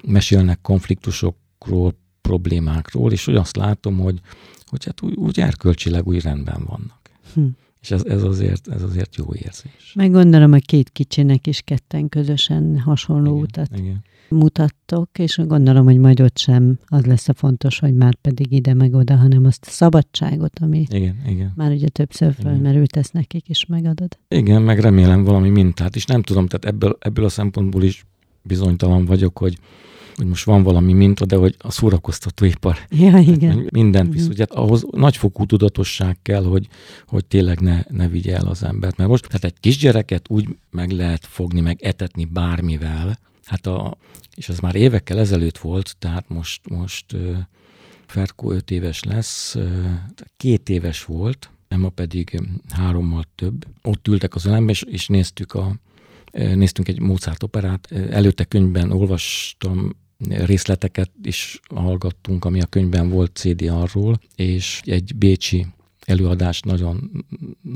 mesélnek 0.08 0.62
konfliktusokról, 0.62 1.96
problémákról, 2.22 3.12
és 3.12 3.26
hogy 3.26 3.36
azt 3.36 3.56
látom, 3.56 3.98
hogy, 3.98 4.20
hogy 4.66 4.86
hát 4.86 5.02
úgy, 5.02 5.16
úgy 5.16 5.40
erkölcsileg 5.40 6.08
úgy 6.08 6.22
rendben 6.22 6.64
vannak. 6.66 7.10
Hm. 7.34 7.46
És 7.82 7.92
ez, 7.92 8.04
ez, 8.04 8.24
azért, 8.24 8.68
ez 8.68 8.82
azért 8.82 9.16
jó 9.16 9.26
érzés. 9.34 9.94
Meg 9.96 10.12
gondolom, 10.12 10.52
a 10.52 10.58
két 10.58 10.90
kicsinek 10.90 11.48
is 11.48 11.62
ketten 11.62 12.10
közösen 12.10 12.80
hasonló 12.80 13.32
igen, 13.32 13.44
utat 13.44 13.78
igen 13.78 14.04
mutattok, 14.30 15.10
és 15.20 15.40
gondolom, 15.48 15.86
hogy 15.86 15.98
majd 15.98 16.22
ott 16.22 16.38
sem 16.38 16.80
az 16.86 17.06
lesz 17.06 17.28
a 17.30 17.34
fontos, 17.34 17.80
hogy 17.80 17.94
már 17.94 18.16
pedig 18.16 18.52
ide 18.52 18.74
meg 18.74 18.94
oda, 18.94 19.16
hanem 19.16 19.46
azt 19.46 19.66
a 19.68 19.70
szabadságot, 19.70 20.60
ami 20.60 20.86
igen, 20.90 21.16
igen. 21.28 21.52
már 21.56 21.72
ugye 21.72 21.88
többször 21.88 22.34
felmerült, 22.34 22.98
ezt 22.98 23.14
nekik 23.14 23.50
is 23.50 23.66
megadod. 23.66 24.18
Igen, 24.28 24.62
meg 24.62 24.80
remélem 24.80 25.24
valami 25.24 25.50
mintát, 25.50 25.96
és 25.96 26.06
nem 26.06 26.22
tudom, 26.22 26.48
tehát 26.48 26.66
ebből, 26.66 26.98
ebből 27.00 27.26
a 27.26 27.30
szempontból 27.30 27.84
is 27.84 28.06
bizonytalan 28.42 29.06
vagyok, 29.06 29.38
hogy 29.38 29.58
hogy 30.16 30.28
most 30.28 30.46
van 30.46 30.64
valami 30.64 30.94
minta, 30.94 31.26
de 31.26 31.36
hogy 31.36 31.56
a 31.60 31.72
szórakoztatóipar 31.72 32.78
ja, 32.90 33.18
igen. 33.18 33.68
mindent 33.72 34.12
visz. 34.14 34.22
Uh-huh. 34.22 34.34
Ugye 34.34 34.46
ahhoz 34.50 34.86
nagyfokú 34.92 35.46
tudatosság 35.46 36.18
kell, 36.22 36.44
hogy, 36.44 36.68
hogy 37.08 37.26
tényleg 37.26 37.60
ne, 37.60 37.84
ne 37.90 38.08
vigye 38.08 38.36
el 38.36 38.46
az 38.46 38.64
embert. 38.64 38.98
Mert 38.98 39.10
most 39.10 39.28
tehát 39.28 39.44
egy 39.44 39.60
kisgyereket 39.60 40.26
úgy 40.30 40.48
meg 40.72 40.92
lehet 40.92 41.26
fogni, 41.26 41.62
meg 41.62 41.82
etetni 41.82 42.26
bármivel, 42.26 43.18
Hát 43.46 43.68
a, 43.68 43.98
és 44.36 44.50
ez 44.50 44.60
már 44.60 44.76
évekkel 44.76 45.20
ezelőtt 45.20 45.58
volt, 45.58 45.96
tehát 46.00 46.30
most, 46.30 46.70
most 46.70 47.06
Ferko 48.06 48.52
öt 48.52 48.72
éves 48.72 49.04
lesz, 49.04 49.58
két 50.38 50.70
éves 50.70 51.04
volt, 51.04 51.50
Emma 51.68 51.90
pedig 51.90 52.42
hárommal 52.70 53.24
több. 53.36 53.66
Ott 53.82 54.08
ültek 54.08 54.36
az 54.36 54.46
ölembe, 54.46 54.72
és, 54.72 54.82
és 54.82 55.08
néztük 55.08 55.54
a, 55.54 55.76
néztünk 56.32 56.88
egy 56.88 57.00
Mozart 57.00 57.44
operát. 57.44 57.92
Előtte 57.92 58.44
könyvben 58.44 58.92
olvastam 58.92 59.96
részleteket 60.30 61.12
is 61.24 61.60
hallgattunk, 61.76 62.46
ami 62.46 62.62
a 62.62 62.66
könyvben 62.66 63.10
volt 63.10 63.36
CD 63.36 63.68
arról, 63.68 64.20
és 64.36 64.82
egy 64.86 65.16
bécsi 65.16 65.68
előadás 66.06 66.60
nagyon, 66.60 67.26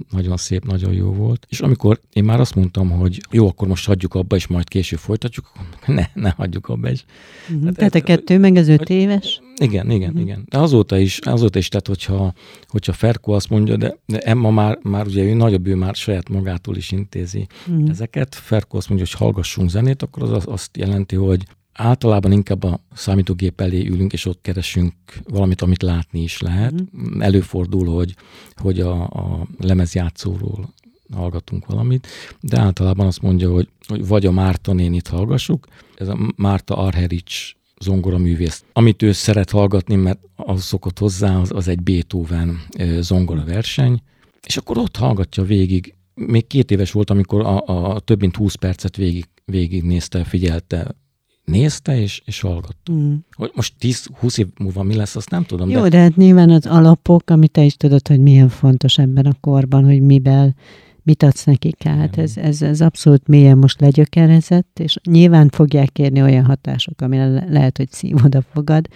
nagyon 0.09 0.37
szép, 0.37 0.65
nagyon 0.65 0.93
jó 0.93 1.11
volt. 1.11 1.45
És 1.49 1.59
amikor 1.59 1.99
én 2.13 2.23
már 2.23 2.39
azt 2.39 2.55
mondtam, 2.55 2.89
hogy 2.89 3.19
jó, 3.31 3.47
akkor 3.47 3.67
most 3.67 3.85
hagyjuk 3.85 4.13
abba, 4.13 4.35
és 4.35 4.47
majd 4.47 4.67
később 4.67 4.99
folytatjuk, 4.99 5.51
ne, 5.85 6.05
ne 6.13 6.29
hagyjuk 6.29 6.67
abba 6.67 6.89
is. 6.89 7.05
Uh-huh. 7.41 7.59
Tehát, 7.59 7.75
tehát 7.75 7.95
a 7.95 8.01
kettő 8.01 8.37
meg 8.37 8.55
az 8.55 8.67
öt 8.67 8.89
éves? 8.89 9.41
Igen, 9.61 9.91
igen, 9.91 10.09
uh-huh. 10.09 10.21
igen. 10.21 10.45
De 10.49 10.57
azóta 10.57 10.97
is, 10.97 11.19
azóta 11.19 11.59
is, 11.59 11.67
tehát 11.67 11.87
hogyha, 11.87 12.33
hogyha 12.67 12.93
Ferko 12.93 13.31
azt 13.31 13.49
mondja, 13.49 13.77
de, 13.77 13.97
de 14.05 14.19
Emma 14.19 14.51
már, 14.51 14.79
már 14.81 15.05
ugye 15.05 15.23
ő 15.23 15.33
nagyobb, 15.33 15.67
ő 15.67 15.75
már 15.75 15.95
saját 15.95 16.29
magától 16.29 16.75
is 16.75 16.91
intézi 16.91 17.47
uh-huh. 17.67 17.89
ezeket. 17.89 18.35
Ferko 18.35 18.77
azt 18.77 18.89
mondja, 18.89 19.07
hogy 19.09 19.19
hallgassunk 19.19 19.69
zenét, 19.69 20.01
akkor 20.01 20.23
az 20.23 20.43
azt 20.45 20.77
jelenti, 20.77 21.15
hogy 21.15 21.43
általában 21.79 22.31
inkább 22.31 22.63
a 22.63 22.79
számítógép 22.93 23.61
elé 23.61 23.87
ülünk, 23.87 24.13
és 24.13 24.25
ott 24.25 24.41
keresünk 24.41 24.93
valamit, 25.23 25.61
amit 25.61 25.81
látni 25.81 26.21
is 26.21 26.41
lehet. 26.41 26.73
Mm. 26.73 27.21
Előfordul, 27.21 27.95
hogy, 27.95 28.15
hogy 28.55 28.79
a, 28.79 29.01
a 29.03 29.47
lemezjátszóról 29.57 30.73
hallgatunk 31.13 31.65
valamit, 31.65 32.07
de 32.39 32.59
általában 32.59 33.05
azt 33.05 33.21
mondja, 33.21 33.51
hogy, 33.51 33.69
hogy 33.87 34.07
vagy 34.07 34.25
a 34.25 34.31
Márta 34.31 34.73
nénit 34.73 35.07
hallgassuk, 35.07 35.67
ez 35.95 36.07
a 36.07 36.17
Márta 36.35 36.77
Arherics 36.77 37.53
zongoraművész. 37.79 38.63
Amit 38.73 39.01
ő 39.01 39.11
szeret 39.11 39.49
hallgatni, 39.49 39.95
mert 39.95 40.19
az 40.35 40.63
szokott 40.63 40.99
hozzá, 40.99 41.39
az, 41.39 41.51
az 41.51 41.67
egy 41.67 41.81
Beethoven 41.81 42.59
zongora 42.99 43.43
verseny, 43.43 44.01
és 44.47 44.57
akkor 44.57 44.77
ott 44.77 44.97
hallgatja 44.97 45.43
végig. 45.43 45.93
Még 46.13 46.47
két 46.47 46.71
éves 46.71 46.91
volt, 46.91 47.09
amikor 47.09 47.41
a, 47.41 47.65
a 47.65 47.99
több 47.99 48.19
mint 48.19 48.35
20 48.35 48.55
percet 48.55 48.95
végig, 48.95 49.25
végig 49.45 49.83
nézte, 49.83 50.23
figyelte 50.23 50.95
nézte 51.49 52.01
és, 52.01 52.21
és 52.25 52.41
hallgatta. 52.41 52.91
Mm. 52.91 53.13
Hogy 53.31 53.51
most 53.55 53.73
10-20 53.81 54.37
év 54.37 54.47
múlva 54.59 54.83
mi 54.83 54.95
lesz, 54.95 55.15
azt 55.15 55.29
nem 55.29 55.43
tudom. 55.43 55.69
Jó, 55.69 55.81
de... 55.81 55.89
de 55.89 55.99
hát 55.99 56.15
nyilván 56.15 56.49
az 56.49 56.65
alapok, 56.65 57.29
amit 57.29 57.51
te 57.51 57.63
is 57.63 57.75
tudod, 57.75 58.07
hogy 58.07 58.19
milyen 58.19 58.49
fontos 58.49 58.97
ebben 58.97 59.25
a 59.25 59.33
korban, 59.41 59.85
hogy 59.85 60.01
mivel 60.01 60.55
mit 61.03 61.23
adsz 61.23 61.43
nekik 61.43 61.85
át. 61.85 62.17
Ez, 62.17 62.37
ez, 62.37 62.61
ez 62.61 62.81
abszolút 62.81 63.27
mélyen 63.27 63.57
most 63.57 63.81
legyökerezett, 63.81 64.79
és 64.79 64.97
nyilván 65.03 65.49
fogják 65.49 65.91
kérni 65.91 66.21
olyan 66.21 66.45
hatások, 66.45 67.01
amire 67.01 67.27
le- 67.27 67.45
lehet, 67.49 67.77
hogy 67.77 67.91
szív 67.91 68.15
oda 68.25 68.41
fogad, 68.41 68.87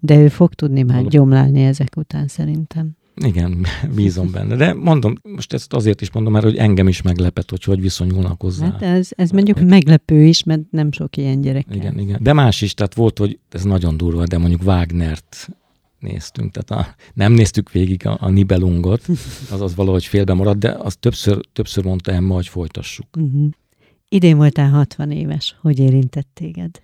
de 0.00 0.16
ő 0.16 0.28
fog 0.28 0.54
tudni 0.54 0.82
már 0.82 1.04
gyomlálni 1.04 1.62
ezek 1.62 1.96
után 1.96 2.28
szerintem. 2.28 2.96
Igen, 3.14 3.66
bízom 3.96 4.30
benne. 4.30 4.56
De 4.56 4.74
mondom, 4.74 5.14
most 5.22 5.52
ezt 5.52 5.72
azért 5.72 6.00
is 6.00 6.10
mondom 6.12 6.32
már, 6.32 6.42
hogy 6.42 6.56
engem 6.56 6.88
is 6.88 7.02
meglepett, 7.02 7.50
hogy 7.50 7.64
hogy 7.64 7.80
viszonyulnak 7.80 8.40
hozzá. 8.40 8.70
Hát 8.70 8.82
ez, 8.82 9.08
ez 9.16 9.30
mondjuk 9.30 9.60
meglepő 9.60 10.24
is, 10.24 10.44
mert 10.44 10.60
nem 10.70 10.92
sok 10.92 11.16
ilyen 11.16 11.40
gyerek. 11.40 11.66
Igen, 11.70 11.98
igen. 11.98 12.18
De 12.22 12.32
más 12.32 12.60
is, 12.62 12.74
tehát 12.74 12.94
volt, 12.94 13.18
hogy 13.18 13.38
ez 13.50 13.64
nagyon 13.64 13.96
durva, 13.96 14.26
de 14.26 14.38
mondjuk 14.38 14.62
Wagnert 14.62 15.48
néztünk, 15.98 16.52
tehát 16.52 16.86
a, 16.86 16.94
nem 17.14 17.32
néztük 17.32 17.70
végig 17.70 18.06
a, 18.06 18.16
a 18.20 18.28
Nibelungot, 18.28 19.06
az 19.50 19.60
az 19.60 19.74
valahogy 19.74 20.04
félbe 20.04 20.32
maradt, 20.32 20.58
de 20.58 20.70
azt 20.70 20.98
többször, 20.98 21.40
többször 21.52 21.84
mondta 21.84 22.12
Emma, 22.12 22.34
hogy 22.34 22.48
folytassuk. 22.48 23.06
Uh-huh. 23.16 23.48
Idén 24.08 24.36
voltál 24.36 24.70
60 24.70 25.10
éves. 25.10 25.56
Hogy 25.60 25.78
érintett 25.78 26.28
téged? 26.34 26.80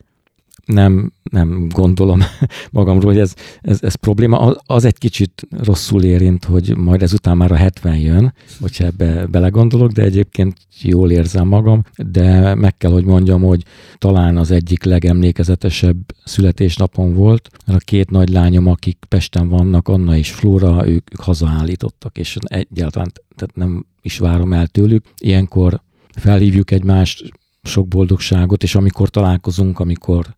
Nem, 0.68 1.12
nem 1.30 1.68
gondolom 1.68 2.22
magamról, 2.70 3.12
hogy 3.12 3.20
ez, 3.20 3.34
ez, 3.60 3.82
ez 3.82 3.94
probléma. 3.94 4.56
Az 4.66 4.84
egy 4.84 4.98
kicsit 4.98 5.46
rosszul 5.50 6.02
érint, 6.02 6.44
hogy 6.44 6.76
majd 6.76 7.02
ezután 7.02 7.36
már 7.36 7.52
a 7.52 7.56
70 7.56 7.96
jön, 7.96 8.34
hogyha 8.60 8.84
ebbe 8.84 9.26
belegondolok, 9.26 9.90
de 9.90 10.02
egyébként 10.02 10.56
jól 10.82 11.10
érzem 11.10 11.48
magam, 11.48 11.82
de 11.96 12.54
meg 12.54 12.76
kell, 12.76 12.90
hogy 12.90 13.04
mondjam, 13.04 13.42
hogy 13.42 13.64
talán 13.98 14.36
az 14.36 14.50
egyik 14.50 14.84
legemlékezetesebb 14.84 15.96
születésnapon 16.24 17.14
volt, 17.14 17.48
a 17.66 17.76
két 17.76 18.10
nagy 18.10 18.28
lányom, 18.28 18.66
akik 18.66 18.98
Pesten 19.08 19.48
vannak, 19.48 19.88
Anna 19.88 20.16
és 20.16 20.30
Flóra, 20.30 20.88
ők, 20.88 21.12
ők 21.12 21.20
hazaállítottak, 21.20 22.18
és 22.18 22.36
egyáltalán 22.40 23.12
tehát 23.36 23.56
nem 23.56 23.86
is 24.02 24.18
várom 24.18 24.52
el 24.52 24.66
tőlük. 24.66 25.04
Ilyenkor 25.18 25.80
felhívjuk 26.10 26.70
egymást, 26.70 27.32
sok 27.62 27.88
boldogságot, 27.88 28.62
és 28.62 28.74
amikor 28.74 29.08
találkozunk, 29.08 29.78
amikor 29.78 30.34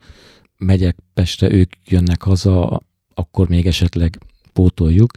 megyek 0.59 0.97
Pestre, 1.15 1.53
ők 1.53 1.73
jönnek 1.85 2.23
haza, 2.23 2.81
akkor 3.15 3.49
még 3.49 3.67
esetleg 3.67 4.19
pótoljuk, 4.53 5.11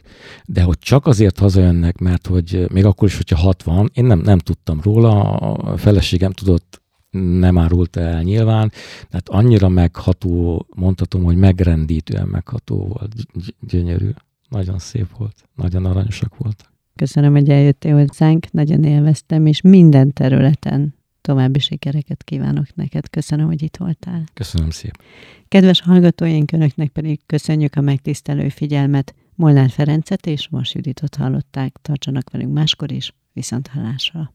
de 0.44 0.62
hogy 0.62 0.78
csak 0.78 1.06
azért 1.06 1.38
hazajönnek, 1.38 1.98
mert 1.98 2.26
hogy 2.26 2.66
még 2.72 2.84
akkor 2.84 3.08
is, 3.08 3.16
hogyha 3.16 3.36
60, 3.36 3.90
én 3.94 4.04
nem, 4.04 4.18
nem 4.18 4.38
tudtam 4.38 4.80
róla, 4.82 5.36
a 5.36 5.76
feleségem 5.76 6.32
tudott, 6.32 6.82
nem 7.10 7.58
árult 7.58 7.96
el 7.96 8.22
nyilván, 8.22 8.72
tehát 9.08 9.28
annyira 9.28 9.68
megható, 9.68 10.66
mondhatom, 10.76 11.22
hogy 11.22 11.36
megrendítően 11.36 12.28
megható 12.28 12.76
volt, 12.76 13.12
gyönyörű, 13.60 14.10
nagyon 14.48 14.78
szép 14.78 15.16
volt, 15.16 15.48
nagyon 15.54 15.84
aranyosak 15.84 16.36
voltak. 16.36 16.72
Köszönöm, 16.96 17.32
hogy 17.32 17.48
eljöttél 17.48 17.96
hozzánk, 17.96 18.52
nagyon 18.52 18.84
élveztem, 18.84 19.46
és 19.46 19.60
minden 19.60 20.12
területen 20.12 20.94
További 21.26 21.58
sikereket 21.58 22.22
kívánok 22.24 22.74
neked. 22.74 23.10
Köszönöm, 23.10 23.46
hogy 23.46 23.62
itt 23.62 23.76
voltál. 23.76 24.24
Köszönöm 24.34 24.70
szépen. 24.70 25.06
Kedves 25.48 25.80
hallgatóink, 25.80 26.52
Önöknek 26.52 26.88
pedig 26.88 27.20
köszönjük 27.26 27.76
a 27.76 27.80
megtisztelő 27.80 28.48
figyelmet. 28.48 29.14
Molnár 29.34 29.70
Ferencet 29.70 30.26
és 30.26 30.46
Vas 30.50 30.74
Juditot 30.74 31.14
hallották. 31.14 31.76
Tartsanak 31.82 32.30
velünk 32.30 32.52
máskor 32.52 32.92
is. 32.92 33.14
Viszont 33.32 33.66
hallásra. 33.66 34.34